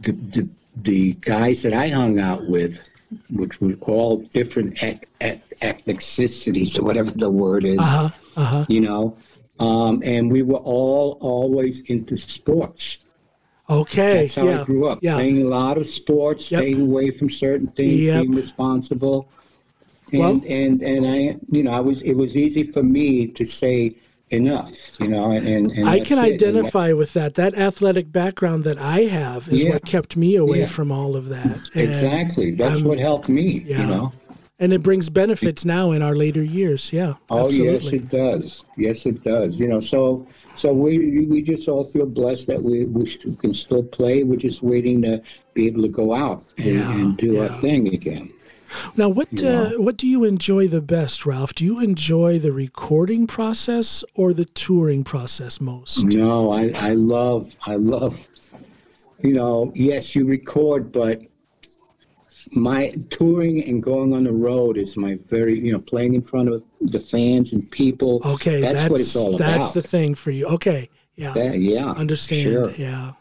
the, 0.00 0.12
the 0.12 0.48
the 0.82 1.12
guys 1.20 1.62
that 1.62 1.74
I 1.74 1.88
hung 1.88 2.18
out 2.18 2.46
with, 2.48 2.80
which 3.30 3.60
were 3.60 3.74
all 3.82 4.18
different 4.38 4.82
eth- 4.82 5.04
eth- 5.20 5.52
ethnicities 5.60 6.78
or 6.78 6.82
whatever 6.84 7.10
the 7.10 7.30
word 7.30 7.64
is, 7.64 7.78
Uh 7.78 7.82
huh. 7.82 8.10
Uh 8.36 8.44
huh. 8.44 8.64
you 8.68 8.80
know, 8.80 9.16
um, 9.58 10.02
and 10.04 10.30
we 10.30 10.42
were 10.42 10.58
all 10.58 11.18
always 11.20 11.80
into 11.82 12.16
sports. 12.16 12.98
Okay. 13.68 14.18
That's 14.20 14.34
how 14.34 14.44
yeah. 14.44 14.60
I 14.60 14.64
grew 14.64 14.86
up, 14.86 14.98
Yeah. 15.02 15.14
playing 15.14 15.42
a 15.42 15.46
lot 15.46 15.76
of 15.76 15.86
sports, 15.86 16.50
Yep. 16.52 16.60
staying 16.60 16.80
away 16.82 17.10
from 17.10 17.28
certain 17.30 17.66
things, 17.68 18.00
Yep. 18.00 18.22
being 18.22 18.34
responsible. 18.34 19.28
And, 20.12 20.20
Well- 20.20 20.40
and 20.48 20.82
and 20.82 21.06
I, 21.06 21.36
you 21.50 21.64
know, 21.64 21.72
I 21.72 21.80
was. 21.80 22.02
It 22.02 22.14
was 22.14 22.36
easy 22.36 22.62
for 22.62 22.82
me 22.84 23.26
to 23.26 23.44
say 23.44 23.90
enough, 24.30 25.00
you 25.00 25.08
know, 25.08 25.30
and 25.32 25.46
and, 25.48 25.72
and 25.72 25.88
I 25.88 25.98
can 26.00 26.18
it. 26.18 26.30
And 26.32 26.40
that- 26.40 26.48
identify 26.48 26.92
with 26.92 27.12
that. 27.14 27.34
That 27.34 27.56
athletic 27.56 28.12
background 28.12 28.62
that 28.64 28.78
I 28.78 29.02
have 29.02 29.48
is 29.48 29.64
Yeah. 29.64 29.70
what 29.72 29.84
kept 29.84 30.16
me 30.16 30.36
away 30.36 30.60
Yeah. 30.60 30.66
from 30.66 30.92
all 30.92 31.16
of 31.16 31.28
that. 31.30 31.58
And, 31.74 31.82
Exactly. 31.88 32.52
That's 32.52 32.76
I'm- 32.76 32.84
what 32.84 33.00
helped 33.00 33.28
me. 33.28 33.64
yeah. 33.66 33.80
You 33.80 33.86
know. 33.88 34.12
And 34.58 34.72
it 34.72 34.82
brings 34.82 35.10
benefits 35.10 35.66
now 35.66 35.90
in 35.90 36.00
our 36.00 36.16
later 36.16 36.42
years. 36.42 36.90
Yeah. 36.90 37.14
Oh 37.28 37.44
absolutely. 37.46 37.72
yes, 37.74 37.92
it 37.92 38.08
does. 38.08 38.64
Yes, 38.78 39.04
it 39.06 39.22
does. 39.22 39.60
You 39.60 39.68
know, 39.68 39.80
so 39.80 40.26
so 40.54 40.72
we 40.72 41.26
we 41.26 41.42
just 41.42 41.68
all 41.68 41.84
feel 41.84 42.06
blessed 42.06 42.46
that 42.46 42.62
we 42.62 42.86
we 42.86 43.04
can 43.36 43.52
still 43.52 43.82
play. 43.82 44.24
We're 44.24 44.36
just 44.38 44.62
waiting 44.62 45.02
to 45.02 45.20
be 45.52 45.66
able 45.66 45.82
to 45.82 45.88
go 45.88 46.14
out 46.14 46.42
and, 46.56 46.66
Yeah, 46.66 46.92
and 46.92 47.16
do 47.18 47.42
our 47.42 47.50
thing 47.60 47.88
again. 47.88 48.30
Now, 48.96 49.08
what 49.10 49.28
Yeah. 49.30 49.60
uh, 49.60 49.70
what 49.82 49.98
do 49.98 50.06
you 50.06 50.24
enjoy 50.24 50.68
the 50.68 50.80
best, 50.80 51.26
Ralph? 51.26 51.54
Do 51.54 51.62
you 51.64 51.78
enjoy 51.80 52.38
the 52.38 52.52
recording 52.52 53.26
process 53.26 54.04
or 54.14 54.32
the 54.32 54.46
touring 54.46 55.04
process 55.04 55.60
most? 55.60 56.02
No, 56.02 56.50
I 56.50 56.72
I 56.76 56.92
love 56.94 57.54
I 57.66 57.76
love. 57.76 58.26
You 59.22 59.34
know, 59.34 59.70
yes, 59.74 60.14
you 60.16 60.24
record, 60.24 60.92
but 60.92 61.20
my 62.56 62.92
touring 63.10 63.62
and 63.68 63.82
going 63.82 64.14
on 64.14 64.24
the 64.24 64.32
road 64.32 64.76
is 64.78 64.96
my 64.96 65.16
very 65.28 65.58
you 65.60 65.72
know 65.72 65.78
playing 65.78 66.14
in 66.14 66.22
front 66.22 66.48
of 66.48 66.64
the 66.80 66.98
fans 66.98 67.52
and 67.52 67.70
people. 67.70 68.20
Okay, 68.24 68.60
that's, 68.60 68.74
that's 68.74 68.90
what 68.90 69.00
it's 69.00 69.16
all 69.16 69.36
that's 69.38 69.72
about. 69.72 69.74
the 69.74 69.82
thing 69.82 70.14
for 70.14 70.30
you. 70.30 70.46
Okay, 70.46 70.88
yeah, 71.16 71.32
That- 71.32 71.58
yeah, 71.58 71.90
understand. 71.92 72.42
Sure. 72.42 72.70
Yeah. 72.72 73.12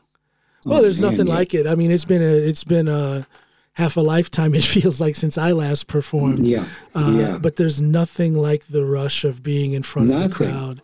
Well, 0.65 0.81
there's 0.81 0.99
man, 0.99 1.11
nothing 1.11 1.27
yeah. 1.27 1.33
like 1.35 1.53
it. 1.53 1.67
I 1.67 1.75
mean, 1.75 1.91
it's 1.91 2.05
been 2.05 2.23
a 2.23 2.25
it's 2.49 2.63
been 2.63 2.87
a 2.87 3.27
half 3.73 3.97
a 3.97 4.01
lifetime. 4.01 4.55
It 4.55 4.63
feels 4.63 4.99
like 4.99 5.15
since 5.15 5.37
I 5.37 5.51
last 5.51 5.87
performed. 5.87 6.45
Yeah, 6.47 6.65
Uh, 6.95 7.13
yeah. 7.19 7.37
But 7.37 7.57
there's 7.57 7.79
nothing 7.81 8.33
like 8.33 8.65
the 8.67 8.83
rush 8.85 9.23
of 9.25 9.43
being 9.43 9.73
in 9.73 9.83
front 9.83 10.11
of 10.11 10.23
the 10.23 10.29
crowd. 10.35 10.81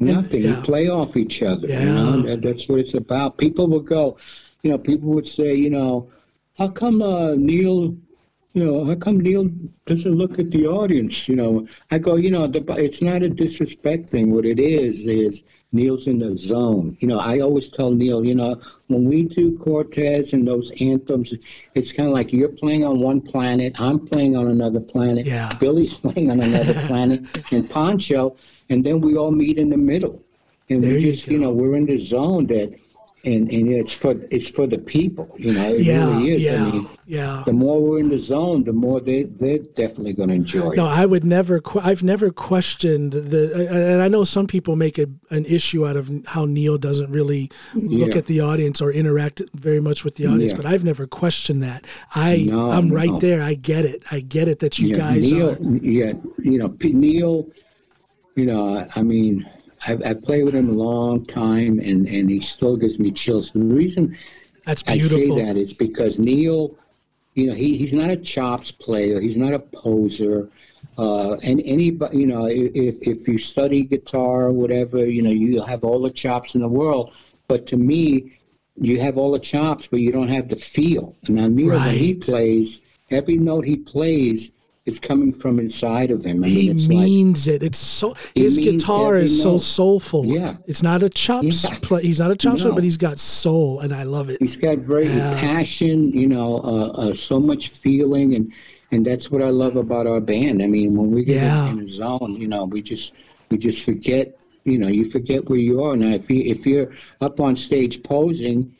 Nothing. 0.00 0.42
yeah. 0.42 0.56
You 0.56 0.62
play 0.62 0.88
off 0.88 1.16
each 1.16 1.42
other. 1.42 1.66
You 1.66 1.72
Yeah. 1.74 1.84
know, 1.94 2.22
that, 2.22 2.40
that's 2.42 2.68
what 2.68 2.78
it's 2.78 2.94
about. 2.94 3.36
People 3.36 3.66
would 3.68 3.84
go, 3.86 4.16
you 4.62 4.70
know, 4.70 4.78
people 4.78 5.10
would 5.10 5.26
say, 5.26 5.54
you 5.54 5.68
know, 5.70 6.08
how 6.58 6.68
come 6.68 7.02
uh, 7.02 7.34
Neil 7.34 7.94
you 8.54 8.64
know, 8.64 8.84
how 8.84 8.94
come 8.94 9.20
Neil 9.20 9.48
doesn't 9.86 10.14
look 10.14 10.38
at 10.38 10.50
the 10.50 10.66
audience? 10.66 11.28
You 11.28 11.36
know, 11.36 11.68
I 11.90 11.98
go, 11.98 12.16
you 12.16 12.30
know, 12.30 12.46
the, 12.46 12.64
it's 12.76 13.02
not 13.02 13.22
a 13.22 13.28
disrespect 13.28 14.10
thing. 14.10 14.32
What 14.32 14.46
it 14.46 14.58
is 14.58 15.06
is 15.06 15.44
Neil's 15.70 16.06
in 16.06 16.18
the 16.18 16.36
zone. 16.36 16.96
You 17.00 17.08
know, 17.08 17.18
I 17.18 17.40
always 17.40 17.68
tell 17.68 17.90
Neil, 17.90 18.24
you 18.24 18.34
know, 18.34 18.60
when 18.88 19.04
we 19.04 19.24
do 19.24 19.58
Cortez 19.58 20.32
and 20.32 20.48
those 20.48 20.72
anthems, 20.80 21.34
it's 21.74 21.92
kind 21.92 22.08
of 22.08 22.14
like 22.14 22.32
you're 22.32 22.48
playing 22.48 22.84
on 22.84 23.00
one 23.00 23.20
planet, 23.20 23.78
I'm 23.78 24.04
playing 24.06 24.36
on 24.36 24.48
another 24.48 24.80
planet, 24.80 25.26
yeah. 25.26 25.52
Billy's 25.60 25.94
playing 26.04 26.30
on 26.30 26.40
another 26.40 26.74
planet, 26.86 27.20
and 27.52 27.68
Poncho, 27.68 28.36
and 28.70 28.84
then 28.84 29.00
we 29.00 29.16
all 29.16 29.30
meet 29.30 29.58
in 29.58 29.68
the 29.68 29.76
middle, 29.76 30.22
and 30.70 30.82
there 30.82 30.94
we 30.94 31.00
just, 31.00 31.26
you, 31.26 31.34
you 31.34 31.38
know, 31.38 31.52
we're 31.52 31.76
in 31.76 31.84
the 31.84 31.98
zone 31.98 32.46
that 32.46 32.74
and 33.24 33.50
and 33.50 33.68
it's 33.68 33.92
for 33.92 34.14
it's 34.30 34.48
for 34.48 34.66
the 34.66 34.78
people, 34.78 35.34
you 35.38 35.52
know. 35.52 35.74
It 35.74 35.82
yeah, 35.82 36.06
really 36.06 36.32
is. 36.32 36.42
yeah, 36.42 36.64
I 36.64 36.70
mean, 36.70 36.88
yeah. 37.06 37.42
The 37.44 37.52
more 37.52 37.82
we're 37.82 37.98
in 37.98 38.10
the 38.10 38.18
zone, 38.18 38.62
the 38.62 38.72
more 38.72 39.00
they 39.00 39.24
they're 39.24 39.58
definitely 39.58 40.12
going 40.12 40.28
to 40.28 40.36
enjoy. 40.36 40.74
No, 40.74 40.86
it. 40.86 40.90
I 40.90 41.04
would 41.04 41.24
never. 41.24 41.60
I've 41.82 42.04
never 42.04 42.30
questioned 42.30 43.12
the, 43.12 43.68
and 43.70 44.00
I 44.02 44.08
know 44.08 44.22
some 44.22 44.46
people 44.46 44.76
make 44.76 44.98
a, 44.98 45.06
an 45.30 45.44
issue 45.46 45.86
out 45.86 45.96
of 45.96 46.10
how 46.26 46.44
Neil 46.44 46.78
doesn't 46.78 47.10
really 47.10 47.50
mm-hmm. 47.74 47.88
look 47.88 48.10
Yeah. 48.10 48.18
at 48.18 48.26
the 48.26 48.40
audience 48.40 48.80
or 48.80 48.92
interact 48.92 49.42
very 49.54 49.80
much 49.80 50.04
with 50.04 50.14
the 50.14 50.26
audience. 50.26 50.52
Yeah. 50.52 50.58
But 50.58 50.66
I've 50.66 50.84
never 50.84 51.06
questioned 51.08 51.62
that. 51.64 51.84
I 52.14 52.46
No, 52.48 52.70
I'm 52.70 52.88
right 52.88 53.10
no. 53.10 53.18
there. 53.18 53.42
I 53.42 53.54
get 53.54 53.84
it. 53.84 54.04
I 54.12 54.20
get 54.20 54.46
it 54.46 54.60
that 54.60 54.78
you 54.78 54.88
yeah, 54.90 54.96
guys 54.96 55.32
Neil, 55.32 55.50
are. 55.50 55.58
yeah, 55.82 56.12
you 56.38 56.58
know, 56.58 56.76
Neil, 56.80 57.48
you 58.36 58.46
know, 58.46 58.86
I 58.94 59.02
mean, 59.02 59.48
I've, 59.86 60.02
I've 60.04 60.20
played 60.22 60.44
with 60.44 60.54
him 60.54 60.68
a 60.68 60.72
long 60.72 61.24
time, 61.24 61.78
and 61.78 62.06
and 62.06 62.30
he 62.30 62.40
still 62.40 62.76
gives 62.76 62.98
me 62.98 63.10
chills. 63.10 63.52
The 63.52 63.60
reason 63.60 64.16
That's 64.64 64.82
I 64.86 64.98
say 64.98 65.28
that 65.28 65.56
is 65.56 65.72
because 65.72 66.18
Neil, 66.18 66.76
you 67.34 67.46
know, 67.46 67.54
he, 67.54 67.76
he's 67.76 67.94
not 67.94 68.10
a 68.10 68.16
chops 68.16 68.70
player. 68.70 69.20
He's 69.20 69.36
not 69.36 69.52
a 69.52 69.58
poser. 69.58 70.48
Uh, 70.96 71.34
and 71.44 71.62
anybody, 71.64 72.18
you 72.18 72.26
know, 72.26 72.46
if, 72.46 72.96
if 73.02 73.28
you 73.28 73.38
study 73.38 73.84
guitar 73.84 74.46
or 74.46 74.52
whatever, 74.52 75.06
you 75.06 75.22
know, 75.22 75.30
you 75.30 75.62
have 75.62 75.84
all 75.84 76.02
the 76.02 76.10
chops 76.10 76.54
in 76.56 76.60
the 76.60 76.68
world. 76.68 77.12
But 77.46 77.66
to 77.68 77.76
me, 77.76 78.38
you 78.80 79.00
have 79.00 79.16
all 79.16 79.30
the 79.30 79.38
chops, 79.38 79.86
but 79.86 80.00
you 80.00 80.10
don't 80.10 80.28
have 80.28 80.48
the 80.48 80.56
feel. 80.56 81.16
And 81.26 81.36
now 81.36 81.46
Neil, 81.46 81.68
when 81.68 81.94
he 81.94 82.14
plays, 82.14 82.82
every 83.10 83.36
note 83.36 83.64
he 83.64 83.76
plays 83.76 84.52
is 84.88 84.98
coming 84.98 85.32
from 85.32 85.58
inside 85.60 86.10
of 86.10 86.24
him. 86.24 86.42
I 86.42 86.48
he 86.48 86.54
mean, 86.62 86.70
it's 86.72 86.88
like, 86.88 86.98
means 86.98 87.46
it. 87.46 87.62
It's 87.62 87.78
so 87.78 88.16
his 88.34 88.56
guitar 88.58 89.16
is 89.16 89.40
so 89.42 89.58
soulful. 89.58 90.24
Yeah. 90.26 90.56
it's 90.66 90.82
not 90.82 91.02
a 91.02 91.10
chops 91.10 91.64
Yeah. 91.64 91.76
play. 91.82 92.02
He's 92.02 92.18
not 92.18 92.30
a 92.30 92.36
chops 92.36 92.64
No. 92.64 92.74
but 92.74 92.82
he's 92.82 92.96
got 92.96 93.18
soul, 93.18 93.80
and 93.80 93.92
I 93.94 94.02
love 94.02 94.30
it. 94.30 94.38
He's 94.40 94.56
got 94.56 94.78
very 94.78 95.06
Yeah. 95.06 95.38
passion, 95.38 96.10
you 96.12 96.26
know, 96.26 96.60
uh, 96.64 96.86
uh, 97.02 97.14
so 97.14 97.38
much 97.38 97.68
feeling, 97.68 98.34
and 98.34 98.50
and 98.90 99.04
that's 99.04 99.30
what 99.30 99.42
I 99.42 99.50
love 99.50 99.76
about 99.76 100.06
our 100.06 100.18
band. 100.20 100.62
I 100.62 100.66
mean, 100.66 100.96
when 100.96 101.10
we 101.10 101.22
get 101.22 101.36
Yeah. 101.42 101.70
in, 101.70 101.78
the 101.80 101.86
zone, 101.86 102.36
you 102.40 102.48
know, 102.48 102.64
we 102.64 102.80
just 102.80 103.12
we 103.50 103.58
just 103.58 103.82
forget, 103.84 104.34
you 104.64 104.78
know, 104.78 104.88
you 104.88 105.04
forget 105.04 105.48
where 105.48 105.58
you 105.58 105.82
are. 105.82 105.94
Now, 105.96 106.14
if 106.14 106.30
you 106.30 106.40
if 106.54 106.66
you're 106.66 106.90
up 107.20 107.38
on 107.40 107.54
stage 107.54 108.02
posing, 108.02 108.72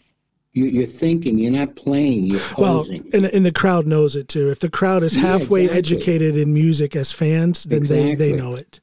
you, 0.52 0.64
you're 0.64 0.86
thinking, 0.86 1.38
you're 1.38 1.52
not 1.52 1.76
playing, 1.76 2.24
you're 2.26 2.40
Well, 2.56 2.78
posing. 2.78 3.08
and, 3.12 3.26
and 3.26 3.44
the 3.46 3.52
crowd 3.52 3.86
knows 3.86 4.16
it 4.16 4.28
too. 4.28 4.48
If 4.50 4.60
the 4.60 4.70
crowd 4.70 5.02
is 5.02 5.14
Yeah, 5.16 5.22
halfway 5.22 5.64
exactly. 5.64 5.78
educated 5.78 6.36
in 6.36 6.52
music 6.52 6.96
as 6.96 7.12
fans, 7.12 7.64
then 7.64 7.82
they, 7.84 8.14
they 8.14 8.32
know 8.32 8.54
it. 8.54 8.80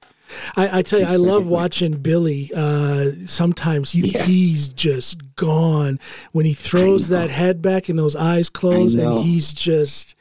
I, 0.57 0.79
I 0.79 0.81
tell 0.81 0.99
you, 0.99 1.05
I 1.05 1.17
love 1.17 1.45
watching 1.47 1.97
Billy. 1.97 2.49
Uh, 2.55 3.11
sometimes 3.27 3.93
you, 3.93 4.05
Yeah. 4.05 4.23
he's 4.23 4.67
just 4.69 5.35
gone 5.35 5.99
when 6.31 6.45
he 6.45 6.53
throws 6.53 7.09
that 7.09 7.29
head 7.29 7.61
back 7.61 7.89
and 7.89 7.97
those 7.99 8.15
eyes 8.15 8.49
close, 8.49 8.95
and 8.95 9.23
he's 9.23 9.53
just. 9.53 10.15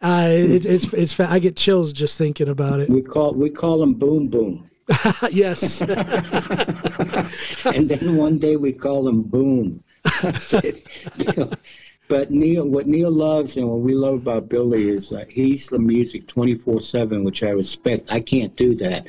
Uh, 0.00 0.26
it, 0.30 0.64
it's 0.66 0.84
it's 0.92 1.18
I 1.18 1.38
get 1.40 1.56
chills 1.56 1.92
just 1.92 2.16
thinking 2.18 2.48
about 2.48 2.78
it. 2.80 2.88
we 2.88 3.02
call 3.02 3.34
we 3.34 3.50
call 3.50 3.82
him 3.82 3.94
Boom 3.94 4.28
Boom, 4.28 4.70
yes, 5.32 5.80
and 7.64 7.88
then 7.88 8.16
one 8.16 8.38
day 8.38 8.56
we 8.56 8.72
call 8.72 9.08
him 9.08 9.22
Boom. 9.22 9.82
That's 10.22 10.54
it. 10.54 10.86
You 11.16 11.32
know, 11.36 11.50
But 12.08 12.30
Neil, 12.30 12.66
what 12.66 12.86
Neil 12.86 13.10
loves 13.10 13.58
and 13.58 13.68
what 13.68 13.80
we 13.80 13.94
love 13.94 14.14
about 14.14 14.48
Billy 14.48 14.88
is 14.88 15.12
uh, 15.12 15.24
he's 15.28 15.66
the 15.66 15.78
music 15.78 16.26
twenty 16.26 16.54
four 16.54 16.80
seven, 16.80 17.22
which 17.22 17.42
I 17.42 17.50
respect. 17.50 18.10
I 18.10 18.20
can't 18.20 18.56
do 18.56 18.74
that, 18.76 19.06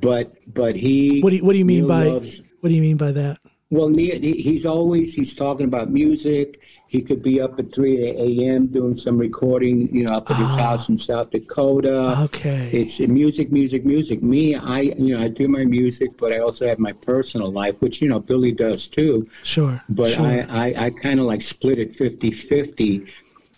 but 0.00 0.34
but 0.52 0.76
he. 0.76 1.20
what 1.22 1.30
do 1.30 1.36
you, 1.36 1.44
what 1.44 1.52
do 1.52 1.58
you 1.58 1.64
mean 1.64 1.80
Neil 1.80 1.88
by 1.88 2.04
loves- 2.08 2.42
what 2.60 2.68
do 2.68 2.74
you 2.74 2.82
mean 2.82 2.96
by 2.98 3.10
that? 3.12 3.38
well, 3.70 3.88
Neil, 3.88 4.20
he's 4.20 4.66
always 4.66 5.14
he's 5.14 5.34
talking 5.34 5.66
about 5.66 5.90
music. 5.90 6.60
He 6.92 7.00
could 7.00 7.22
be 7.22 7.40
up 7.40 7.58
at 7.58 7.72
three 7.72 7.96
a.m. 8.10 8.66
doing 8.66 8.94
some 8.96 9.16
recording, 9.16 9.88
you 9.96 10.04
know, 10.04 10.12
up 10.12 10.30
at 10.30 10.36
his 10.36 10.50
Ah. 10.50 10.58
house 10.58 10.90
in 10.90 10.98
South 10.98 11.30
Dakota. 11.30 12.18
Okay, 12.24 12.68
It's 12.70 13.00
music, 13.00 13.50
music, 13.50 13.86
music. 13.86 14.22
Me, 14.22 14.54
I, 14.56 14.80
you 15.04 15.16
know, 15.16 15.22
I 15.24 15.28
do 15.28 15.48
my 15.48 15.64
music, 15.64 16.10
but 16.18 16.34
I 16.34 16.40
also 16.40 16.66
have 16.68 16.78
my 16.78 16.92
personal 16.92 17.50
life, 17.50 17.80
which 17.80 18.02
you 18.02 18.10
know 18.10 18.18
Billy 18.20 18.52
does 18.52 18.88
too. 18.88 19.26
sure, 19.42 19.80
But 19.88 20.12
sure. 20.12 20.26
I, 20.26 20.40
I, 20.50 20.66
I 20.86 20.90
kind 20.90 21.18
of 21.18 21.24
like 21.24 21.40
split 21.40 21.78
it 21.78 21.92
50-50. 21.94 23.06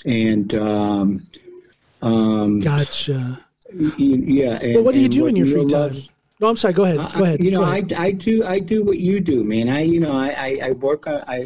and 0.07 0.55
um, 0.55 1.26
um, 2.03 2.61
gotcha. 2.61 3.41
yeah. 3.99 4.61
And, 4.62 4.74
Well, 4.76 4.85
what 4.85 4.95
do 4.95 5.01
you 5.01 5.09
do 5.09 5.26
in 5.26 5.35
your 5.35 5.49
free 5.49 5.66
time? 5.66 5.80
loves- 5.91 6.09
No, 6.39 6.47
I'm 6.51 6.57
sorry. 6.57 6.74
Go 6.74 6.85
ahead. 6.85 6.99
Go 7.18 7.24
ahead. 7.24 7.43
You 7.43 7.51
know, 7.51 7.62
ahead. 7.64 7.93
I, 7.95 8.05
I 8.07 8.11
do 8.12 8.45
I 8.45 8.61
do 8.61 8.85
what 8.85 8.99
you 8.99 9.18
do, 9.18 9.43
man. 9.43 9.68
I 9.68 9.80
you 9.82 9.99
know 9.99 10.12
I, 10.12 10.28
I, 10.28 10.51
I 10.68 10.70
work 10.72 11.07
on 11.09 11.18
I 11.26 11.39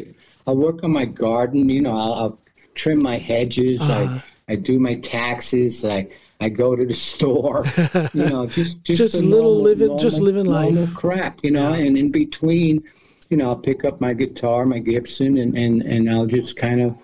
I 0.49 0.53
work 0.53 0.83
on 0.83 0.91
my 0.91 1.05
garden. 1.05 1.69
You 1.69 1.81
know, 1.81 1.95
I'll, 1.97 2.13
I'll 2.21 2.39
trim 2.75 3.01
my 3.01 3.17
hedges. 3.17 3.79
Uh-huh. 3.81 4.19
I 4.47 4.53
I 4.53 4.55
do 4.55 4.79
my 4.79 4.95
taxes. 4.95 5.85
I 5.85 6.07
I 6.41 6.49
go 6.49 6.75
to 6.75 6.85
the 6.85 6.93
store. 7.09 7.65
you 8.13 8.25
know, 8.29 8.45
just 8.47 8.83
just, 8.83 8.97
Just 9.01 9.15
little 9.15 9.29
normal- 9.29 9.61
living- 9.61 9.97
just 9.99 10.19
living 10.19 10.45
life. 10.45 10.73
normal 10.73 10.93
crap. 10.95 11.43
You 11.43 11.51
know, 11.51 11.73
and 11.73 11.97
in 11.97 12.11
between, 12.11 12.83
you 13.29 13.37
know, 13.37 13.49
I'll 13.49 13.63
pick 13.69 13.85
up 13.85 13.99
my 14.01 14.13
guitar, 14.13 14.65
my 14.65 14.79
Gibson, 14.79 15.37
and 15.37 15.57
and 15.57 15.81
and 15.83 16.09
I'll 16.09 16.27
just 16.27 16.57
kind 16.57 16.81
of. 16.81 16.95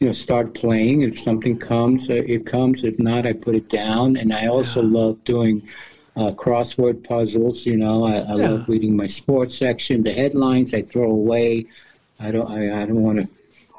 You 0.00 0.08
know, 0.08 0.12
start 0.12 0.54
playing. 0.54 1.02
If 1.02 1.18
something 1.20 1.56
comes, 1.56 2.10
uh, 2.10 2.14
it 2.14 2.44
comes. 2.44 2.82
If 2.84 2.98
not, 2.98 3.26
I 3.26 3.32
put 3.32 3.54
it 3.54 3.70
down. 3.70 4.16
And 4.16 4.34
I 4.34 4.48
also 4.48 4.82
love 4.82 5.22
doing 5.24 5.62
uh, 6.16 6.32
crossword 6.32 7.04
puzzles. 7.04 7.64
You 7.64 7.76
know, 7.76 8.04
I, 8.04 8.16
I 8.16 8.34
Yeah. 8.34 8.48
love 8.50 8.68
reading 8.68 8.96
my 8.96 9.06
sports 9.06 9.56
section. 9.56 10.02
The 10.02 10.12
headlines 10.12 10.74
I 10.74 10.82
throw 10.82 11.10
away. 11.10 11.66
I 12.20 12.30
don't. 12.30 12.50
I, 12.50 12.82
I 12.82 12.86
don't 12.86 13.02
want 13.02 13.18
to. 13.20 13.28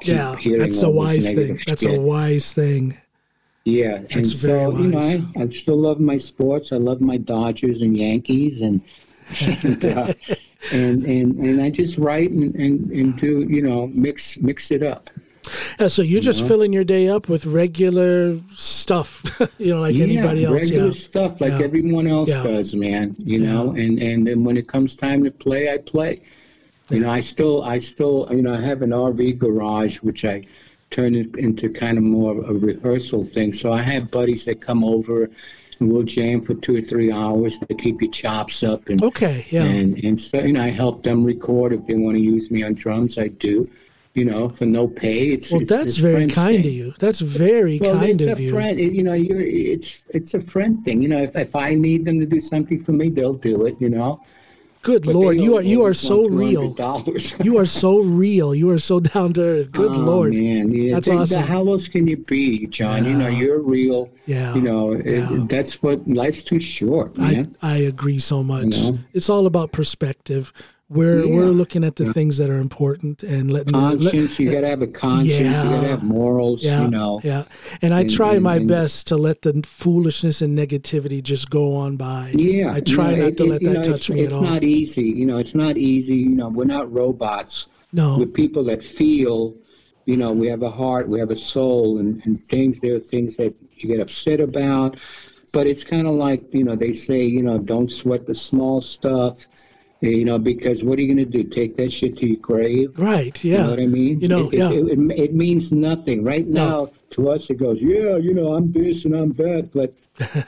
yeah, 0.02 0.36
that's 0.58 0.82
a 0.82 0.90
wise 0.90 1.32
thing. 1.32 1.58
That's 1.66 1.84
a 1.84 1.98
wise 2.00 2.52
thing. 2.52 2.96
Yeah, 3.64 3.96
and 3.96 4.08
That's 4.10 4.30
very 4.32 4.70
so 4.70 4.78
you 4.78 4.88
know. 4.88 4.98
I, 5.00 5.42
I 5.42 5.48
still 5.48 5.78
love 5.78 5.98
my 5.98 6.16
sports. 6.16 6.72
I 6.72 6.76
love 6.76 7.00
my 7.00 7.16
Dodgers 7.16 7.82
and 7.82 7.96
Yankees, 7.96 8.62
and 8.62 8.80
and 9.40 9.84
uh, 9.84 10.12
and, 10.70 11.04
and 11.04 11.34
and 11.38 11.60
I 11.60 11.70
just 11.70 11.98
write 11.98 12.30
and, 12.30 12.54
and, 12.54 12.90
and 12.92 13.16
do 13.18 13.44
you 13.48 13.62
know 13.62 13.88
mix 13.88 14.38
mix 14.38 14.70
it 14.70 14.82
up. 14.84 15.10
Yeah, 15.78 15.86
so 15.88 16.02
you're 16.02 16.20
just 16.20 16.44
filling 16.46 16.72
your 16.72 16.82
day 16.84 17.08
up 17.08 17.28
with 17.28 17.46
regular 17.46 18.40
stuff, 18.56 19.22
you 19.58 19.72
know, 19.74 19.80
like 19.80 19.94
anybody 19.96 20.44
else. 20.44 20.52
regular 20.54 20.54
Yeah. 20.54 20.58
Regular 20.58 20.92
stuff 20.92 21.40
like 21.40 21.52
Yeah. 21.52 21.62
everyone 21.64 22.06
else 22.08 22.28
Yeah. 22.28 22.42
does, 22.42 22.74
man. 22.74 23.14
You 23.18 23.38
know, 23.40 23.70
and 23.70 24.00
and 24.00 24.26
then 24.26 24.42
when 24.44 24.56
it 24.56 24.66
comes 24.68 24.94
time 24.96 25.24
to 25.24 25.30
play, 25.30 25.72
I 25.72 25.78
play. 25.78 26.20
You 26.90 27.00
know, 27.00 27.10
I 27.10 27.20
still 27.20 27.62
I 27.64 27.78
still 27.78 28.28
you 28.30 28.42
know 28.42 28.54
I 28.54 28.60
have 28.60 28.82
an 28.82 28.90
RV 28.90 29.38
garage 29.38 29.98
which 30.02 30.24
I 30.24 30.46
turn 30.90 31.14
it 31.16 31.34
into 31.36 31.68
kind 31.68 31.98
of 31.98 32.04
more 32.04 32.38
of 32.38 32.48
a 32.62 32.66
rehearsal 32.66 33.24
thing. 33.24 33.52
So 33.52 33.72
I 33.72 33.82
have 33.82 34.10
buddies 34.10 34.44
that 34.44 34.60
come 34.60 34.84
over 34.84 35.28
and 35.78 35.92
we'll 35.92 36.04
jam 36.04 36.40
for 36.40 36.54
two 36.54 36.76
or 36.76 36.80
three 36.80 37.10
hours 37.12 37.58
to 37.58 37.74
keep 37.74 38.00
your 38.00 38.10
chops 38.10 38.62
up 38.62 38.88
and 38.88 39.02
Okay, 39.02 39.44
yeah. 39.50 39.64
and 39.64 40.02
and 40.04 40.18
so 40.18 40.38
you 40.38 40.52
know 40.52 40.62
I 40.62 40.68
help 40.70 41.02
them 41.02 41.24
record 41.24 41.72
if 41.72 41.86
they 41.86 41.94
want 41.94 42.16
to 42.16 42.22
use 42.22 42.50
me 42.50 42.62
on 42.62 42.74
drums. 42.74 43.18
I 43.18 43.28
do. 43.28 43.68
You 44.14 44.24
know, 44.24 44.48
for 44.48 44.64
no 44.64 44.88
pay. 44.88 45.32
It's 45.32 45.50
well, 45.52 45.60
it's, 45.60 45.68
that's 45.68 45.84
it's 45.88 45.96
very 45.98 46.26
kind 46.28 46.62
thing. 46.62 46.66
of 46.66 46.72
you. 46.72 46.94
That's 46.98 47.20
very 47.20 47.78
Well, 47.78 47.98
kind 48.00 48.18
it's 48.22 48.30
of 48.32 48.38
a 48.38 48.42
you. 48.42 48.50
friend. 48.50 48.78
You 48.78 49.02
know, 49.02 49.12
you're 49.12 49.42
it's 49.42 50.08
it's 50.14 50.32
a 50.32 50.40
friend 50.40 50.80
thing. 50.82 51.02
You 51.02 51.08
know, 51.10 51.18
if 51.20 51.36
if 51.36 51.54
I 51.54 51.74
need 51.74 52.06
them 52.06 52.18
to 52.20 52.26
do 52.26 52.40
something 52.40 52.80
for 52.80 52.92
me, 52.92 53.10
they'll 53.10 53.34
do 53.34 53.66
it. 53.66 53.76
You 53.80 53.90
know. 53.90 54.22
Good 54.86 55.04
But 55.04 55.16
Lord, 55.16 55.40
you 55.40 55.56
are 55.56 55.62
you 55.62 55.84
are 55.84 55.94
so 55.94 56.28
real. 56.28 56.76
You 57.42 57.58
are 57.58 57.66
so 57.66 57.98
real. 57.98 58.54
You 58.54 58.70
are 58.70 58.78
so 58.78 59.00
down 59.00 59.32
to 59.32 59.42
earth. 59.42 59.72
Good 59.72 59.90
oh, 59.90 59.98
Lord. 59.98 60.32
man, 60.32 60.70
yeah. 60.70 60.94
That's 60.94 61.08
awesome. 61.08 61.42
How 61.42 61.66
else 61.66 61.88
can 61.88 62.06
you 62.06 62.16
be, 62.16 62.68
John? 62.68 63.04
You 63.04 63.14
know, 63.14 63.26
you're 63.26 63.58
real. 63.58 64.08
Yeah. 64.26 64.54
You 64.54 64.60
know, 64.60 64.92
it- 64.92 65.48
that's 65.48 65.82
what 65.82 66.06
life's 66.06 66.44
too 66.44 66.60
short, 66.60 67.18
I, 67.18 67.32
man. 67.32 67.56
I 67.62 67.78
agree 67.78 68.20
so 68.20 68.44
much. 68.44 68.66
know? 68.66 69.00
It's 69.12 69.28
all 69.28 69.46
about 69.46 69.72
perspective. 69.72 70.52
We're 70.88 71.24
Yeah. 71.24 71.34
we're 71.34 71.50
looking 71.50 71.82
at 71.82 71.96
the 71.96 72.12
things 72.12 72.36
that 72.36 72.48
are 72.48 72.58
important 72.60 73.24
and 73.24 73.52
letting 73.52 73.72
let- 73.72 73.98
conscience. 73.98 74.38
you 74.38 74.52
got 74.52 74.60
to 74.60 74.68
have 74.68 74.82
a 74.82 74.86
conscience. 74.86 75.40
Yeah. 75.40 75.64
You 75.64 75.70
got 75.70 75.80
to 75.82 75.88
have 75.88 76.02
morals. 76.04 76.62
yeah, 76.62 76.84
You 76.84 76.90
know. 76.90 77.20
yeah. 77.24 77.42
And 77.82 77.92
I 77.92 78.02
And- 78.02 78.10
try 78.10 78.34
and- 78.34 78.44
my 78.44 78.56
and- 78.56 78.68
best 78.68 79.08
to 79.08 79.16
let 79.16 79.42
the 79.42 79.62
foolishness 79.66 80.40
and 80.42 80.56
negativity 80.56 81.20
just 81.24 81.50
go 81.50 81.74
on 81.74 81.96
by. 81.96 82.30
Yeah, 82.36 82.72
I 82.72 82.80
try 82.80 83.10
you 83.10 83.16
know, 83.16 83.22
not 83.24 83.28
it- 83.32 83.36
to 83.38 83.44
let 83.46 83.62
that 83.64 83.72
know, 83.72 83.82
touch 83.82 84.10
me 84.10 84.24
at 84.26 84.32
all. 84.32 84.42
It's 84.44 84.52
not 84.52 84.62
easy. 84.62 85.02
You 85.02 85.26
know, 85.26 85.38
it's 85.38 85.56
not 85.56 85.76
easy. 85.76 86.14
You 86.16 86.28
know, 86.36 86.48
we're 86.50 86.64
not 86.64 86.92
robots. 86.92 87.66
no, 87.92 88.18
We're 88.18 88.26
people 88.26 88.62
that 88.64 88.82
feel. 88.82 89.54
You 90.04 90.16
know, 90.16 90.30
we 90.32 90.46
have 90.46 90.62
a 90.62 90.70
heart, 90.70 91.08
we 91.08 91.18
have 91.18 91.30
a 91.32 91.36
soul, 91.36 91.98
and, 91.98 92.20
and 92.26 92.44
things. 92.44 92.78
There 92.78 92.94
are 92.94 93.00
things 93.00 93.34
that 93.36 93.52
you 93.76 93.88
get 93.88 93.98
upset 93.98 94.38
about. 94.38 94.98
But 95.52 95.66
it's 95.66 95.82
kind 95.82 96.06
of 96.06 96.14
like 96.14 96.44
you 96.52 96.62
know 96.62 96.76
they 96.76 96.92
say 96.92 97.24
you 97.24 97.42
know 97.42 97.58
don't 97.58 97.90
sweat 97.90 98.24
the 98.26 98.34
small 98.34 98.80
stuff. 98.80 99.46
You 100.00 100.24
know, 100.26 100.38
because 100.38 100.84
what 100.84 100.98
are 100.98 101.02
you 101.02 101.14
going 101.14 101.30
to 101.30 101.42
do? 101.42 101.42
Take 101.42 101.76
that 101.78 101.90
shit 101.90 102.18
to 102.18 102.26
your 102.26 102.36
grave? 102.36 102.98
Right. 102.98 103.42
Yeah. 103.42 103.56
You 103.58 103.62
know 103.64 103.70
what 103.70 103.80
I 103.80 103.86
mean? 103.86 104.20
You 104.20 104.28
know, 104.28 104.48
it, 104.50 104.54
yeah. 104.58 104.70
It, 104.70 104.84
it, 104.98 105.18
it 105.18 105.34
means 105.34 105.72
nothing. 105.72 106.22
Right 106.22 106.46
now, 106.46 106.68
No. 106.84 106.92
to 107.10 107.30
us, 107.30 107.48
it 107.48 107.54
goes, 107.58 107.80
yeah, 107.80 108.16
you 108.18 108.34
know, 108.34 108.54
I'm 108.54 108.70
this 108.70 109.06
and 109.06 109.14
I'm 109.16 109.32
that. 109.34 109.70
But 109.72 109.94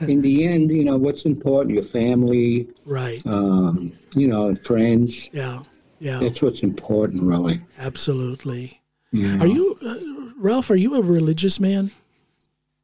in 0.08 0.20
the 0.20 0.46
end, 0.46 0.70
you 0.70 0.84
know, 0.84 0.98
what's 0.98 1.24
important? 1.24 1.74
Your 1.74 1.82
family, 1.84 2.68
Right. 2.84 3.22
um, 3.26 3.92
you 4.14 4.28
know, 4.28 4.54
friends. 4.56 5.30
yeah. 5.32 5.62
Yeah. 6.00 6.20
That's 6.20 6.40
what's 6.42 6.62
important, 6.62 7.24
really. 7.24 7.60
Absolutely. 7.78 8.80
Know? 9.12 9.40
Are 9.44 9.48
you, 9.48 9.76
uh, 9.84 9.96
Ralph? 10.38 10.70
Are 10.70 10.76
you 10.76 10.94
a 10.94 11.02
religious 11.02 11.58
man? 11.58 11.90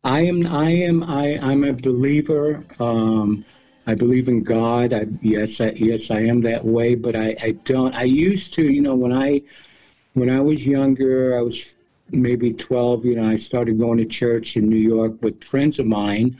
I 0.03 0.23
am. 0.23 0.47
I 0.47 0.71
am. 0.71 1.03
I. 1.05 1.39
I'm 1.41 1.63
a 1.65 1.73
believer. 1.73 2.65
Um, 2.81 3.45
I 3.87 3.95
believe 3.95 4.29
in 4.29 4.43
God. 4.43 4.93
I, 4.93 5.07
yes. 5.21 5.61
I, 5.61 5.71
yes. 5.77 6.11
I 6.11 6.21
am 6.21 6.41
that 6.43 6.65
way. 6.65 6.95
But 6.95 7.15
I, 7.17 7.37
I 7.43 7.51
don't. 7.65 7.95
I 7.95 8.05
used 8.05 8.55
to. 8.55 8.63
You 8.63 8.81
know, 8.81 8.95
when 8.95 9.13
I 9.13 9.43
when 10.15 10.31
I 10.31 10.41
was 10.41 10.67
younger, 10.67 11.37
I 11.37 11.43
was 11.43 11.77
maybe 12.11 12.53
12. 12.53 13.05
You 13.05 13.17
know, 13.17 13.29
I 13.29 13.37
started 13.37 13.79
going 13.79 13.99
to 13.99 14.05
church 14.07 14.57
in 14.57 14.69
New 14.69 14.77
York 14.97 15.13
with 15.23 15.43
friends 15.45 15.79
of 15.79 15.87
mine. 15.87 16.37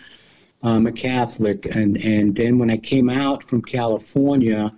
I'm 0.63 0.87
a 0.87 0.93
Catholic, 0.93 1.75
and 1.77 1.97
and 1.99 2.35
then 2.35 2.59
when 2.59 2.71
I 2.71 2.79
came 2.79 3.11
out 3.11 3.45
from 3.45 3.61
California, 3.61 4.73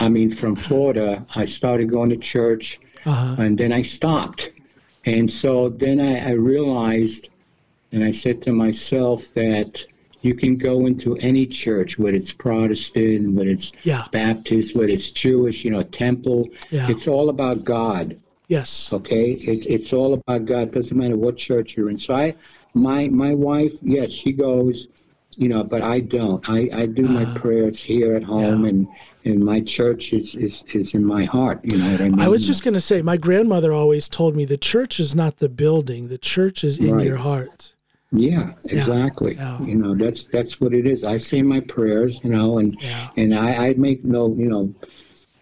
I 0.00 0.08
mean 0.08 0.30
from 0.30 0.56
Florida, 0.56 1.24
I 1.36 1.44
started 1.44 1.88
going 1.90 2.10
to 2.10 2.16
church, 2.16 2.80
Uh-huh. 3.04 3.36
and 3.42 3.56
then 3.56 3.72
I 3.72 3.82
stopped. 3.82 4.50
And 5.06 5.30
so 5.30 5.68
then 5.68 6.00
I, 6.00 6.30
I 6.30 6.32
realized, 6.32 7.28
and 7.92 8.02
I 8.02 8.10
said 8.10 8.42
to 8.42 8.52
myself 8.52 9.32
that 9.34 9.84
you 10.24 10.34
can 10.34 10.56
go 10.56 10.86
into 10.86 11.16
any 11.18 11.46
church, 11.46 11.98
whether 11.98 12.16
it's 12.16 12.32
Protestant, 12.32 13.34
whether 13.34 13.50
it's 13.50 13.72
Yeah. 13.84 14.04
Baptist, 14.10 14.74
whether 14.74 14.88
it's 14.88 15.10
Jewish, 15.10 15.64
you 15.64 15.70
know, 15.70 15.82
temple. 15.82 16.48
Yeah. 16.70 16.90
It's 16.90 17.06
all 17.06 17.28
about 17.28 17.64
God. 17.64 18.16
Yes. 18.48 18.92
Okay, 18.92 19.32
it's 19.32 19.66
it's 19.66 19.92
all 19.92 20.14
about 20.14 20.44
God. 20.46 20.70
Doesn't 20.72 20.96
matter 20.96 21.16
what 21.16 21.36
church 21.36 21.76
you're 21.76 21.88
in. 21.90 21.98
So 21.98 22.14
I, 22.14 22.34
my 22.74 23.08
my 23.08 23.32
wife, 23.34 23.74
yes, 23.82 24.10
she 24.10 24.32
goes, 24.32 24.88
you 25.36 25.48
know, 25.48 25.64
but 25.64 25.80
I 25.82 26.00
don't. 26.00 26.46
I, 26.48 26.68
I 26.72 26.86
do 26.86 27.02
my 27.02 27.24
prayers 27.38 27.82
here 27.82 28.14
at 28.14 28.22
home, 28.22 28.60
Uh, 28.60 28.64
Yeah. 28.64 28.68
and 28.70 28.88
and 29.26 29.38
my 29.42 29.60
church 29.60 30.12
is, 30.12 30.34
is 30.34 30.62
is 30.74 30.92
in 30.94 31.04
my 31.04 31.24
heart. 31.24 31.60
You 31.64 31.78
know 31.78 31.90
what 31.92 32.00
I 32.02 32.08
mean? 32.10 32.20
I 32.20 32.28
was 32.28 32.46
just 32.46 32.62
going 32.62 32.74
to 32.74 32.80
say, 32.82 33.00
my 33.02 33.16
grandmother 33.16 33.72
always 33.72 34.08
told 34.08 34.36
me 34.36 34.44
the 34.44 34.58
church 34.58 35.00
is 35.00 35.14
not 35.14 35.38
the 35.38 35.48
building; 35.48 36.08
the 36.08 36.18
church 36.18 36.62
is 36.64 36.76
in 36.78 36.94
Right. 36.96 37.06
your 37.06 37.16
heart. 37.16 37.72
Yeah, 38.16 38.52
exactly. 38.66 39.34
yeah. 39.34 39.60
You 39.60 39.74
know, 39.74 39.94
that's 39.94 40.24
that's 40.24 40.60
what 40.60 40.72
it 40.72 40.86
is. 40.86 41.02
I 41.02 41.18
say 41.18 41.42
my 41.42 41.60
prayers, 41.60 42.22
you 42.22 42.30
know, 42.30 42.58
and 42.58 42.76
Yeah. 42.80 43.10
and 43.16 43.34
I, 43.34 43.68
I 43.68 43.74
make 43.74 44.04
no, 44.04 44.28
you 44.28 44.48
know, 44.48 44.72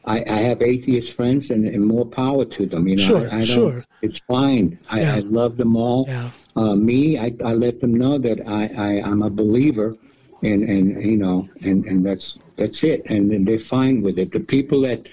I, 0.07 0.25
I 0.29 0.39
have 0.49 0.63
atheist 0.63 1.13
friends, 1.13 1.51
and, 1.51 1.67
and 1.67 1.85
more 1.87 2.07
power 2.07 2.45
to 2.45 2.67
them. 2.67 2.89
You 2.89 2.97
know, 2.97 3.07
Sure, 3.07 3.31
I, 3.31 3.37
I 3.39 3.45
don't, 3.45 3.45
sure. 3.45 3.85
It's 4.01 4.19
fine. 4.21 4.79
I, 4.91 5.01
Yeah. 5.01 5.17
I 5.17 5.19
love 5.21 5.57
them 5.57 5.77
all. 5.77 6.07
Yeah. 6.09 6.31
Uh, 6.57 6.75
me, 6.75 7.19
I, 7.19 7.33
I 7.45 7.53
let 7.55 7.81
them 7.81 7.95
know 7.95 8.19
that 8.19 8.47
I, 8.47 8.63
I 8.77 8.91
I'm 9.09 9.23
a 9.23 9.31
believer, 9.31 9.95
and 10.43 10.63
and 10.69 11.03
you 11.03 11.19
know, 11.19 11.47
and 11.63 11.85
and 11.85 12.05
that's 12.05 12.39
that's 12.57 12.83
it, 12.85 13.03
and, 13.07 13.31
and 13.33 13.47
they're 13.47 13.59
fine 13.59 14.03
with 14.03 14.19
it. 14.19 14.33
The 14.33 14.41
people 14.41 14.81
that 14.83 15.09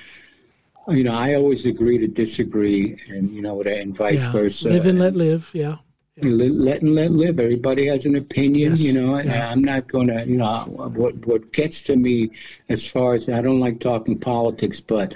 you 0.87 1.03
know, 1.03 1.13
I 1.13 1.35
always 1.35 1.65
agree 1.65 1.97
to 1.99 2.07
disagree, 2.07 2.99
and 3.09 3.29
you 3.31 3.41
know, 3.41 3.61
and 3.61 3.95
vice 3.95 4.23
yeah. 4.23 4.31
versa. 4.31 4.69
Live 4.69 4.85
and 4.85 4.97
let 4.97 5.15
live. 5.15 5.49
Yeah. 5.53 5.75
Let, 6.23 6.51
let 6.51 6.81
and 6.81 6.95
let 6.95 7.11
live. 7.11 7.39
Everybody 7.39 7.87
has 7.87 8.05
an 8.05 8.15
opinion, 8.15 8.71
Yes, 8.71 8.81
you 8.81 8.93
know, 8.93 9.15
and 9.15 9.29
yeah. 9.29 9.49
I'm 9.49 9.61
not 9.61 9.87
going 9.87 10.07
to, 10.07 10.25
you 10.25 10.37
know, 10.37 10.65
what 10.67 11.15
what 11.25 11.51
gets 11.51 11.83
to 11.83 11.95
me 11.95 12.31
as 12.69 12.87
far 12.87 13.13
as 13.13 13.29
I 13.29 13.41
don't 13.41 13.59
like 13.59 13.79
talking 13.79 14.17
politics, 14.17 14.79
but 14.79 15.15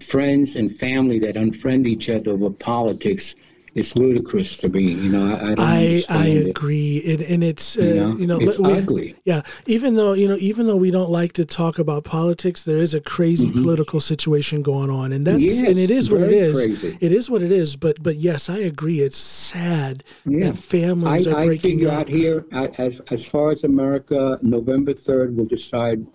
friends 0.00 0.56
and 0.56 0.74
family 0.74 1.18
that 1.20 1.34
unfriend 1.34 1.86
each 1.86 2.08
other 2.08 2.32
over 2.32 2.50
politics 2.50 3.34
is 3.74 3.96
ludicrous 3.96 4.56
to 4.58 4.68
me. 4.68 4.82
You 4.82 5.10
know, 5.12 5.34
I, 5.34 5.54
I 5.58 6.02
I 6.08 6.22
I 6.24 6.26
agree, 6.26 6.98
it, 6.98 7.20
and 7.22 7.42
it's 7.42 7.78
uh, 7.78 7.82
You 7.82 7.94
know, 7.94 8.16
you 8.16 8.26
know 8.26 8.40
it's 8.40 8.58
we- 8.58 8.72
ugly. 8.72 9.14
Yeah, 9.24 9.42
even 9.66 9.94
though 9.96 10.12
you 10.12 10.28
know, 10.28 10.36
even 10.38 10.66
though 10.66 10.76
we 10.76 10.90
don't 10.90 11.10
like 11.10 11.32
to 11.34 11.44
talk 11.44 11.78
about 11.78 12.04
politics, 12.04 12.62
there 12.62 12.76
is 12.78 12.92
a 12.94 13.00
crazy 13.00 13.50
political 13.50 14.00
situation 14.00 14.62
going 14.62 14.90
on, 14.90 15.12
and 15.12 15.26
that's 15.26 15.36
Mm-hmm. 15.38 15.44
Yes, 15.64 15.68
and 15.68 15.78
it 15.78 15.90
is 15.90 16.10
what 16.10 16.20
it 16.22 16.32
is. 16.32 16.62
Crazy. 16.62 16.98
It 17.00 17.12
is 17.12 17.30
what 17.30 17.42
it 17.42 17.50
is. 17.52 17.76
But 17.76 18.02
but 18.02 18.16
yes, 18.16 18.50
I 18.50 18.58
agree. 18.58 19.00
It's 19.00 19.16
sad 19.18 20.04
Yeah. 20.26 20.50
that 20.50 20.58
families 20.58 21.26
I, 21.26 21.32
are 21.32 21.36
I 21.38 21.46
breaking 21.46 21.78
figure 21.78 21.88
up. 21.88 22.00
out 22.00 22.08
here, 22.08 22.44
I- 22.52 22.68
as, 22.78 23.00
as 23.10 23.24
far 23.24 23.50
as 23.50 23.64
America, 23.64 24.38
November 24.42 24.92
3rd 24.92 25.34
will 25.36 25.46
decide 25.46 26.06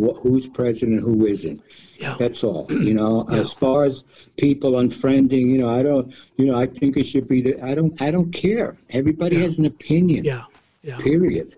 wh- 0.00 0.18
who's 0.20 0.46
president, 0.48 1.00
and 1.00 1.02
who 1.02 1.26
isn't. 1.26 1.62
Yeah. 1.98 2.16
That's 2.18 2.42
all. 2.42 2.66
You 2.70 2.94
know, 3.00 3.26
as 3.30 3.52
far 3.52 3.84
as 3.84 4.04
people 4.36 4.72
unfriending, 4.72 5.46
you 5.46 5.58
know, 5.58 5.68
I 5.68 5.82
don't, 5.82 6.12
you 6.36 6.46
know, 6.46 6.54
I 6.54 6.66
think 6.66 6.96
it 6.96 7.04
should 7.04 7.28
be, 7.28 7.42
the, 7.42 7.62
I 7.62 7.74
don't, 7.74 8.00
I 8.00 8.10
don't 8.10 8.32
care. 8.32 8.76
Everybody 8.90 9.40
has 9.42 9.58
an 9.58 9.66
opinion. 9.66 10.24
Yeah, 10.24 10.44
yeah, 10.82 10.98
Period. 10.98 11.56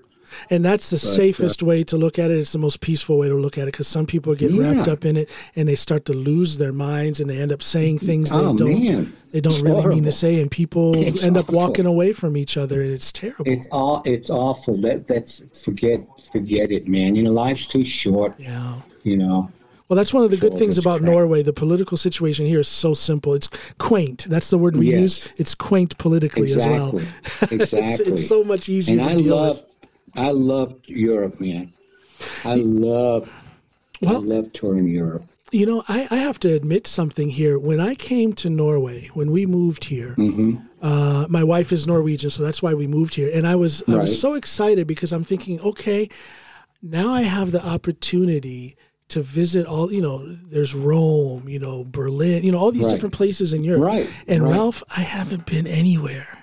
And 0.51 0.65
that's 0.65 0.91
the 0.91 0.99
safest 0.99 1.63
way 1.63 1.85
to 1.85 1.97
look 1.97 2.19
at 2.19 2.31
it. 2.31 2.39
It's 2.39 2.53
the 2.53 2.59
most 2.59 2.81
peaceful 2.81 3.19
way 3.19 3.29
to 3.29 3.35
look 3.35 3.59
at 3.59 3.63
it 3.63 3.73
because 3.73 3.89
some 3.89 4.07
people 4.07 4.35
get 4.35 4.53
wrapped 4.53 4.89
up 4.89 5.05
in 5.05 5.17
it 5.17 5.29
and 5.57 5.69
they 5.69 5.75
start 5.77 6.05
to 6.07 6.13
lose 6.13 6.59
their 6.59 6.73
minds 6.73 7.21
and 7.21 7.29
they 7.31 7.41
end 7.41 7.53
up 7.53 7.63
saying 7.63 7.99
things 8.01 8.31
they 8.31 8.37
Oh, 8.37 8.57
don't 8.57 8.83
man. 8.83 9.13
they 9.33 9.41
don't 9.41 9.53
It's 9.55 9.63
really 9.63 9.87
mean 9.97 10.05
to 10.05 10.13
say, 10.13 10.41
and 10.41 10.51
people 10.51 10.97
It's 10.97 11.23
end 11.25 11.37
up 11.37 11.51
walking 11.51 11.87
away 11.87 12.13
from 12.13 12.37
each 12.37 12.57
other, 12.57 12.83
and 12.83 12.91
it's 12.93 13.13
terrible. 13.13 13.45
It's 13.51 13.69
all, 13.71 14.03
it's 14.05 14.31
awful. 14.31 14.77
That, 14.79 15.07
that's, 15.09 15.43
forget, 15.65 16.01
forget 16.33 16.71
it, 16.73 16.89
man. 16.89 17.15
You 17.17 17.23
know, 17.25 17.33
life's 17.33 17.67
too 17.67 17.85
short, 17.85 18.35
yeah. 18.39 18.81
you 19.03 19.17
know. 19.17 19.51
Well, 19.89 19.97
that's 19.99 20.15
one 20.15 20.25
of 20.25 20.31
the 20.31 20.39
good 20.39 20.55
things 20.55 20.79
about 20.79 21.01
crap. 21.01 21.11
Norway. 21.13 21.43
The 21.43 21.53
political 21.53 21.99
situation 21.99 22.47
here 22.47 22.61
is 22.61 22.69
so 22.69 22.95
simple. 22.95 23.35
It's 23.35 23.51
quaint. 23.77 24.25
That's 24.27 24.49
the 24.49 24.57
word 24.57 24.75
we 24.77 24.91
Yes. 24.91 25.01
use. 25.01 25.33
It's 25.37 25.55
quaint 25.55 25.99
politically 25.99 26.51
Exactly. 26.51 26.73
as 26.73 26.93
well. 26.93 27.03
it's, 27.51 27.73
Exactly. 27.75 28.13
it's 28.13 28.27
so 28.27 28.43
much 28.43 28.71
easier 28.71 28.99
And 28.99 29.09
to 29.09 29.15
I 29.15 29.19
deal 29.19 29.37
love, 29.37 29.57
with. 29.57 29.65
I 30.15 30.31
love 30.31 30.77
Europe, 30.87 31.41
man. 31.41 31.73
I 32.45 32.55
love, 32.57 33.31
I 34.07 34.13
love 34.13 34.53
touring 34.53 34.89
Europe. 34.89 35.25
You 35.51 35.67
know, 35.67 35.85
I, 35.89 36.09
I 36.11 36.17
have 36.17 36.41
to 36.41 36.53
admit 36.53 36.87
something 36.87 37.29
here. 37.29 37.59
When 37.59 37.79
I 37.81 37.95
came 37.95 38.33
to 38.35 38.49
Norway, 38.49 39.11
when 39.13 39.31
we 39.31 39.45
moved 39.47 39.85
here, 39.85 40.15
Mm-hmm. 40.17 40.57
uh, 40.81 41.27
my 41.29 41.43
wife 41.45 41.73
is 41.73 41.87
Norwegian, 41.87 42.31
so 42.31 42.43
that's 42.43 42.63
why 42.63 42.73
we 42.75 42.87
moved 42.87 43.15
here. 43.15 43.31
And 43.33 43.47
I 43.47 43.55
was 43.57 43.83
I 43.89 43.97
was 43.97 44.19
so 44.19 44.35
excited 44.35 44.87
because 44.87 45.13
I'm 45.13 45.25
thinking, 45.25 45.61
okay, 45.61 46.09
now 46.81 47.13
I 47.13 47.23
have 47.23 47.53
the 47.53 47.65
opportunity 47.65 48.77
to 49.09 49.23
visit 49.23 49.67
all. 49.67 49.93
You 49.93 50.01
know, 50.01 50.25
there's 50.27 50.75
Rome, 50.75 51.47
you 51.49 51.59
know, 51.59 51.85
Berlin, 51.85 52.45
you 52.45 52.53
know, 52.53 52.59
all 52.59 52.73
these 52.73 52.87
Right. 52.87 52.93
different 52.95 53.15
places 53.15 53.53
in 53.53 53.63
Europe. 53.63 53.83
Right, 53.85 54.09
And 54.27 54.43
right. 54.45 54.53
Ralph, 54.53 54.83
I 54.97 55.01
haven't 55.03 55.45
been 55.45 55.67
anywhere. 55.67 56.39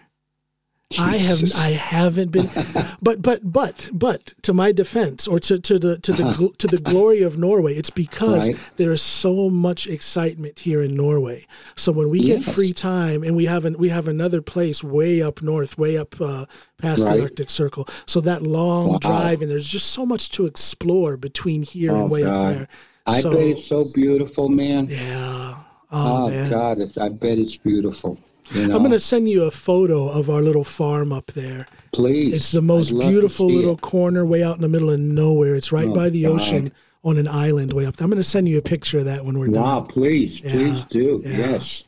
I 0.97 1.17
have 1.17 1.39
I 1.55 1.69
haven't 1.71 2.31
been, 2.31 2.49
but 3.01 3.21
but 3.21 3.41
but 3.53 3.89
but 3.93 4.33
to 4.41 4.53
my 4.53 4.71
defense, 4.71 5.27
or 5.27 5.39
to, 5.41 5.59
to 5.59 5.77
the 5.77 5.99
to 5.99 6.11
the 6.11 6.49
to 6.57 6.67
the 6.67 6.79
glory 6.79 7.21
of 7.21 7.37
Norway, 7.37 7.75
it's 7.75 7.91
because 7.91 8.49
Right. 8.49 8.57
there 8.77 8.91
is 8.91 9.01
so 9.03 9.51
much 9.51 9.85
excitement 9.85 10.57
here 10.59 10.81
in 10.81 10.95
Norway. 10.95 11.45
So 11.75 11.91
when 11.91 12.09
we 12.09 12.21
get 12.21 12.43
free 12.43 12.73
time, 12.73 13.21
and 13.23 13.35
we 13.35 13.45
have 13.45 13.65
an, 13.65 13.77
we 13.77 13.89
have 13.89 14.07
another 14.07 14.41
place 14.41 14.83
way 14.83 15.21
up 15.21 15.43
north, 15.43 15.77
way 15.77 15.95
up 15.95 16.19
uh, 16.19 16.45
past 16.79 17.05
the 17.07 17.21
Arctic 17.21 17.51
Circle. 17.51 17.87
So 18.07 18.19
that 18.21 18.41
long 18.41 18.87
Wow. 18.93 18.97
drive, 18.97 19.41
and 19.43 19.51
there's 19.51 19.67
just 19.67 19.91
so 19.91 20.07
much 20.07 20.31
to 20.31 20.47
explore 20.47 21.17
between 21.17 21.61
here 21.61 21.91
Oh, 21.91 22.01
and 22.01 22.09
way 22.09 22.23
up 22.23 22.33
God. 22.33 22.55
there. 22.55 22.67
I 23.05 23.21
so, 23.21 23.31
bet 23.31 23.47
it's 23.47 23.63
so 23.65 23.85
beautiful, 23.93 24.49
man. 24.49 24.87
yeah. 24.89 25.55
Oh, 25.91 26.25
Oh, 26.25 26.29
man. 26.29 26.49
God, 26.49 26.79
it's, 26.79 26.97
I 26.97 27.09
bet 27.09 27.37
it's 27.37 27.57
beautiful. 27.57 28.17
You 28.51 28.67
know, 28.67 28.75
I'm 28.75 28.79
going 28.81 28.91
to 28.91 28.99
send 28.99 29.29
you 29.29 29.43
a 29.43 29.51
photo 29.51 30.09
of 30.09 30.29
our 30.29 30.41
little 30.41 30.63
farm 30.63 31.11
up 31.13 31.27
there. 31.33 31.67
please. 31.91 32.33
It's 32.33 32.51
the 32.51 32.61
most 32.61 32.89
I'd 32.91 32.95
love 32.95 33.05
to 33.07 33.11
beautiful 33.11 33.47
little 33.51 33.73
it. 33.73 33.81
corner 33.81 34.25
way 34.25 34.43
out 34.43 34.55
in 34.55 34.61
the 34.61 34.67
middle 34.69 34.89
of 34.89 34.99
nowhere. 34.99 35.55
It's 35.55 35.71
right 35.71 35.87
Oh, 35.87 35.93
by 35.93 36.09
the 36.09 36.23
God. 36.23 36.31
ocean 36.33 36.71
on 37.03 37.17
an 37.17 37.27
island 37.27 37.73
way 37.73 37.85
up 37.85 37.95
there. 37.95 38.05
I'm 38.05 38.09
going 38.11 38.17
to 38.21 38.23
send 38.27 38.49
you 38.49 38.57
a 38.57 38.61
picture 38.61 38.99
of 38.99 39.05
that 39.05 39.23
when 39.23 39.37
we're 39.39 39.47
Wow, 39.49 39.53
done. 39.53 39.63
Wow, 39.63 39.81
please, 39.81 40.41
please 40.41 40.83
do. 40.85 41.21
yeah. 41.25 41.37
Yes. 41.37 41.83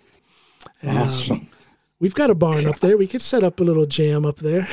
Yeah. 0.84 1.04
Awesome. 1.04 1.48
We've 2.02 2.16
got 2.16 2.32
a 2.32 2.36
barn 2.36 2.66
up 2.66 2.80
there. 2.80 2.98
We 2.98 3.06
could 3.06 3.22
set 3.22 3.44
up 3.44 3.60
a 3.60 3.64
little 3.64 3.86
jam 3.86 4.26
up 4.26 4.38
there. 4.38 4.68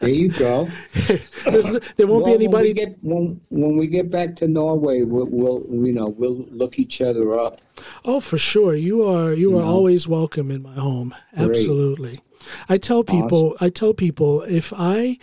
There 0.00 0.08
you 0.08 0.28
go. 0.30 0.68
There's 1.44 1.70
no- 1.70 1.78
there 1.96 2.08
won't 2.08 2.24
be 2.26 2.32
anybody. 2.32 2.72
When 2.72 2.74
we, 2.74 2.86
get, 2.86 2.98
when, 3.00 3.40
when 3.50 3.76
we 3.76 3.86
get 3.86 4.10
back 4.10 4.34
to 4.36 4.48
Norway, 4.48 5.02
we'll, 5.02 5.26
we'll 5.30 5.86
you 5.86 5.92
know 5.92 6.08
we'll 6.08 6.44
look 6.50 6.80
each 6.80 7.00
other 7.00 7.38
up. 7.38 7.60
Oh, 8.04 8.18
for 8.18 8.38
sure. 8.38 8.74
You 8.74 9.04
are 9.04 9.32
you 9.32 9.56
are 9.56 9.62
know? 9.62 9.68
always 9.68 10.08
welcome 10.08 10.50
in 10.50 10.62
my 10.64 10.74
home. 10.74 11.14
Absolutely. 11.36 12.20
I 12.68 12.76
tell 12.76 13.04
people 13.04 13.56
I 13.60 13.70
tell 13.70 13.94
people 13.94 14.42
if 14.42 14.72
I 14.76 15.18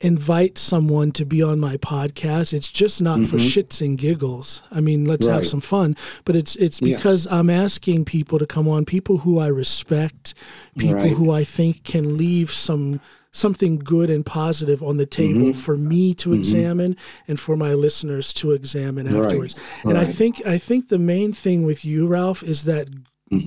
invite 0.00 0.56
someone 0.56 1.12
to 1.12 1.26
be 1.26 1.42
on 1.42 1.60
my 1.60 1.76
podcast, 1.76 2.54
it's 2.54 2.68
just 2.68 3.02
not 3.02 3.26
for 3.26 3.36
shits 3.36 3.80
and 3.84 3.98
giggles. 3.98 4.62
I 4.70 4.80
mean, 4.80 5.04
let's 5.04 5.26
have 5.26 5.42
Mm-hmm. 5.42 5.46
Some 5.46 5.60
fun, 5.60 5.96
but 6.24 6.36
it's 6.36 6.56
it's 6.56 6.80
Yeah. 6.80 6.96
because 6.96 7.26
I'm 7.26 7.50
asking 7.50 8.04
people 8.04 8.38
to 8.38 8.46
come 8.46 8.68
on, 8.68 8.84
people 8.84 9.18
who 9.18 9.38
I 9.38 9.46
respect, 9.48 10.34
people 10.76 10.96
Right. 10.96 11.12
who 11.12 11.30
I 11.30 11.44
think 11.44 11.84
can 11.84 12.16
leave 12.16 12.52
some 12.52 13.00
something 13.32 13.78
good 13.78 14.10
and 14.10 14.26
positive 14.26 14.82
on 14.82 14.96
the 14.96 15.06
table 15.06 15.40
mm-hmm. 15.52 15.60
for 15.60 15.76
me 15.76 16.14
to 16.14 16.30
mm-hmm. 16.30 16.38
examine 16.40 16.96
and 17.28 17.38
for 17.38 17.56
my 17.56 17.74
listeners 17.74 18.32
to 18.32 18.50
examine 18.50 19.06
afterwards. 19.06 19.56
Right. 19.56 19.84
And 19.84 19.94
right. 19.94 20.08
I 20.08 20.12
think 20.12 20.46
I 20.46 20.58
think 20.58 20.88
the 20.88 20.98
main 20.98 21.32
thing 21.32 21.64
with 21.64 21.84
you, 21.84 22.06
Ralph, 22.06 22.42
is 22.42 22.64
that. 22.64 22.88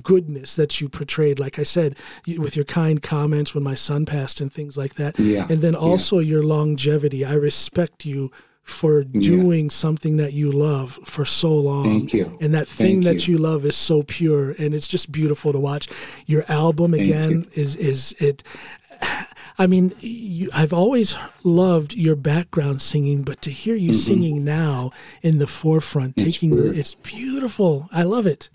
Goodness 0.02 0.56
that 0.56 0.80
you 0.80 0.88
portrayed 0.88 1.38
like 1.38 1.58
i 1.58 1.62
said 1.62 1.96
you, 2.24 2.40
with 2.40 2.56
your 2.56 2.64
kind 2.64 3.02
comments 3.02 3.54
when 3.54 3.62
my 3.62 3.74
son 3.74 4.06
passed 4.06 4.40
and 4.40 4.52
things 4.52 4.76
like 4.76 4.94
that 4.94 5.18
yeah. 5.18 5.46
and 5.50 5.60
then 5.60 5.74
also 5.74 6.18
yeah. 6.18 6.30
your 6.30 6.42
longevity 6.42 7.24
i 7.24 7.34
respect 7.34 8.04
you 8.04 8.30
for 8.64 9.04
doing 9.04 9.66
yeah. 9.66 9.70
something 9.70 10.16
that 10.16 10.32
you 10.32 10.50
love 10.50 10.98
for 11.04 11.26
so 11.26 11.54
long. 11.54 11.84
Thank 11.84 12.14
you. 12.14 12.38
And 12.40 12.54
that 12.54 12.66
thing 12.66 13.02
Thank 13.02 13.18
that 13.18 13.28
you. 13.28 13.36
you. 13.36 13.42
love 13.42 13.66
is 13.66 13.76
so 13.76 14.02
pure 14.02 14.52
and 14.52 14.74
it's 14.74 14.88
just 14.88 15.12
beautiful 15.12 15.52
to 15.52 15.60
watch. 15.60 15.86
Your 16.24 16.46
album 16.48 16.94
again 16.94 17.46
is 17.52 17.76
is 17.76 18.14
it 18.18 18.42
I 19.58 19.68
mean, 19.68 19.94
you, 20.00 20.50
I've 20.52 20.72
always 20.72 21.14
loved 21.44 21.94
your 21.94 22.16
background 22.16 22.82
singing, 22.82 23.22
but 23.22 23.40
to 23.42 23.50
hear 23.50 23.76
you 23.76 23.90
mm-hmm. 23.90 23.98
singing 23.98 24.44
now 24.44 24.90
in 25.22 25.38
the 25.38 25.46
forefront, 25.46 26.14
it's 26.16 26.24
taking 26.24 26.56
the, 26.56 26.72
it's 26.72 26.94
beautiful. 26.94 27.88
I 27.92 28.02
love 28.02 28.26
it. 28.26 28.48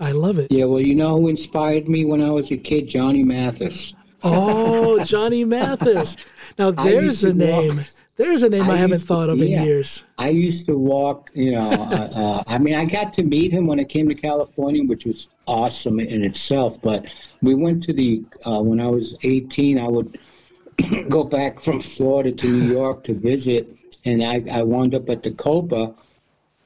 I 0.00 0.12
love 0.12 0.38
it. 0.38 0.50
Yeah, 0.50 0.64
well, 0.64 0.80
you 0.80 0.94
know 0.94 1.18
who 1.18 1.28
inspired 1.28 1.88
me 1.88 2.04
when 2.04 2.22
I 2.22 2.30
was 2.30 2.50
a 2.50 2.56
kid? 2.56 2.88
Johnny 2.88 3.24
Mathis. 3.24 3.94
Oh, 4.22 5.02
Johnny 5.04 5.44
Mathis. 5.44 6.16
Now 6.58 6.70
there's 6.70 7.24
a 7.24 7.32
name. 7.32 7.76
Walk, 7.76 7.86
there's 8.16 8.42
a 8.42 8.48
name 8.48 8.62
I, 8.62 8.72
I 8.72 8.76
haven't 8.76 9.00
thought 9.00 9.26
to, 9.26 9.32
of 9.32 9.42
in 9.42 9.48
years. 9.48 10.04
I 10.18 10.30
used 10.30 10.66
to 10.66 10.76
walk, 10.76 11.30
you 11.34 11.52
know, 11.52 11.70
uh, 11.70 12.10
uh, 12.14 12.44
I 12.46 12.58
mean, 12.58 12.74
I 12.74 12.86
got 12.86 13.12
to 13.14 13.22
meet 13.22 13.52
him 13.52 13.66
when 13.66 13.78
I 13.78 13.84
came 13.84 14.08
to 14.08 14.14
California, 14.14 14.82
which 14.84 15.04
was 15.04 15.28
awesome 15.46 16.00
in 16.00 16.24
itself. 16.24 16.80
But 16.80 17.06
we 17.42 17.54
went 17.54 17.82
to 17.84 17.92
the, 17.92 18.24
uh, 18.46 18.62
when 18.62 18.80
I 18.80 18.86
was 18.86 19.16
18, 19.22 19.78
I 19.78 19.88
would 19.88 20.18
go 21.10 21.24
back 21.24 21.60
from 21.60 21.78
Florida 21.78 22.32
to 22.32 22.46
New 22.46 22.72
York 22.72 23.04
to 23.04 23.14
visit. 23.14 23.76
And 24.06 24.22
I, 24.22 24.42
I 24.50 24.62
wound 24.62 24.94
up 24.94 25.10
at 25.10 25.22
the 25.22 25.32
Copa, 25.32 25.94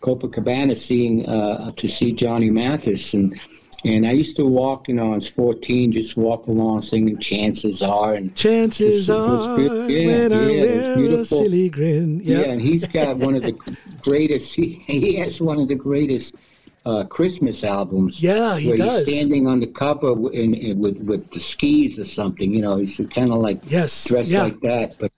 Copacabana, 0.00 0.76
seeing 0.76 1.28
uh, 1.28 1.72
to 1.72 1.88
see 1.88 2.12
Johnny 2.12 2.50
Mathis. 2.50 3.14
And 3.14 3.38
and 3.84 4.06
I 4.06 4.12
used 4.12 4.36
to 4.36 4.44
walk, 4.44 4.88
you 4.88 4.94
know, 4.94 5.12
I 5.12 5.14
was 5.14 5.28
14, 5.28 5.92
just 5.92 6.16
walk 6.16 6.46
along 6.48 6.82
singing 6.82 7.18
Chances 7.18 7.82
Are. 7.82 8.14
and 8.14 8.34
Chances 8.36 9.08
it 9.08 9.12
was, 9.12 9.46
Are, 9.46 9.60
it 9.60 9.70
was 9.70 9.90
yeah, 9.90 10.06
when 10.06 10.30
yeah, 10.30 10.36
I 10.36 10.96
wear 10.96 11.20
a 11.20 11.24
silly 11.24 11.68
grin. 11.70 12.20
Yep. 12.20 12.46
Yeah, 12.46 12.52
and 12.52 12.60
he's 12.60 12.86
got 12.86 13.16
one 13.16 13.34
of 13.34 13.42
the 13.42 13.58
greatest, 14.02 14.54
he, 14.56 14.70
he 14.86 15.16
has 15.16 15.40
one 15.40 15.58
of 15.58 15.68
the 15.68 15.74
greatest 15.74 16.34
uh, 16.84 17.04
Christmas 17.04 17.64
albums. 17.64 18.22
Yeah, 18.22 18.58
he 18.58 18.68
where 18.68 18.76
does. 18.76 19.06
he's 19.06 19.14
standing 19.16 19.46
on 19.46 19.60
the 19.60 19.66
cover 19.66 20.12
in, 20.32 20.54
in, 20.54 20.78
with, 20.78 20.98
with 20.98 21.30
the 21.30 21.40
skis 21.40 21.98
or 21.98 22.04
something, 22.04 22.52
you 22.52 22.60
know, 22.60 22.76
he's 22.76 23.00
kind 23.14 23.32
of 23.32 23.38
like 23.38 23.60
yes, 23.66 24.04
dressed 24.08 24.30
yeah. 24.30 24.42
like 24.42 24.60
that, 24.60 24.96
but 24.98 25.10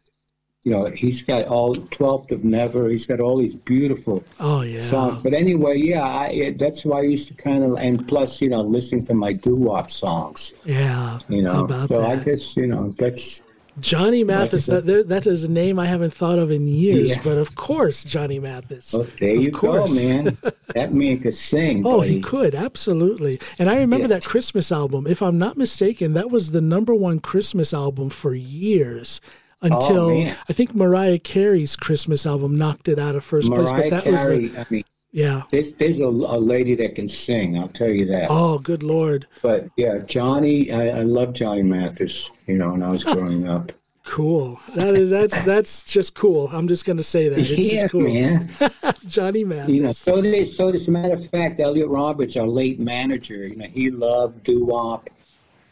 you 0.64 0.70
know, 0.70 0.86
he's 0.86 1.22
got 1.22 1.46
all 1.46 1.74
Twelfth 1.74 2.30
of 2.30 2.44
Never. 2.44 2.88
He's 2.88 3.04
got 3.04 3.18
all 3.18 3.36
these 3.38 3.54
beautiful 3.54 4.22
oh 4.38 4.62
yeah 4.62 4.80
songs. 4.80 5.16
But 5.16 5.34
anyway, 5.34 5.78
yeah, 5.78 6.04
I, 6.04 6.54
that's 6.56 6.84
why 6.84 6.98
I 6.98 7.02
used 7.02 7.28
to 7.28 7.34
kind 7.34 7.64
of 7.64 7.76
and 7.78 8.06
plus, 8.06 8.40
you 8.40 8.50
know, 8.50 8.60
listening 8.60 9.04
to 9.06 9.14
my 9.14 9.32
doo 9.32 9.56
wop 9.56 9.90
songs. 9.90 10.54
Yeah, 10.64 11.18
you 11.28 11.42
know. 11.42 11.66
So 11.86 12.00
that? 12.00 12.18
I 12.20 12.22
guess 12.22 12.56
you 12.56 12.68
know 12.68 12.90
that's 12.90 13.42
Johnny 13.80 14.22
Mathis. 14.22 14.66
That, 14.66 14.86
that 15.08 15.26
is 15.26 15.42
a 15.42 15.50
name 15.50 15.80
I 15.80 15.86
haven't 15.86 16.14
thought 16.14 16.38
of 16.38 16.52
in 16.52 16.68
years. 16.68 17.16
Yeah. 17.16 17.22
But 17.24 17.38
of 17.38 17.56
course, 17.56 18.04
Johnny 18.04 18.38
Mathis. 18.38 18.92
Well, 18.92 19.08
there 19.18 19.36
of 19.36 19.42
you 19.42 19.50
course. 19.50 19.92
go, 19.92 19.96
man. 19.96 20.38
that 20.74 20.92
man 20.92 21.18
could 21.20 21.34
sing. 21.34 21.84
oh, 21.84 21.98
buddy. 21.98 22.14
he 22.14 22.20
could 22.20 22.54
absolutely. 22.54 23.40
And 23.58 23.68
I 23.68 23.78
remember 23.78 24.04
yeah. 24.04 24.18
that 24.18 24.24
Christmas 24.24 24.70
album. 24.70 25.06
If 25.08 25.22
I'm 25.22 25.38
not 25.38 25.56
mistaken, 25.56 26.14
that 26.14 26.30
was 26.30 26.50
the 26.50 26.60
number 26.60 26.94
one 26.94 27.18
Christmas 27.18 27.74
album 27.74 28.10
for 28.10 28.34
years 28.34 29.20
Oh, 29.62 29.66
until 29.66 30.10
oh, 30.10 30.34
I 30.48 30.52
think 30.52 30.74
Mariah 30.74 31.20
Carey's 31.20 31.76
Christmas 31.76 32.26
album 32.26 32.58
knocked 32.58 32.88
it 32.88 32.98
out 32.98 33.14
of 33.14 33.24
first 33.24 33.48
Mariah 33.48 33.66
place. 33.66 33.82
But 33.82 33.90
that 33.90 34.04
Carey, 34.04 34.42
was 34.42 34.52
the, 34.52 34.60
I 34.60 34.66
mean, 34.70 34.84
yeah. 35.12 35.42
There's, 35.50 35.72
there's 35.72 36.00
a, 36.00 36.06
a, 36.06 36.38
lady 36.38 36.74
that 36.76 36.96
can 36.96 37.06
sing. 37.06 37.56
I'll 37.56 37.68
tell 37.68 37.90
you 37.90 38.06
that. 38.06 38.26
Oh, 38.28 38.58
good 38.58 38.82
lord! 38.82 39.28
But 39.40 39.68
yeah, 39.76 39.98
Johnny, 40.06 40.72
I, 40.72 41.00
I 41.00 41.02
love 41.02 41.32
Johnny 41.32 41.62
Mathis. 41.62 42.30
You 42.46 42.56
know, 42.56 42.72
when 42.72 42.82
I 42.82 42.90
was 42.90 43.04
growing 43.04 43.46
up. 43.46 43.70
Cool. 44.04 44.58
That 44.74 44.96
is 44.96 45.10
that's 45.10 45.44
that's 45.44 45.84
just 45.84 46.14
cool. 46.14 46.48
I'm 46.48 46.66
just 46.66 46.84
going 46.84 46.96
to 46.96 47.04
say 47.04 47.28
that. 47.28 47.38
It's 47.38 47.50
yeah, 47.50 47.86
cool. 47.86 48.00
man. 48.00 48.50
Johnny 49.06 49.44
Mathis. 49.44 49.74
You 49.74 49.82
know, 49.82 49.92
so 49.92 50.20
did 50.20 50.48
so 50.48 50.70
as 50.70 50.88
a 50.88 50.90
matter 50.90 51.14
of 51.14 51.30
fact, 51.30 51.60
Elliot 51.60 51.88
Roberts, 51.88 52.36
our 52.36 52.46
late 52.46 52.80
manager, 52.80 53.46
you 53.46 53.54
know, 53.54 53.66
he 53.66 53.90
loved 53.90 54.42
doo 54.42 54.64
wop. 54.64 55.08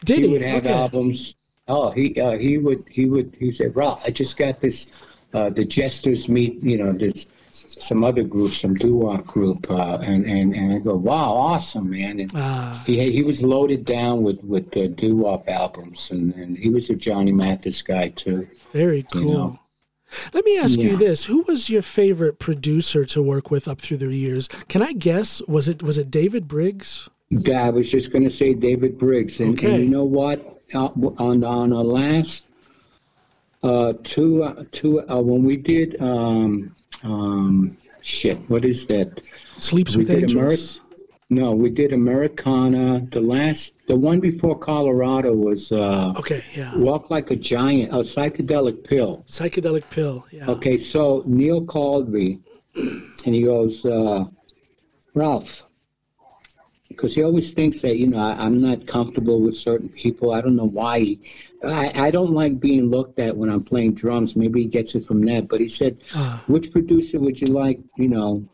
Did 0.05 0.19
he? 0.19 0.27
he 0.27 0.31
would 0.31 0.41
have 0.43 0.65
okay. 0.65 0.73
albums 0.73 1.35
Oh, 1.71 1.89
he 1.89 2.19
uh, 2.19 2.37
he 2.37 2.57
would 2.57 2.83
he 2.89 3.05
would 3.05 3.33
he 3.39 3.49
said, 3.49 3.75
Ralph, 3.77 4.03
I 4.05 4.09
just 4.09 4.37
got 4.37 4.59
this. 4.59 4.91
Uh, 5.33 5.49
the 5.49 5.63
Jesters 5.63 6.27
meet, 6.27 6.61
you 6.61 6.77
know, 6.77 6.91
there's 6.91 7.25
some 7.51 8.03
other 8.03 8.23
group, 8.23 8.51
some 8.51 8.73
doo 8.73 8.95
wop 8.95 9.25
group, 9.25 9.71
uh, 9.71 9.99
and 10.01 10.25
and 10.25 10.53
and 10.53 10.73
I 10.73 10.79
go, 10.79 10.95
wow, 10.95 11.31
awesome, 11.31 11.89
man. 11.89 12.19
And 12.19 12.31
ah. 12.35 12.83
he 12.85 13.09
he 13.09 13.23
was 13.23 13.41
loaded 13.41 13.85
down 13.85 14.21
with 14.21 14.43
with 14.43 14.75
uh, 14.75 14.87
doo 14.87 15.15
wop 15.15 15.47
albums, 15.47 16.11
and 16.11 16.33
and 16.35 16.57
he 16.57 16.67
was 16.69 16.89
a 16.89 16.95
Johnny 16.95 17.31
Mathis 17.31 17.81
guy 17.81 18.09
too. 18.09 18.45
Very 18.73 19.03
cool. 19.03 19.21
You 19.21 19.33
know? 19.33 19.59
Let 20.33 20.43
me 20.43 20.57
ask 20.57 20.77
yeah. 20.77 20.89
you 20.89 20.97
this: 20.97 21.23
Who 21.23 21.43
was 21.43 21.69
your 21.69 21.81
favorite 21.81 22.37
producer 22.37 23.05
to 23.05 23.23
work 23.23 23.49
with 23.49 23.69
up 23.69 23.79
through 23.79 23.97
the 23.97 24.13
years? 24.13 24.49
Can 24.67 24.81
I 24.81 24.91
guess? 24.91 25.41
Was 25.47 25.69
it 25.69 25.81
was 25.81 25.97
it 25.97 26.11
David 26.11 26.49
Briggs? 26.49 27.07
Yeah, 27.31 27.63
I 27.63 27.69
was 27.69 27.89
just 27.89 28.11
going 28.11 28.25
to 28.25 28.29
say 28.29 28.53
David 28.53 28.97
Briggs, 28.97 29.39
and, 29.39 29.57
okay. 29.57 29.73
and 29.73 29.83
you 29.83 29.89
know 29.89 30.03
what? 30.03 30.59
Uh, 30.73 30.89
on 31.17 31.43
on 31.43 31.71
a 31.71 31.81
last 31.81 32.47
uh, 33.63 33.93
two 34.03 34.43
uh, 34.43 34.65
two 34.71 35.01
uh, 35.09 35.21
when 35.21 35.43
we 35.43 35.55
did 35.55 36.01
um, 36.01 36.75
um, 37.03 37.77
shit. 38.01 38.37
What 38.49 38.65
is 38.65 38.85
that? 38.87 39.21
Sleeps 39.59 39.95
we 39.95 40.03
with 40.03 40.11
Angels. 40.11 40.81
no, 41.29 41.53
we 41.53 41.69
did 41.69 41.93
Americana. 41.93 42.99
The 43.11 43.21
last, 43.21 43.75
the 43.87 43.95
one 43.95 44.19
before 44.19 44.57
Colorado 44.57 45.33
was 45.33 45.71
uh, 45.71 46.13
okay. 46.17 46.43
Yeah. 46.53 46.75
Walk 46.77 47.09
like 47.09 47.31
a 47.31 47.35
giant. 47.37 47.93
A 47.93 47.97
psychedelic 47.97 48.83
pill. 48.83 49.23
Psychedelic 49.27 49.89
pill. 49.89 50.25
Yeah. 50.31 50.49
Okay, 50.49 50.75
so 50.75 51.23
Neil 51.25 51.63
called 51.63 52.09
me, 52.09 52.39
and 52.75 53.35
he 53.35 53.43
goes, 53.43 53.85
uh, 53.85 54.25
Ralph 55.13 55.67
because 57.01 57.15
he 57.15 57.23
always 57.23 57.49
thinks 57.49 57.81
that 57.81 57.97
you 57.97 58.05
know 58.05 58.19
I, 58.19 58.45
am 58.45 58.61
not 58.61 58.85
comfortable 58.85 59.41
with 59.41 59.55
certain 59.55 59.89
people. 59.89 60.33
I 60.33 60.41
don't 60.41 60.55
know 60.55 60.67
why. 60.67 60.99
He, 60.99 61.19
I 61.65 61.91
I 61.95 62.11
don't 62.11 62.31
like 62.31 62.59
being 62.59 62.91
looked 62.91 63.17
at 63.17 63.35
when 63.35 63.49
I'm 63.49 63.63
playing 63.63 63.95
drums. 63.95 64.35
Maybe 64.35 64.61
he 64.61 64.67
gets 64.67 64.93
it 64.93 65.07
from 65.07 65.25
that. 65.25 65.47
But 65.47 65.61
he 65.61 65.67
said, 65.67 65.97
uh. 66.13 66.37
"Which 66.45 66.71
producer 66.71 67.19
would 67.19 67.41
you 67.41 67.47
like? 67.47 67.79
You 67.97 68.09
know, 68.09 68.45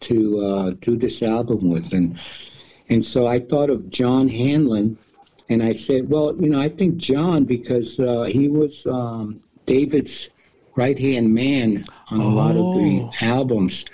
to 0.00 0.38
uh, 0.38 0.70
do 0.82 0.98
this 0.98 1.22
album 1.22 1.70
with?" 1.70 1.94
And 1.94 2.20
and 2.90 3.02
so 3.02 3.26
I 3.26 3.38
thought 3.38 3.70
of 3.70 3.88
John 3.88 4.28
Hanlon, 4.28 4.98
and 5.48 5.62
I 5.62 5.72
said, 5.72 6.10
"Well, 6.10 6.36
you 6.38 6.50
know, 6.50 6.60
I 6.60 6.68
think 6.68 6.98
John 6.98 7.44
because 7.44 7.98
uh, 7.98 8.24
he 8.24 8.48
was 8.48 8.84
um, 8.84 9.42
David's 9.64 10.28
right 10.76 10.98
hand 10.98 11.32
man 11.32 11.86
on 12.10 12.20
a 12.20 12.26
oh. 12.26 12.28
lot 12.28 12.50
of 12.50 12.74
the 12.74 13.00
oh. 13.00 13.12
albums." 13.22 13.86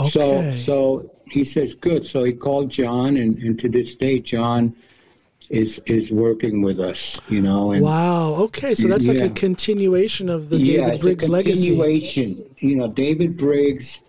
Okay. 0.00 0.10
So 0.10 0.52
so 0.52 1.10
he 1.30 1.44
says, 1.44 1.74
good. 1.74 2.06
So 2.06 2.24
he 2.24 2.32
called 2.32 2.70
John, 2.70 3.16
and, 3.16 3.38
and 3.38 3.58
to 3.60 3.68
this 3.68 3.94
day, 3.94 4.18
John 4.18 4.74
is 5.50 5.80
is 5.86 6.10
working 6.10 6.60
with 6.60 6.78
us. 6.78 7.20
You 7.28 7.40
know. 7.40 7.72
And, 7.72 7.82
wow. 7.82 8.34
Okay, 8.34 8.74
so 8.74 8.88
that's 8.88 9.06
yeah. 9.06 9.14
like 9.14 9.30
a 9.30 9.34
continuation 9.34 10.28
of 10.28 10.50
the 10.50 10.58
yeah, 10.58 10.86
David 10.86 11.00
Briggs 11.00 11.28
legacy. 11.28 11.66
continuation. 11.66 12.54
You 12.58 12.76
know, 12.76 12.88
David 12.88 13.36
Briggs 13.36 14.02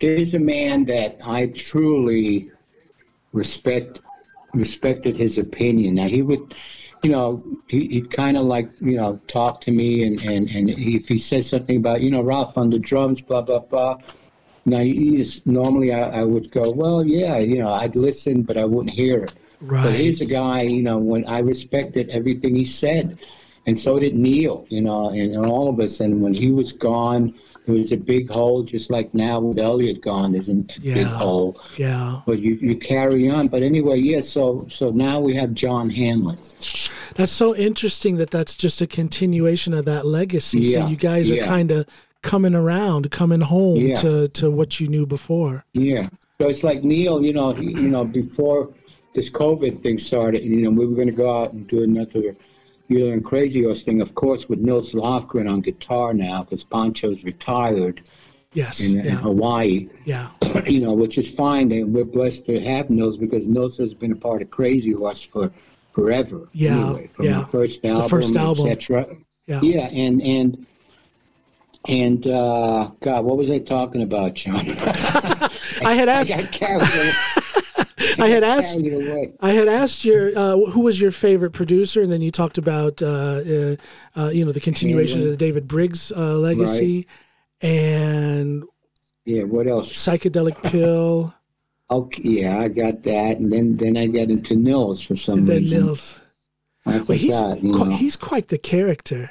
is 0.00 0.34
a 0.34 0.38
man 0.38 0.84
that 0.86 1.16
I 1.24 1.46
truly 1.48 2.50
respect 3.32 4.00
respected 4.54 5.16
his 5.16 5.38
opinion. 5.38 5.96
Now 5.96 6.08
he 6.08 6.22
would, 6.22 6.54
you 7.02 7.10
know, 7.10 7.42
he, 7.68 7.88
he'd 7.88 8.10
kind 8.10 8.36
of 8.36 8.44
like, 8.44 8.70
you 8.80 8.96
know, 8.96 9.20
talk 9.26 9.60
to 9.62 9.70
me 9.70 10.04
and, 10.04 10.22
and, 10.24 10.48
and 10.48 10.70
if 10.70 11.08
he 11.08 11.18
says 11.18 11.48
something 11.48 11.76
about, 11.76 12.00
you 12.00 12.10
know, 12.10 12.22
Ralph 12.22 12.56
on 12.56 12.70
the 12.70 12.78
drums, 12.78 13.20
blah, 13.20 13.42
blah, 13.42 13.58
blah, 13.58 13.98
now, 14.66 14.82
normally 15.44 15.92
I, 15.92 16.20
I, 16.20 16.24
would 16.24 16.50
go, 16.50 16.70
well, 16.72 17.04
yeah, 17.04 17.38
you 17.38 17.58
know, 17.58 17.68
I'd 17.68 17.94
listen, 17.94 18.42
but 18.42 18.56
I 18.56 18.64
wouldn't 18.64 18.94
hear 18.94 19.24
it. 19.24 19.36
Right. 19.60 19.84
But 19.84 19.94
he's 19.94 20.20
a 20.20 20.26
guy, 20.26 20.62
you 20.62 20.82
know, 20.82 20.98
when 20.98 21.24
I 21.26 21.38
respected 21.38 22.10
everything 22.10 22.54
he 22.54 22.64
said, 22.64 23.18
and 23.66 23.78
so 23.78 23.98
did 23.98 24.14
Neil, 24.14 24.66
you 24.68 24.80
know, 24.80 25.08
and, 25.10 25.34
and 25.34 25.46
all 25.46 25.68
of 25.68 25.80
us. 25.80 26.00
And 26.00 26.20
when 26.20 26.34
he 26.34 26.50
was 26.50 26.72
gone, 26.72 27.34
there 27.66 27.74
was 27.74 27.90
a 27.90 27.96
big 27.96 28.30
hole, 28.30 28.62
just 28.62 28.90
like 28.90 29.12
now 29.12 29.40
with 29.40 29.58
Elliot 29.58 30.00
gone, 30.00 30.32
there's 30.32 30.48
a 30.48 30.64
yeah. 30.80 30.94
big 30.94 31.06
hole. 31.06 31.60
Yeah. 31.76 32.20
But 32.24 32.40
you, 32.40 32.54
you 32.54 32.76
carry 32.76 33.28
on. 33.28 33.48
But 33.48 33.62
anyway, 33.64 33.98
yeah. 33.98 34.20
So 34.20 34.66
so 34.68 34.90
now 34.90 35.18
we 35.18 35.34
have 35.34 35.52
John 35.52 35.90
Hanlon. 35.90 36.36
That's 37.16 37.32
so 37.32 37.56
interesting 37.56 38.16
that 38.16 38.30
that's 38.30 38.54
just 38.54 38.80
a 38.80 38.86
continuation 38.86 39.74
of 39.74 39.84
that 39.86 40.06
legacy. 40.06 40.60
Yeah. 40.60 40.72
So 40.82 40.86
you 40.86 40.96
guys 40.96 41.28
are 41.30 41.34
yeah. 41.34 41.46
kind 41.46 41.72
of 41.72 41.88
coming 42.26 42.54
around, 42.54 43.10
coming 43.10 43.40
home 43.40 43.76
yeah. 43.76 43.94
to, 43.96 44.28
to 44.28 44.50
what 44.50 44.80
you 44.80 44.88
knew 44.88 45.06
before. 45.06 45.64
Yeah. 45.72 46.02
So 46.38 46.48
it's 46.48 46.64
like 46.64 46.84
Neil, 46.84 47.24
you 47.24 47.32
know, 47.32 47.52
he, 47.52 47.66
you 47.66 47.88
know, 47.88 48.04
before 48.04 48.72
this 49.14 49.30
COVID 49.30 49.80
thing 49.80 49.98
started, 49.98 50.44
you 50.44 50.56
know, 50.56 50.70
we 50.70 50.86
were 50.86 50.94
going 50.94 51.08
to 51.08 51.14
go 51.14 51.42
out 51.42 51.52
and 51.52 51.66
do 51.66 51.82
another 51.82 52.34
you 52.88 53.06
learn 53.06 53.22
Crazy 53.22 53.64
Horse 53.64 53.82
thing, 53.82 54.00
of 54.00 54.14
course, 54.14 54.48
with 54.48 54.60
Nils 54.60 54.92
Lofgren 54.92 55.50
on 55.50 55.60
guitar 55.60 56.14
now 56.14 56.42
because 56.42 56.64
Poncho's 56.64 57.24
retired 57.24 58.02
Yes. 58.52 58.80
in, 58.80 58.96
yeah. 58.96 59.02
in 59.02 59.16
Hawaii. 59.16 59.88
yeah. 60.06 60.30
you 60.66 60.80
know, 60.80 60.94
which 60.94 61.18
is 61.18 61.28
fine. 61.28 61.70
And 61.72 61.92
we're 61.92 62.04
blessed 62.04 62.46
to 62.46 62.58
have 62.60 62.88
Nils 62.88 63.18
because 63.18 63.46
Nils 63.46 63.76
has 63.76 63.92
been 63.92 64.12
a 64.12 64.16
part 64.16 64.40
of 64.40 64.50
Crazy 64.50 64.92
Horse 64.92 65.20
for 65.20 65.50
forever. 65.92 66.48
Yeah, 66.52 66.78
anyway, 66.78 67.06
from 67.08 67.26
yeah. 67.26 67.40
the 67.40 67.46
first 67.46 67.84
album, 67.84 68.08
first 68.08 68.36
album. 68.36 68.68
etc. 68.68 69.06
Yeah. 69.46 69.60
Yeah, 69.62 69.86
and 69.88 70.22
and 70.22 70.66
and 71.88 72.26
uh, 72.26 72.90
God, 73.00 73.24
what 73.24 73.36
was 73.36 73.50
I 73.50 73.58
talking 73.58 74.02
about, 74.02 74.34
John? 74.34 74.56
I 75.84 75.94
had 75.94 76.08
I 76.08 76.20
asked. 76.20 76.30
got 76.30 76.52
carried 76.52 76.82
away. 76.82 77.12
I 78.18 78.28
had 78.28 78.44
asked. 78.44 78.76
Away. 78.76 79.32
I 79.40 79.50
had 79.52 79.68
asked 79.68 80.04
your 80.04 80.30
uh, 80.36 80.56
who 80.70 80.80
was 80.80 81.00
your 81.00 81.12
favorite 81.12 81.52
producer, 81.52 82.02
and 82.02 82.10
then 82.10 82.22
you 82.22 82.30
talked 82.30 82.58
about 82.58 83.00
uh, 83.02 83.06
uh, 83.46 83.76
uh, 84.16 84.30
you 84.32 84.44
know 84.44 84.52
the 84.52 84.60
continuation 84.60 85.22
of 85.22 85.28
the 85.28 85.36
David 85.36 85.66
Briggs 85.68 86.12
uh, 86.12 86.36
legacy 86.38 87.06
and 87.60 88.64
Yeah, 89.24 89.44
what 89.44 89.66
else? 89.66 89.92
psychedelic 89.92 90.60
pill, 90.70 91.34
Okay, 91.90 92.22
yeah, 92.24 92.58
I 92.58 92.68
got 92.68 93.02
that, 93.04 93.38
and 93.38 93.52
then 93.52 93.76
then 93.76 93.96
I 93.96 94.06
got 94.06 94.28
into 94.30 94.56
Nils 94.56 95.00
for 95.02 95.14
some 95.16 95.38
and 95.40 95.48
then 95.48 95.58
reason. 95.58 95.84
Nils. 95.86 96.16
I 96.84 96.98
Well, 97.00 97.18
he's 97.18 97.40
you 97.62 97.72
know. 97.72 97.84
he's 97.96 98.16
quite 98.16 98.48
the 98.48 98.58
character. 98.58 99.30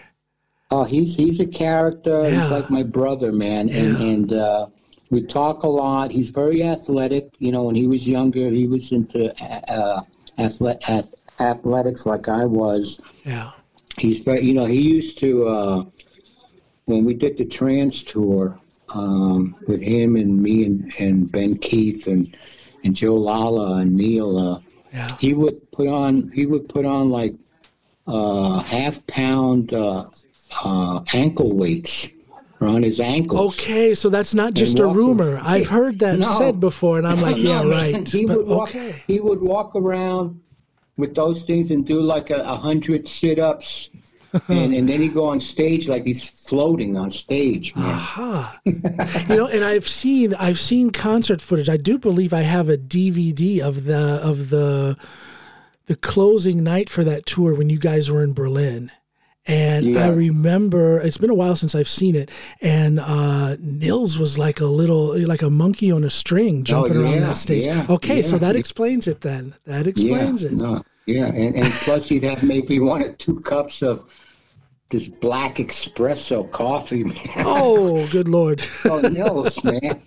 Oh, 0.72 0.84
he's 0.84 1.16
he's 1.16 1.40
a 1.40 1.46
character. 1.46 2.22
Yeah. 2.24 2.42
He's 2.42 2.50
like 2.50 2.70
my 2.70 2.84
brother, 2.84 3.32
man, 3.32 3.70
and 3.70 4.00
Yeah. 4.00 4.06
and 4.06 4.34
uh, 4.34 4.68
we 5.12 5.22
talk 5.24 5.64
a 5.64 5.68
lot. 5.68 6.12
He's 6.12 6.30
very 6.32 6.64
athletic. 6.64 7.30
You 7.40 7.52
know, 7.52 7.64
when 7.64 7.76
he 7.76 7.88
was 7.88 8.08
younger, 8.08 8.50
he 8.50 8.68
was 8.68 8.92
into 8.92 9.32
uh, 9.44 10.02
athle- 10.40 10.82
ath- 10.90 11.14
athletics 11.40 12.06
like 12.06 12.28
I 12.28 12.46
was. 12.46 13.00
Yeah, 13.24 13.52
He's 14.00 14.20
very, 14.20 14.42
you 14.42 14.54
know, 14.54 14.66
he 14.66 14.82
used 14.82 15.20
to 15.20 15.48
uh, 15.48 15.84
when 16.86 17.06
we 17.06 17.14
did 17.14 17.38
the 17.38 17.46
trans 17.46 18.04
tour 18.04 18.60
um, 18.90 19.56
with 19.68 19.82
him 19.82 20.16
and 20.16 20.42
me 20.42 20.66
and, 20.66 20.94
and 21.00 21.32
Ben 21.32 21.58
Keith 21.58 22.08
and 22.08 22.36
and 22.84 22.96
Joe 22.96 23.16
Lala 23.16 23.78
and 23.82 23.94
Neil. 23.96 24.36
Uh, 24.38 24.60
yeah. 24.92 25.16
he 25.20 25.34
would 25.36 25.72
put 25.72 25.88
on 25.88 26.32
he 26.34 26.48
would 26.48 26.68
put 26.68 26.86
on 26.86 27.10
like 27.12 27.36
uh, 28.08 28.60
half 28.62 29.06
pound 29.08 29.74
uh, 29.74 30.06
uh, 30.64 31.02
ankle 31.14 31.54
weights 31.56 32.10
on 32.62 32.84
his 32.84 33.00
ankles. 33.00 33.60
Okay, 33.60 33.94
so 33.94 34.10
that's 34.10 34.34
not 34.34 34.54
just 34.54 34.80
a 34.80 34.88
rumor. 34.88 35.40
I've 35.44 35.68
heard 35.68 36.00
that 36.00 36.20
No. 36.20 36.28
said 36.38 36.60
before, 36.60 36.98
and 36.98 37.08
I'm 37.08 37.22
like, 37.22 37.38
yeah, 37.38 37.64
right. 37.64 38.08
He 38.08 38.26
But 38.26 38.38
would 38.38 38.48
walk. 38.48 38.70
okay, 38.70 39.04
He 39.08 39.20
would 39.20 39.42
walk 39.42 39.76
around 39.76 40.40
with 40.98 41.14
those 41.16 41.44
things 41.44 41.72
and 41.72 41.86
do 41.86 42.02
like 42.02 42.30
a, 42.30 42.38
a 42.38 42.56
hundred 42.56 43.08
sit-ups, 43.08 43.90
and 44.48 44.74
and 44.74 44.88
then 44.90 45.02
he'd 45.02 45.14
go 45.14 45.26
on 45.26 45.40
stage 45.40 45.88
like 45.88 46.06
he's 46.06 46.28
floating 46.28 46.98
on 46.98 47.10
stage, 47.10 47.76
man. 47.76 47.86
aha. 47.96 48.60
you 48.66 49.36
know, 49.36 49.48
and 49.48 49.64
I've 49.64 49.88
seen 49.88 50.34
I've 50.36 50.60
seen 50.60 50.90
concert 50.92 51.42
footage. 51.42 51.70
I 51.70 51.78
do 51.78 51.98
believe 51.98 52.34
I 52.34 52.42
have 52.42 52.68
a 52.70 52.78
DVD 52.78 53.60
of 53.60 53.84
the 53.86 54.20
of 54.24 54.50
the 54.50 54.98
the 55.88 55.96
closing 55.98 56.64
night 56.64 56.90
for 56.90 57.04
that 57.04 57.26
tour 57.26 57.54
when 57.54 57.70
you 57.70 57.78
guys 57.80 58.10
were 58.10 58.24
in 58.24 58.34
Berlin. 58.34 58.92
And 59.48 59.98
I 59.98 60.08
remember 60.10 61.00
it's 61.00 61.18
been 61.18 61.30
a 61.30 61.36
while 61.36 61.56
since 61.56 61.76
I've 61.76 61.88
seen 61.90 62.16
it. 62.16 62.32
And 62.62 63.00
uh, 63.00 63.58
Nils 63.60 64.18
was 64.18 64.38
like 64.40 64.60
a 64.60 64.66
little, 64.66 65.18
like 65.20 65.44
a 65.44 65.50
monkey 65.52 65.92
on 65.92 66.04
a 66.04 66.10
string 66.10 66.64
jumping 66.64 66.98
around 66.98 67.06
Oh, 67.06 67.14
yeah, 67.14 67.20
that 67.20 67.38
stage. 67.38 67.66
yeah, 67.68 67.86
okay, 67.90 68.24
so 68.24 68.38
that 68.40 68.56
explains 68.56 69.08
it 69.08 69.22
then. 69.22 69.54
That 69.66 69.86
explains 69.86 70.42
yeah, 70.44 70.50
it. 70.50 70.54
No, 70.56 70.82
yeah, 71.06 71.26
and, 71.28 71.56
and 71.56 71.72
plus 71.74 72.10
he'd 72.10 72.24
have 72.24 72.42
maybe 72.42 72.80
one 72.80 73.04
or 73.04 73.14
two 73.14 73.40
cups 73.42 73.84
of 73.84 74.06
this 74.90 75.08
black 75.08 75.56
espresso 75.58 76.50
coffee, 76.52 77.04
man. 77.04 77.18
Oh, 77.38 78.08
good 78.12 78.28
lord! 78.28 78.64
Oh, 78.86 79.00
Nils, 79.02 79.64
man. 79.64 80.02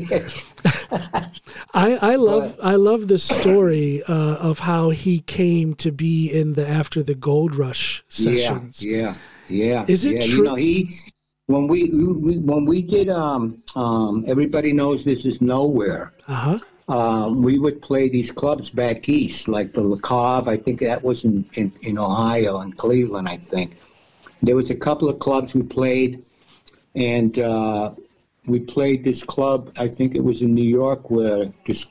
I, 1.74 1.98
I 2.00 2.16
love 2.16 2.56
I 2.62 2.74
love 2.76 3.08
the 3.08 3.18
story 3.18 4.02
uh, 4.04 4.36
of 4.40 4.60
how 4.60 4.90
he 4.90 5.20
came 5.20 5.74
to 5.74 5.90
be 5.92 6.30
in 6.30 6.54
the 6.54 6.68
after 6.68 7.02
the 7.02 7.14
gold 7.14 7.54
rush 7.54 8.04
sessions. 8.08 8.82
Yeah, 8.82 9.14
yeah, 9.48 9.82
yeah. 9.82 9.84
Is 9.88 10.04
it 10.04 10.14
yeah, 10.14 10.26
true- 10.26 10.36
You 10.36 10.44
know, 10.44 10.54
he 10.54 10.90
when 11.46 11.68
we, 11.68 11.90
we 11.90 12.38
when 12.38 12.64
we 12.64 12.82
did 12.82 13.08
um 13.08 13.62
um 13.76 14.24
everybody 14.26 14.72
knows 14.72 15.04
this 15.04 15.24
is 15.24 15.40
nowhere. 15.40 16.12
Uh 16.28 16.34
huh. 16.34 16.58
Um, 16.86 17.40
we 17.42 17.58
would 17.58 17.80
play 17.80 18.10
these 18.10 18.30
clubs 18.30 18.68
back 18.68 19.08
east, 19.08 19.48
like 19.48 19.72
the 19.72 19.80
La 19.80 19.96
Cave. 19.96 20.48
I 20.48 20.58
think 20.58 20.80
that 20.80 21.02
was 21.02 21.24
in, 21.24 21.46
in, 21.54 21.72
in 21.80 21.96
Ohio 21.98 22.58
and 22.58 22.76
Cleveland. 22.76 23.26
I 23.26 23.38
think 23.38 23.78
there 24.42 24.54
was 24.54 24.68
a 24.68 24.74
couple 24.74 25.08
of 25.08 25.18
clubs 25.18 25.54
we 25.54 25.62
played, 25.62 26.26
and 26.94 27.38
uh, 27.38 27.94
we 28.46 28.60
played 28.60 29.04
this 29.04 29.22
club. 29.22 29.72
I 29.78 29.88
think 29.88 30.14
it 30.14 30.22
was 30.24 30.42
in 30.42 30.54
New 30.54 30.64
York, 30.64 31.10
where 31.10 31.46
this 31.66 31.86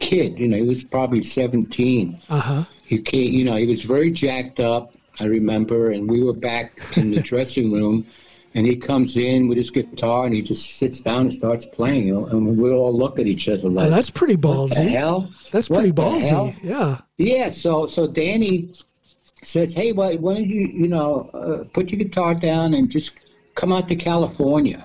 kid, 0.00 0.38
you 0.38 0.48
know, 0.48 0.56
he 0.56 0.62
was 0.62 0.84
probably 0.84 1.22
seventeen 1.22 2.18
Uh 2.28 2.40
huh. 2.40 2.64
he 2.84 2.98
came, 3.00 3.32
you 3.32 3.44
know, 3.44 3.56
he 3.56 3.66
was 3.66 3.82
very 3.82 4.10
jacked 4.10 4.60
up. 4.60 4.92
I 5.20 5.24
remember, 5.24 5.90
and 5.90 6.10
we 6.10 6.22
were 6.22 6.34
back 6.34 6.72
in 6.96 7.10
the 7.10 7.20
dressing 7.30 7.72
room, 7.72 8.06
and 8.54 8.66
he 8.66 8.76
comes 8.76 9.16
in 9.16 9.48
with 9.48 9.56
his 9.56 9.70
guitar 9.70 10.26
and 10.26 10.34
he 10.34 10.42
just 10.42 10.76
sits 10.78 11.00
down 11.00 11.22
and 11.22 11.32
starts 11.32 11.64
playing, 11.66 12.08
you 12.08 12.14
know, 12.14 12.26
and 12.26 12.58
we 12.58 12.70
all 12.70 12.94
look 12.96 13.18
at 13.18 13.26
each 13.26 13.48
other 13.48 13.68
like, 13.68 13.86
Oh, 13.86 13.90
that's 13.90 14.10
pretty 14.10 14.34
"What 14.36 14.68
the 14.70 14.74
ballsy. 14.76 14.88
hell?" 14.88 15.30
That's 15.52 15.70
What 15.70 15.78
pretty 15.78 15.92
ballsy. 15.92 16.54
Yeah. 16.62 16.98
Yeah. 17.16 17.48
So, 17.50 17.86
so 17.86 18.06
Danny 18.06 18.70
says, 19.42 19.72
"Hey, 19.72 19.92
why, 19.92 20.16
why 20.16 20.34
don't 20.34 20.48
you, 20.48 20.66
you 20.68 20.88
know, 20.88 21.30
uh, 21.32 21.64
put 21.72 21.90
your 21.92 21.98
guitar 21.98 22.34
down 22.34 22.74
and 22.74 22.90
just 22.90 23.12
come 23.54 23.72
out 23.72 23.88
to 23.88 23.96
California?" 23.96 24.84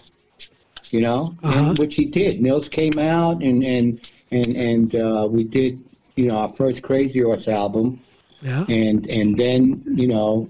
You 0.92 1.02
know, 1.02 1.36
Uh-huh. 1.44 1.70
and 1.70 1.78
which 1.78 1.96
he 1.96 2.06
did. 2.06 2.42
Nils 2.42 2.70
came 2.70 3.00
out 3.00 3.42
and 3.42 3.64
and 3.64 4.00
and 4.32 4.56
and 4.56 4.96
uh, 4.96 5.28
we 5.30 5.44
did, 5.44 5.80
you 6.18 6.28
know, 6.28 6.38
our 6.38 6.50
first 6.50 6.84
Crazy 6.84 7.22
Horse 7.22 7.48
album 7.48 8.00
Yeah. 8.42 8.66
and 8.68 9.08
and 9.10 9.38
then 9.38 9.84
you 9.86 10.08
know 10.08 10.50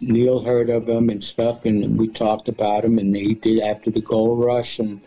Neil 0.00 0.40
heard 0.40 0.70
of 0.70 0.88
him 0.88 1.10
and 1.10 1.22
stuff, 1.22 1.64
and 1.64 1.98
we 1.98 2.08
talked 2.08 2.48
about 2.48 2.84
him, 2.84 2.98
and 2.98 3.14
he 3.14 3.34
did 3.34 3.60
after 3.60 3.90
the 3.90 4.00
Gold 4.00 4.44
Rush, 4.44 4.78
and 4.78 5.00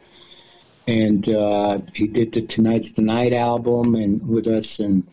and 0.88 1.28
uh, 1.30 1.80
he 1.96 2.08
did 2.08 2.34
the 2.34 2.42
Tonight's 2.42 2.92
the 2.94 3.02
Night 3.02 3.34
album, 3.34 3.96
and 3.96 4.28
with 4.28 4.48
us, 4.48 4.80
and 4.80 5.04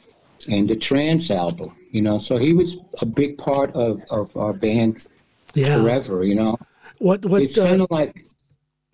and 0.49 0.69
the 0.69 0.77
Trance 0.77 1.31
album, 1.31 1.77
you 1.93 2.03
know. 2.03 2.19
So 2.19 2.37
he 2.37 2.53
was 2.53 2.79
a 3.01 3.07
big 3.07 3.39
part 3.39 3.75
of 3.75 4.01
of 4.11 4.37
our 4.37 4.53
band 4.53 5.07
Yeah. 5.55 5.77
forever, 5.77 6.25
you 6.25 6.35
know. 6.35 6.57
What? 6.99 7.25
What? 7.25 7.43
It's 7.43 7.57
kind 7.57 7.81
Uh, 7.81 7.85
of 7.85 7.91
like 7.91 8.25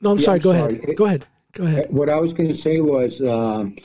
no, 0.07 0.12
I'm 0.12 0.18
yeah, 0.18 0.24
sorry. 0.24 0.36
I'm 0.38 0.42
Go 0.42 0.52
sorry. 0.52 0.78
ahead. 0.82 0.96
Go 0.96 1.04
ahead. 1.04 1.26
Go 1.52 1.64
ahead. 1.64 1.90
what 1.90 2.09
I 2.09 2.18
was 2.20 2.32
going 2.32 2.48
to 2.48 2.54
say 2.54 2.80
was 2.80 3.20
um, 3.20 3.76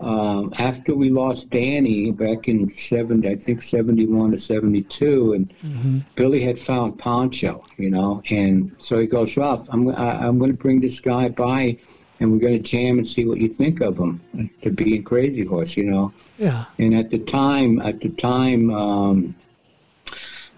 um, 0.00 0.52
after 0.58 0.94
we 0.94 1.10
lost 1.10 1.50
Danny 1.50 2.10
back 2.10 2.48
in 2.48 2.68
seventy, 2.70 3.28
I 3.28 3.36
think 3.36 3.62
seventy 3.62 4.06
one 4.06 4.32
to 4.32 4.38
seventy 4.38 4.82
two, 4.82 5.32
and 5.34 5.52
hmm 5.60 5.98
Billy 6.16 6.42
had 6.42 6.58
found 6.58 6.98
Poncho, 6.98 7.64
you 7.76 7.90
know, 7.90 8.22
and 8.30 8.74
so 8.78 8.98
he 8.98 9.06
goes, 9.06 9.36
Ralph, 9.36 9.68
I'm 9.70 9.88
I, 9.88 10.26
I'm 10.26 10.38
going 10.38 10.50
to 10.50 10.58
bring 10.58 10.80
this 10.80 10.98
guy 11.00 11.28
by, 11.28 11.76
and 12.18 12.32
we're 12.32 12.38
going 12.38 12.60
to 12.60 12.70
jam 12.70 12.98
and 12.98 13.06
see 13.06 13.24
what 13.24 13.38
you 13.38 13.48
think 13.48 13.80
of 13.80 13.98
him 13.98 14.20
to 14.62 14.70
be 14.70 14.96
in 14.96 15.04
Crazy 15.04 15.44
Horse, 15.44 15.76
you 15.76 15.84
know. 15.84 16.12
Yeah. 16.38 16.64
And 16.78 16.94
at 16.94 17.10
the 17.10 17.18
time, 17.18 17.80
at 17.80 18.00
the 18.00 18.10
time, 18.10 18.70
um, 18.72 19.34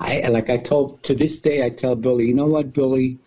I 0.01 0.29
like 0.29 0.49
I 0.51 0.59
told 0.59 1.03
to 1.05 1.15
this 1.15 1.39
day, 1.39 1.65
I 1.65 1.71
tell 1.71 1.97
Billy, 1.97 2.27
you 2.27 2.35
know 2.35 2.47
what, 2.47 2.73
Billy, 2.73 3.19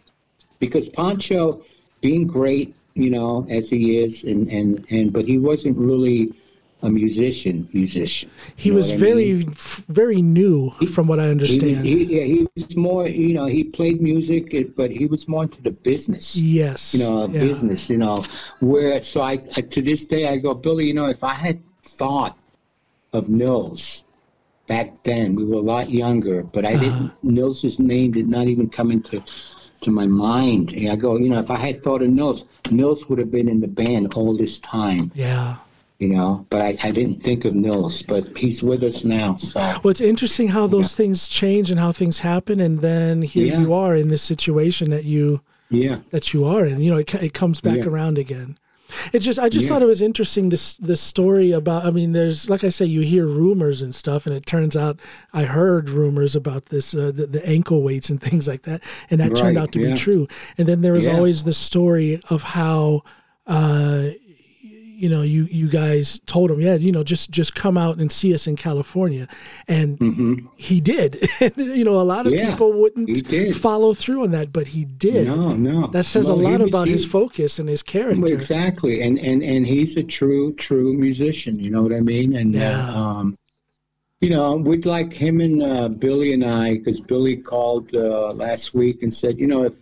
because 0.59 0.89
Poncho, 0.89 1.63
being 2.01 2.27
great, 2.27 2.75
you 2.93 3.09
know, 3.09 3.45
as 3.49 3.69
he 3.69 3.97
is, 3.97 4.23
and 4.23 4.49
and 4.49 4.85
and 4.89 5.13
but 5.13 5.25
he 5.25 5.37
wasn't 5.37 5.77
really 5.77 6.33
a 6.81 6.89
musician. 6.89 7.67
Musician. 7.73 8.29
He 8.55 8.71
was 8.71 8.89
what 8.89 8.95
I 8.95 8.97
very, 8.99 9.33
mean? 9.33 9.53
very 9.89 10.21
new, 10.21 10.71
from 10.93 11.07
what 11.07 11.19
I 11.19 11.27
understand. 11.29 11.85
he, 11.85 12.03
yeah, 12.05 12.23
he 12.23 12.47
was 12.55 12.75
more, 12.77 13.05
you 13.07 13.33
know, 13.33 13.47
he 13.47 13.65
played 13.65 14.01
music, 14.01 14.75
but 14.77 14.89
he 14.89 15.05
was 15.05 15.27
more 15.27 15.43
into 15.43 15.61
the 15.61 15.71
business, 15.71 16.37
yes. 16.37 16.93
you 16.93 17.01
know, 17.03 17.27
yeah. 17.27 17.41
business, 17.41 17.89
you 17.89 17.97
know. 17.97 18.23
Where, 18.61 19.01
so 19.03 19.19
I, 19.21 19.33
I, 19.57 19.61
to 19.61 19.81
this 19.81 20.05
day, 20.05 20.29
I 20.29 20.37
go, 20.37 20.53
Billy, 20.53 20.87
you 20.87 20.93
know, 20.93 21.07
if 21.07 21.21
I 21.21 21.33
had 21.33 21.59
thought 21.83 22.37
of 23.11 23.27
Nils 23.27 24.05
back 24.67 25.03
then, 25.03 25.35
we 25.35 25.43
were 25.43 25.57
a 25.57 25.61
lot 25.61 25.89
younger, 25.89 26.43
but 26.43 26.63
I 26.63 26.75
Uh-huh. 26.75 26.83
didn't, 26.83 27.23
Nils's 27.23 27.77
name 27.77 28.13
did 28.13 28.29
not 28.29 28.47
even 28.47 28.69
come 28.69 28.89
into 28.89 29.21
to 29.81 29.91
my 29.91 30.05
mind. 30.05 30.73
And 30.73 30.89
I 30.89 30.95
go, 30.95 31.17
you 31.17 31.29
know, 31.29 31.39
if 31.39 31.49
I 31.51 31.57
had 31.57 31.77
thought 31.77 32.01
of 32.01 32.09
Nils, 32.09 32.45
Nils 32.71 33.07
would 33.09 33.19
have 33.19 33.31
been 33.31 33.47
in 33.49 33.61
the 33.61 33.67
band 33.67 34.13
all 34.13 34.35
this 34.35 34.59
time, 34.59 35.11
Yeah. 35.15 35.57
you 35.99 36.09
know, 36.09 36.45
but 36.49 36.61
I, 36.61 36.77
I 36.83 36.91
didn't 36.91 37.21
think 37.23 37.45
of 37.45 37.55
Nils, 37.55 38.01
but 38.03 38.37
he's 38.37 38.61
with 38.61 38.83
us 38.83 39.03
now, 39.03 39.35
so. 39.37 39.59
Well, 39.83 39.91
it's 39.91 40.01
interesting 40.01 40.49
how 40.49 40.67
those 40.67 40.95
things 40.95 41.27
change 41.27 41.71
and 41.71 41.79
how 41.79 41.91
things 41.91 42.19
happen, 42.19 42.59
and 42.59 42.79
then 42.81 43.21
here 43.21 43.47
Yeah. 43.47 43.61
you 43.61 43.73
are 43.73 43.95
in 43.95 44.07
this 44.09 44.21
situation 44.21 44.89
that 44.91 45.05
you 45.05 45.41
Yeah. 45.71 45.99
that 46.11 46.33
you 46.33 46.45
are 46.45 46.65
in. 46.65 46.81
You 46.81 46.91
know, 46.91 46.97
it, 46.97 47.13
it 47.15 47.33
comes 47.33 47.61
back 47.61 47.77
Yeah. 47.77 47.85
around 47.85 48.17
again. 48.17 48.57
It 49.13 49.19
just 49.19 49.39
I 49.39 49.49
just 49.49 49.65
yeah. 49.65 49.73
thought 49.73 49.81
it 49.81 49.87
was 49.87 50.01
interesting 50.01 50.49
this 50.49 50.75
this 50.75 51.01
story 51.01 51.51
about 51.51 51.85
I 51.85 51.91
mean 51.91 52.13
there's 52.13 52.49
like 52.49 52.63
I 52.63 52.69
say 52.69 52.85
you 52.85 53.01
hear 53.01 53.25
rumors 53.25 53.81
and 53.81 53.93
stuff 53.93 54.25
and 54.25 54.35
it 54.35 54.45
turns 54.45 54.75
out 54.75 54.99
I 55.33 55.43
heard 55.43 55.89
rumors 55.89 56.35
about 56.35 56.67
this 56.67 56.95
uh, 56.95 57.11
the, 57.13 57.27
the, 57.27 57.45
ankle 57.47 57.81
weights 57.83 58.09
and 58.09 58.21
things 58.29 58.47
like 58.47 58.63
that 58.63 58.81
and 59.09 59.19
that 59.19 59.31
right. 59.31 59.37
turned 59.37 59.57
out 59.57 59.71
to 59.73 59.79
yeah. 59.79 59.93
be 59.93 59.97
true 59.97 60.27
and 60.57 60.67
then 60.67 60.81
there 60.81 60.93
was 60.93 61.05
yeah. 61.05 61.15
always 61.15 61.43
the 61.43 61.53
story 61.53 62.21
of 62.29 62.43
how 62.43 63.03
uh, 63.47 64.09
you 64.99 65.07
know, 65.07 65.21
you 65.21 65.45
you 65.45 65.69
guys 65.69 66.19
told 66.25 66.51
him, 66.51 66.59
yeah, 66.59 66.75
you 66.75 66.91
know, 66.91 67.03
just 67.03 67.31
just 67.31 67.55
come 67.55 67.77
out 67.77 67.97
and 67.97 68.11
see 68.11 68.33
us 68.33 68.47
in 68.47 68.57
California, 68.57 69.27
and 69.67 69.97
mm-hmm. 69.97 70.47
he 70.57 70.81
did. 70.81 71.29
you 71.55 71.85
know, 71.85 72.01
a 72.01 72.03
lot 72.03 72.27
of 72.27 72.33
yeah, 72.33 72.51
people 72.51 72.73
wouldn't 72.73 73.55
follow 73.55 73.93
through 73.93 74.23
on 74.23 74.31
that, 74.31 74.51
but 74.51 74.67
he 74.67 74.83
did. 74.83 75.27
No, 75.27 75.53
no, 75.53 75.87
that 75.87 76.03
says 76.03 76.27
well, 76.27 76.39
a 76.39 76.41
lot 76.41 76.59
was, 76.59 76.69
about 76.69 76.87
he, 76.87 76.93
his 76.93 77.05
focus 77.05 77.59
and 77.59 77.69
his 77.69 77.81
character. 77.81 78.33
Exactly, 78.33 79.01
and 79.01 79.17
and 79.17 79.41
and 79.41 79.65
he's 79.65 79.95
a 79.95 80.03
true 80.03 80.53
true 80.55 80.93
musician. 80.93 81.59
You 81.59 81.71
know 81.71 81.81
what 81.81 81.93
I 81.93 82.01
mean? 82.01 82.35
And 82.35 82.55
uh, 82.55 82.59
yeah. 82.59 82.89
Uh, 82.89 82.99
um, 82.99 83.37
you 84.21 84.29
know, 84.29 84.55
we'd 84.55 84.85
like 84.85 85.13
him 85.13 85.39
and 85.39 85.63
uh, 85.63 85.87
Billy 85.87 86.33
and 86.33 86.43
I, 86.43 86.73
because 86.73 86.99
Billy 86.99 87.37
called 87.37 87.95
uh, 87.95 88.33
last 88.33 88.73
week 88.73 89.01
and 89.01 89.13
said, 89.13 89.39
you 89.39 89.47
know, 89.47 89.63
if 89.63 89.81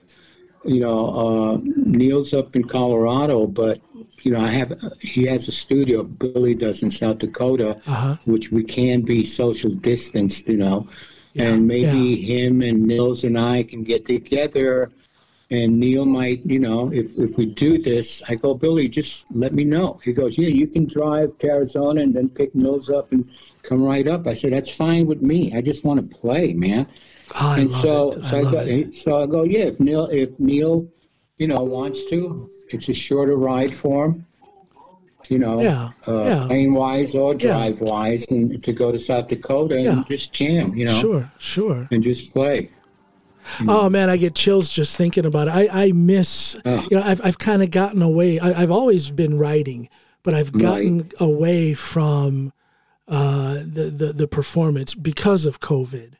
you 0.63 0.81
know, 0.81 1.07
uh, 1.07 1.57
Neil's 1.63 2.33
up 2.33 2.55
in 2.55 2.63
Colorado, 2.67 3.47
but 3.47 3.79
you 4.27 4.33
know, 4.33 4.41
I 4.41 4.49
have 4.49 4.77
he 4.99 5.23
has 5.27 5.47
a 5.47 5.53
studio. 5.53 6.03
Billy 6.03 6.53
does 6.53 6.83
in 6.83 6.91
South 6.91 7.19
Dakota, 7.19 7.81
uh-huh. 7.87 8.17
which 8.25 8.51
we 8.51 8.61
can 8.61 9.01
be 9.03 9.23
social 9.23 9.71
distanced, 9.71 10.49
you 10.49 10.57
know, 10.57 10.85
yeah, 11.31 11.45
and 11.45 11.65
maybe 11.65 11.97
yeah. 11.97 12.39
him 12.39 12.61
and 12.61 12.85
Nils 12.85 13.23
and 13.23 13.39
I 13.39 13.63
can 13.63 13.85
get 13.85 14.05
together. 14.05 14.91
And 15.49 15.79
Neil 15.79 16.05
might, 16.05 16.45
you 16.45 16.59
know, 16.59 16.91
if 16.91 17.17
if 17.17 17.37
we 17.37 17.45
do 17.45 17.77
this, 17.77 18.21
I 18.27 18.35
go, 18.35 18.53
Billy, 18.53 18.89
just 18.89 19.31
let 19.31 19.53
me 19.53 19.63
know. 19.63 20.01
He 20.03 20.11
goes, 20.11 20.37
yeah, 20.37 20.49
you 20.49 20.67
can 20.67 20.89
drive 20.89 21.37
to 21.37 21.47
Arizona 21.47 22.01
and 22.01 22.13
then 22.13 22.27
pick 22.27 22.53
Nils 22.53 22.89
up 22.89 23.13
and 23.13 23.29
come 23.63 23.81
right 23.81 24.09
up. 24.09 24.27
I 24.27 24.33
said, 24.33 24.51
that's 24.51 24.75
fine 24.75 25.07
with 25.07 25.21
me. 25.21 25.53
I 25.55 25.61
just 25.61 25.85
want 25.85 25.97
to 26.01 26.17
play, 26.17 26.51
man. 26.51 26.85
Oh, 27.39 27.55
and 27.57 27.71
so, 27.71 28.11
I 28.11 28.27
so 28.29 28.37
I, 28.39 28.51
go, 28.51 28.59
it. 28.59 28.93
so 28.93 29.23
I 29.23 29.25
go, 29.25 29.43
yeah. 29.43 29.67
If 29.71 29.79
Neil, 29.79 30.07
if 30.07 30.37
Neil, 30.37 30.85
you 31.37 31.47
know, 31.47 31.61
wants 31.61 32.05
to, 32.05 32.49
it's 32.69 32.89
a 32.89 32.93
shorter 32.93 33.37
ride 33.37 33.73
for 33.73 34.05
him. 34.05 34.25
You 35.29 35.39
know, 35.39 35.59
yeah, 35.59 35.91
uh, 36.07 36.23
yeah. 36.23 36.39
plane 36.45 36.73
wise 36.73 37.13
or 37.13 37.33
drive 37.35 37.81
yeah. 37.81 37.89
wise, 37.89 38.25
and 38.31 38.63
to 38.63 38.71
go 38.71 38.93
to 38.93 38.97
South 38.97 39.27
Dakota 39.27 39.75
and 39.75 39.83
yeah. 39.83 40.03
just 40.07 40.31
jam. 40.31 40.73
You 40.73 40.85
know, 40.85 41.01
sure, 41.01 41.31
sure, 41.37 41.87
and 41.91 42.01
just 42.01 42.31
play. 42.31 42.71
Oh 43.67 43.89
man, 43.89 44.09
I 44.09 44.17
get 44.17 44.35
chills 44.35 44.69
just 44.69 44.95
thinking 44.95 45.25
about 45.25 45.47
it. 45.47 45.51
I, 45.51 45.85
I 45.85 45.91
miss, 45.91 46.55
oh. 46.65 46.87
you 46.89 46.97
know, 46.97 47.03
I've, 47.03 47.21
I've 47.23 47.37
kind 47.37 47.63
of 47.63 47.71
gotten 47.71 48.01
away. 48.01 48.39
I, 48.39 48.53
have 48.53 48.71
always 48.71 49.11
been 49.11 49.37
writing, 49.37 49.89
but 50.23 50.33
I've 50.33 50.51
gotten 50.51 50.99
right. 50.99 51.13
away 51.19 51.73
from 51.73 52.53
uh, 53.07 53.55
the, 53.55 53.93
the, 53.93 54.13
the 54.13 54.27
performance 54.27 54.93
because 54.93 55.45
of 55.45 55.59
COVID. 55.59 56.13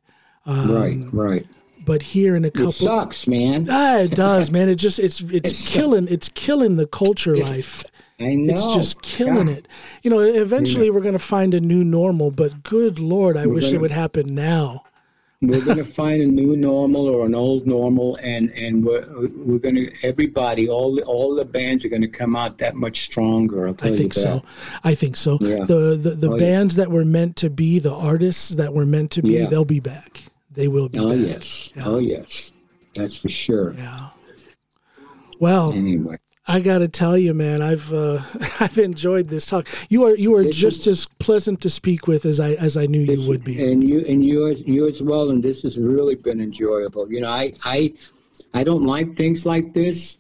Um, 0.45 0.71
right, 0.71 0.97
right. 1.11 1.47
But 1.87 2.03
here 2.03 2.35
in 2.35 2.43
a 2.43 2.51
couple, 2.51 2.67
it 2.67 2.73
sucks, 2.73 3.27
man. 3.27 3.67
Ah, 3.71 3.99
it 3.99 4.11
does, 4.11 4.51
man. 4.51 4.67
It 4.67 4.75
just 4.75 4.99
it's 4.99 5.21
it's 5.21 5.51
it 5.69 5.71
killing 5.71 6.09
it's 6.09 6.27
killing 6.27 6.75
the 6.75 6.85
culture 6.85 7.35
life. 7.35 7.81
I 8.19 8.35
know. 8.35 8.51
It's 8.51 8.75
just 8.75 9.01
killing 9.01 9.47
it. 9.47 9.69
You 10.03 10.09
know, 10.09 10.19
eventually 10.19 10.89
we're 10.89 11.01
going 11.01 11.13
to 11.13 11.19
find 11.19 11.53
a 11.53 11.61
new 11.61 11.85
normal, 11.85 12.31
but 12.31 12.63
good 12.63 12.99
lord, 12.99 13.37
I 13.37 13.45
we're 13.45 13.53
wish 13.53 13.65
gonna, 13.65 13.75
it 13.75 13.81
would 13.81 13.91
happen 13.91 14.35
now. 14.35 14.83
we're 15.41 15.63
going 15.63 15.77
to 15.85 15.85
find 15.85 16.21
a 16.21 16.25
new 16.25 16.57
normal 16.57 17.07
or 17.07 17.25
an 17.25 17.33
old 17.33 17.65
normal, 17.65 18.17
and 18.17 18.49
and 18.49 18.83
we're 18.83 19.07
we're 19.37 19.59
going 19.59 19.75
to 19.75 19.93
everybody, 20.03 20.67
all 20.67 20.93
the, 20.93 21.03
all 21.03 21.35
the 21.35 21.45
bands 21.45 21.85
are 21.85 21.89
going 21.89 22.01
to 22.01 22.09
come 22.09 22.35
out 22.35 22.57
that 22.57 22.75
much 22.75 23.03
stronger. 23.03 23.69
i 23.69 23.95
think 23.95 24.13
so. 24.13 24.43
I 24.83 24.93
think 24.93 25.15
so. 25.15 25.37
Yeah. 25.39 25.63
The 25.63 25.95
the, 25.95 26.11
the 26.15 26.31
oh, 26.33 26.37
bands 26.37 26.75
yeah. 26.75 26.83
that 26.83 26.91
were 26.91 27.05
meant 27.05 27.37
to 27.37 27.49
be, 27.49 27.79
the 27.79 27.93
artists 27.93 28.49
that 28.49 28.73
were 28.73 28.85
meant 28.85 29.11
to 29.11 29.21
be, 29.21 29.35
yeah. 29.35 29.45
they'll 29.45 29.63
be 29.63 29.79
back. 29.79 30.23
They 30.57 30.67
will 30.67 30.89
be. 30.89 30.97
Oh 30.97 31.11
back. 31.11 31.19
yes. 31.19 31.71
Yeah. 31.75 31.83
Oh 31.85 31.99
yes. 31.99 32.51
That's 32.95 33.15
for 33.15 33.29
sure. 33.29 33.73
Yeah. 33.73 34.09
Well. 35.39 35.71
Anyway. 35.71 36.17
I 36.49 36.61
got 36.61 36.77
to 36.77 36.87
tell 36.87 37.17
you, 37.17 37.33
man, 37.33 37.61
I've 37.61 37.91
uh, 37.93 38.21
I've 38.59 38.77
enjoyed 38.79 39.27
this 39.27 39.45
talk. 39.45 39.67
You 39.89 40.05
are 40.05 40.15
you 40.15 40.33
are 40.35 40.45
just 40.45 40.87
as 40.87 41.05
pleasant 41.19 41.61
to 41.61 41.69
speak 41.69 42.07
with 42.07 42.25
as 42.25 42.39
I 42.39 42.53
as 42.53 42.75
I 42.75 42.87
knew 42.87 43.01
you 43.01 43.27
would 43.29 43.43
be. 43.43 43.71
And 43.71 43.87
you 43.87 44.03
and 44.07 44.25
you 44.25 44.47
as 44.47 44.63
you 44.63 44.87
as 44.87 45.01
well. 45.01 45.29
And 45.29 45.43
this 45.43 45.61
has 45.61 45.77
really 45.77 46.15
been 46.15 46.41
enjoyable. 46.41 47.11
You 47.11 47.21
know, 47.21 47.29
I 47.29 47.53
I 47.63 47.93
I 48.55 48.63
don't 48.63 48.85
like 48.85 49.13
things 49.13 49.45
like 49.45 49.73
this. 49.73 50.17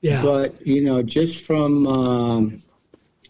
Yeah. 0.00 0.22
But 0.22 0.66
you 0.66 0.80
know, 0.82 1.02
just 1.02 1.44
from 1.44 1.86
um, 1.86 2.62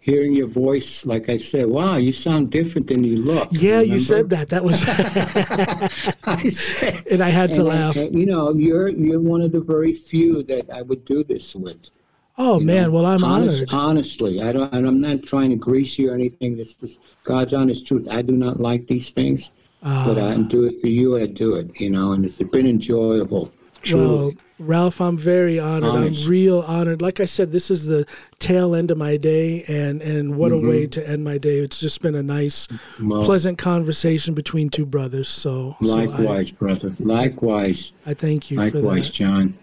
hearing 0.09 0.33
your 0.33 0.47
voice, 0.47 1.05
like 1.05 1.29
I 1.29 1.37
said, 1.37 1.67
wow, 1.67 1.97
you 1.97 2.13
sound 2.13 2.51
different 2.51 2.87
than 2.87 3.05
you 3.05 3.17
look. 3.17 3.49
Yeah, 3.53 3.73
remember? 3.73 3.93
you 3.93 3.99
said 3.99 4.31
that. 4.31 4.49
That 4.49 4.65
was. 4.65 4.83
I 6.25 6.49
said, 6.49 7.07
and 7.11 7.23
I 7.23 7.29
had 7.29 7.53
to 7.55 7.63
laugh. 7.63 7.97
I, 7.97 8.05
you 8.05 8.25
know, 8.25 8.55
you're 8.55 8.89
you're 8.89 9.21
one 9.21 9.43
of 9.43 9.53
the 9.53 9.61
very 9.61 9.93
few 9.93 10.43
that 10.45 10.71
I 10.71 10.81
would 10.83 11.05
do 11.05 11.23
this 11.25 11.55
with. 11.55 11.91
Oh 12.39 12.59
you 12.59 12.67
man, 12.67 12.85
know, 12.85 12.91
well 12.93 13.07
I'm 13.07 13.23
honest, 13.23 13.73
honored. 13.73 13.89
Honestly, 13.89 14.41
I 14.41 14.53
don't, 14.53 14.73
and 14.73 14.87
I'm 14.87 15.01
not 15.01 15.25
trying 15.25 15.51
to 15.51 15.57
grease 15.57 15.99
you 15.99 16.11
or 16.11 16.15
anything. 16.15 16.57
This 16.57 16.75
is 16.83 16.99
God's 17.25 17.53
honest 17.53 17.87
truth. 17.87 18.09
I 18.11 18.23
do 18.23 18.33
not 18.33 18.61
like 18.61 18.87
these 18.87 19.11
things, 19.11 19.51
uh, 19.83 20.07
but 20.07 20.19
I 20.19 20.41
do 20.41 20.65
it 20.65 20.75
for 20.81 20.87
you. 20.87 21.19
I 21.19 21.27
do 21.27 21.57
it, 21.57 21.79
you 21.79 21.91
know, 21.91 22.13
and 22.13 22.25
it's 22.25 22.39
been 22.39 22.67
enjoyable. 22.67 23.53
Truly. 23.83 24.07
Well, 24.07 24.33
Ralph, 24.59 25.01
I'm 25.01 25.17
very 25.17 25.59
honored. 25.59 25.91
Honest. 25.91 26.25
I'm 26.25 26.31
real 26.31 26.61
honored. 26.61 27.01
Like 27.01 27.21
I 27.21 27.27
said, 27.27 27.53
this 27.53 27.71
is 27.71 27.87
the 27.87 28.07
tail 28.39 28.75
end 28.75 28.91
of 28.91 28.99
my 28.99 29.17
day, 29.17 29.65
and 29.69 30.03
and 30.03 30.37
what 30.37 30.53
mm-hmm. 30.53 30.67
a 30.67 30.71
way 30.71 30.87
to 30.89 31.09
end 31.09 31.25
my 31.25 31.39
day. 31.39 31.59
It's 31.59 31.79
just 31.79 32.03
been 32.03 32.15
a 32.15 32.23
nice, 32.23 32.67
well, 33.01 33.25
pleasant 33.25 33.59
conversation 33.59 34.35
between 34.35 34.69
two 34.71 34.87
brothers. 34.87 35.29
So 35.29 35.77
likewise, 35.81 36.49
so 36.49 36.55
I, 36.55 36.59
brother. 36.59 36.97
Likewise. 36.99 37.93
I 38.05 38.15
thank 38.15 38.51
you. 38.51 38.59
Likewise, 38.59 39.11
John. 39.11 39.57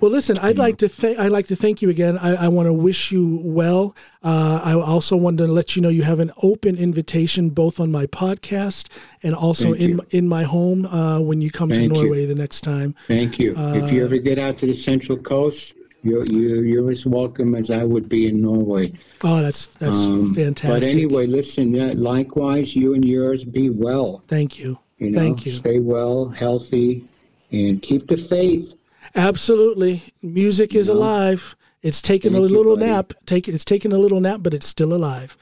Well, 0.00 0.10
listen, 0.10 0.38
I'd 0.38 0.58
like 0.58 0.78
to 0.78 0.88
thank 0.88 1.18
I'd 1.18 1.32
like 1.32 1.46
to 1.46 1.56
thank 1.56 1.82
you 1.82 1.90
again. 1.90 2.18
I, 2.18 2.44
I 2.44 2.48
want 2.48 2.66
to 2.66 2.72
wish 2.72 3.10
you 3.10 3.40
well. 3.42 3.94
Uh, 4.22 4.60
I 4.62 4.74
also 4.74 5.16
wanted 5.16 5.46
to 5.46 5.52
let 5.52 5.76
you 5.76 5.82
know 5.82 5.88
you 5.88 6.02
have 6.02 6.20
an 6.20 6.32
open 6.42 6.76
invitation 6.76 7.50
both 7.50 7.78
on 7.78 7.90
my 7.90 8.06
podcast 8.06 8.88
and 9.22 9.34
also 9.34 9.72
thank 9.72 9.80
in 9.80 9.90
you. 9.90 10.06
in 10.10 10.28
my 10.28 10.42
home 10.44 10.86
uh, 10.86 11.20
when 11.20 11.40
you 11.40 11.50
come 11.50 11.70
thank 11.70 11.92
to 11.92 12.00
Norway 12.00 12.22
you. 12.22 12.26
the 12.26 12.34
next 12.34 12.62
time. 12.62 12.94
Thank 13.06 13.38
you. 13.38 13.56
Uh, 13.56 13.74
if 13.74 13.92
you 13.92 14.04
ever 14.04 14.18
get 14.18 14.38
out 14.38 14.58
to 14.58 14.66
the 14.66 14.74
Central 14.74 15.18
Coast, 15.18 15.74
you're, 16.02 16.24
you're, 16.26 16.64
you're 16.64 16.90
as 16.90 17.04
welcome 17.06 17.54
as 17.54 17.70
I 17.70 17.84
would 17.84 18.08
be 18.08 18.28
in 18.28 18.40
Norway. 18.40 18.92
Oh, 19.22 19.42
that's 19.42 19.66
that's 19.66 19.98
um, 19.98 20.34
fantastic. 20.34 20.80
But 20.80 20.84
anyway, 20.84 21.26
listen. 21.26 21.74
Yeah, 21.74 21.92
likewise, 21.96 22.76
you 22.76 22.94
and 22.94 23.04
yours 23.04 23.44
be 23.44 23.70
well. 23.70 24.22
Thank 24.28 24.58
you. 24.58 24.78
You 24.98 25.10
know, 25.10 25.18
Thank 25.18 25.46
you. 25.46 25.52
Stay 25.52 25.78
well, 25.78 26.28
healthy, 26.28 27.04
and 27.52 27.82
keep 27.82 28.06
the 28.06 28.16
faith. 28.16 28.74
Absolutely. 29.14 30.02
Music 30.22 30.74
is 30.74 30.88
alive. 30.88 31.56
It's 31.82 32.02
taken 32.02 32.32
Thank 32.32 32.44
a 32.44 32.48
little 32.52 32.78
you, 32.78 32.86
nap. 32.86 33.12
Take 33.24 33.48
it's 33.48 33.64
taken 33.64 33.92
a 33.92 33.98
little 33.98 34.20
nap, 34.20 34.40
but 34.42 34.52
it's 34.52 34.66
still 34.66 34.92
alive. 34.92 35.36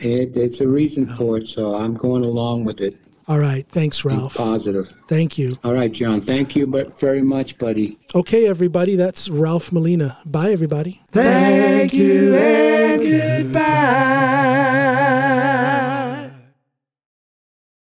It, 0.00 0.36
it's 0.36 0.60
a 0.60 0.68
reason 0.68 1.06
for 1.14 1.38
it, 1.38 1.48
so 1.48 1.76
I'm 1.76 1.94
going 1.94 2.24
along 2.24 2.64
with 2.64 2.80
it. 2.80 2.96
All 3.26 3.38
right. 3.38 3.66
Thanks, 3.70 4.04
Ralph. 4.04 4.32
Be 4.32 4.38
positive. 4.38 4.92
Thank 5.06 5.36
you. 5.36 5.56
All 5.62 5.74
right, 5.74 5.92
John. 5.92 6.22
Thank 6.22 6.56
you 6.56 6.66
but 6.66 6.98
very 6.98 7.22
much, 7.22 7.58
buddy. 7.58 7.98
Okay, 8.14 8.48
everybody. 8.48 8.96
That's 8.96 9.28
Ralph 9.28 9.70
Molina. 9.70 10.18
Bye, 10.24 10.52
everybody. 10.52 11.02
Thank 11.12 11.92
you 11.92 12.34
and 12.34 13.02
goodbye. 13.02 14.28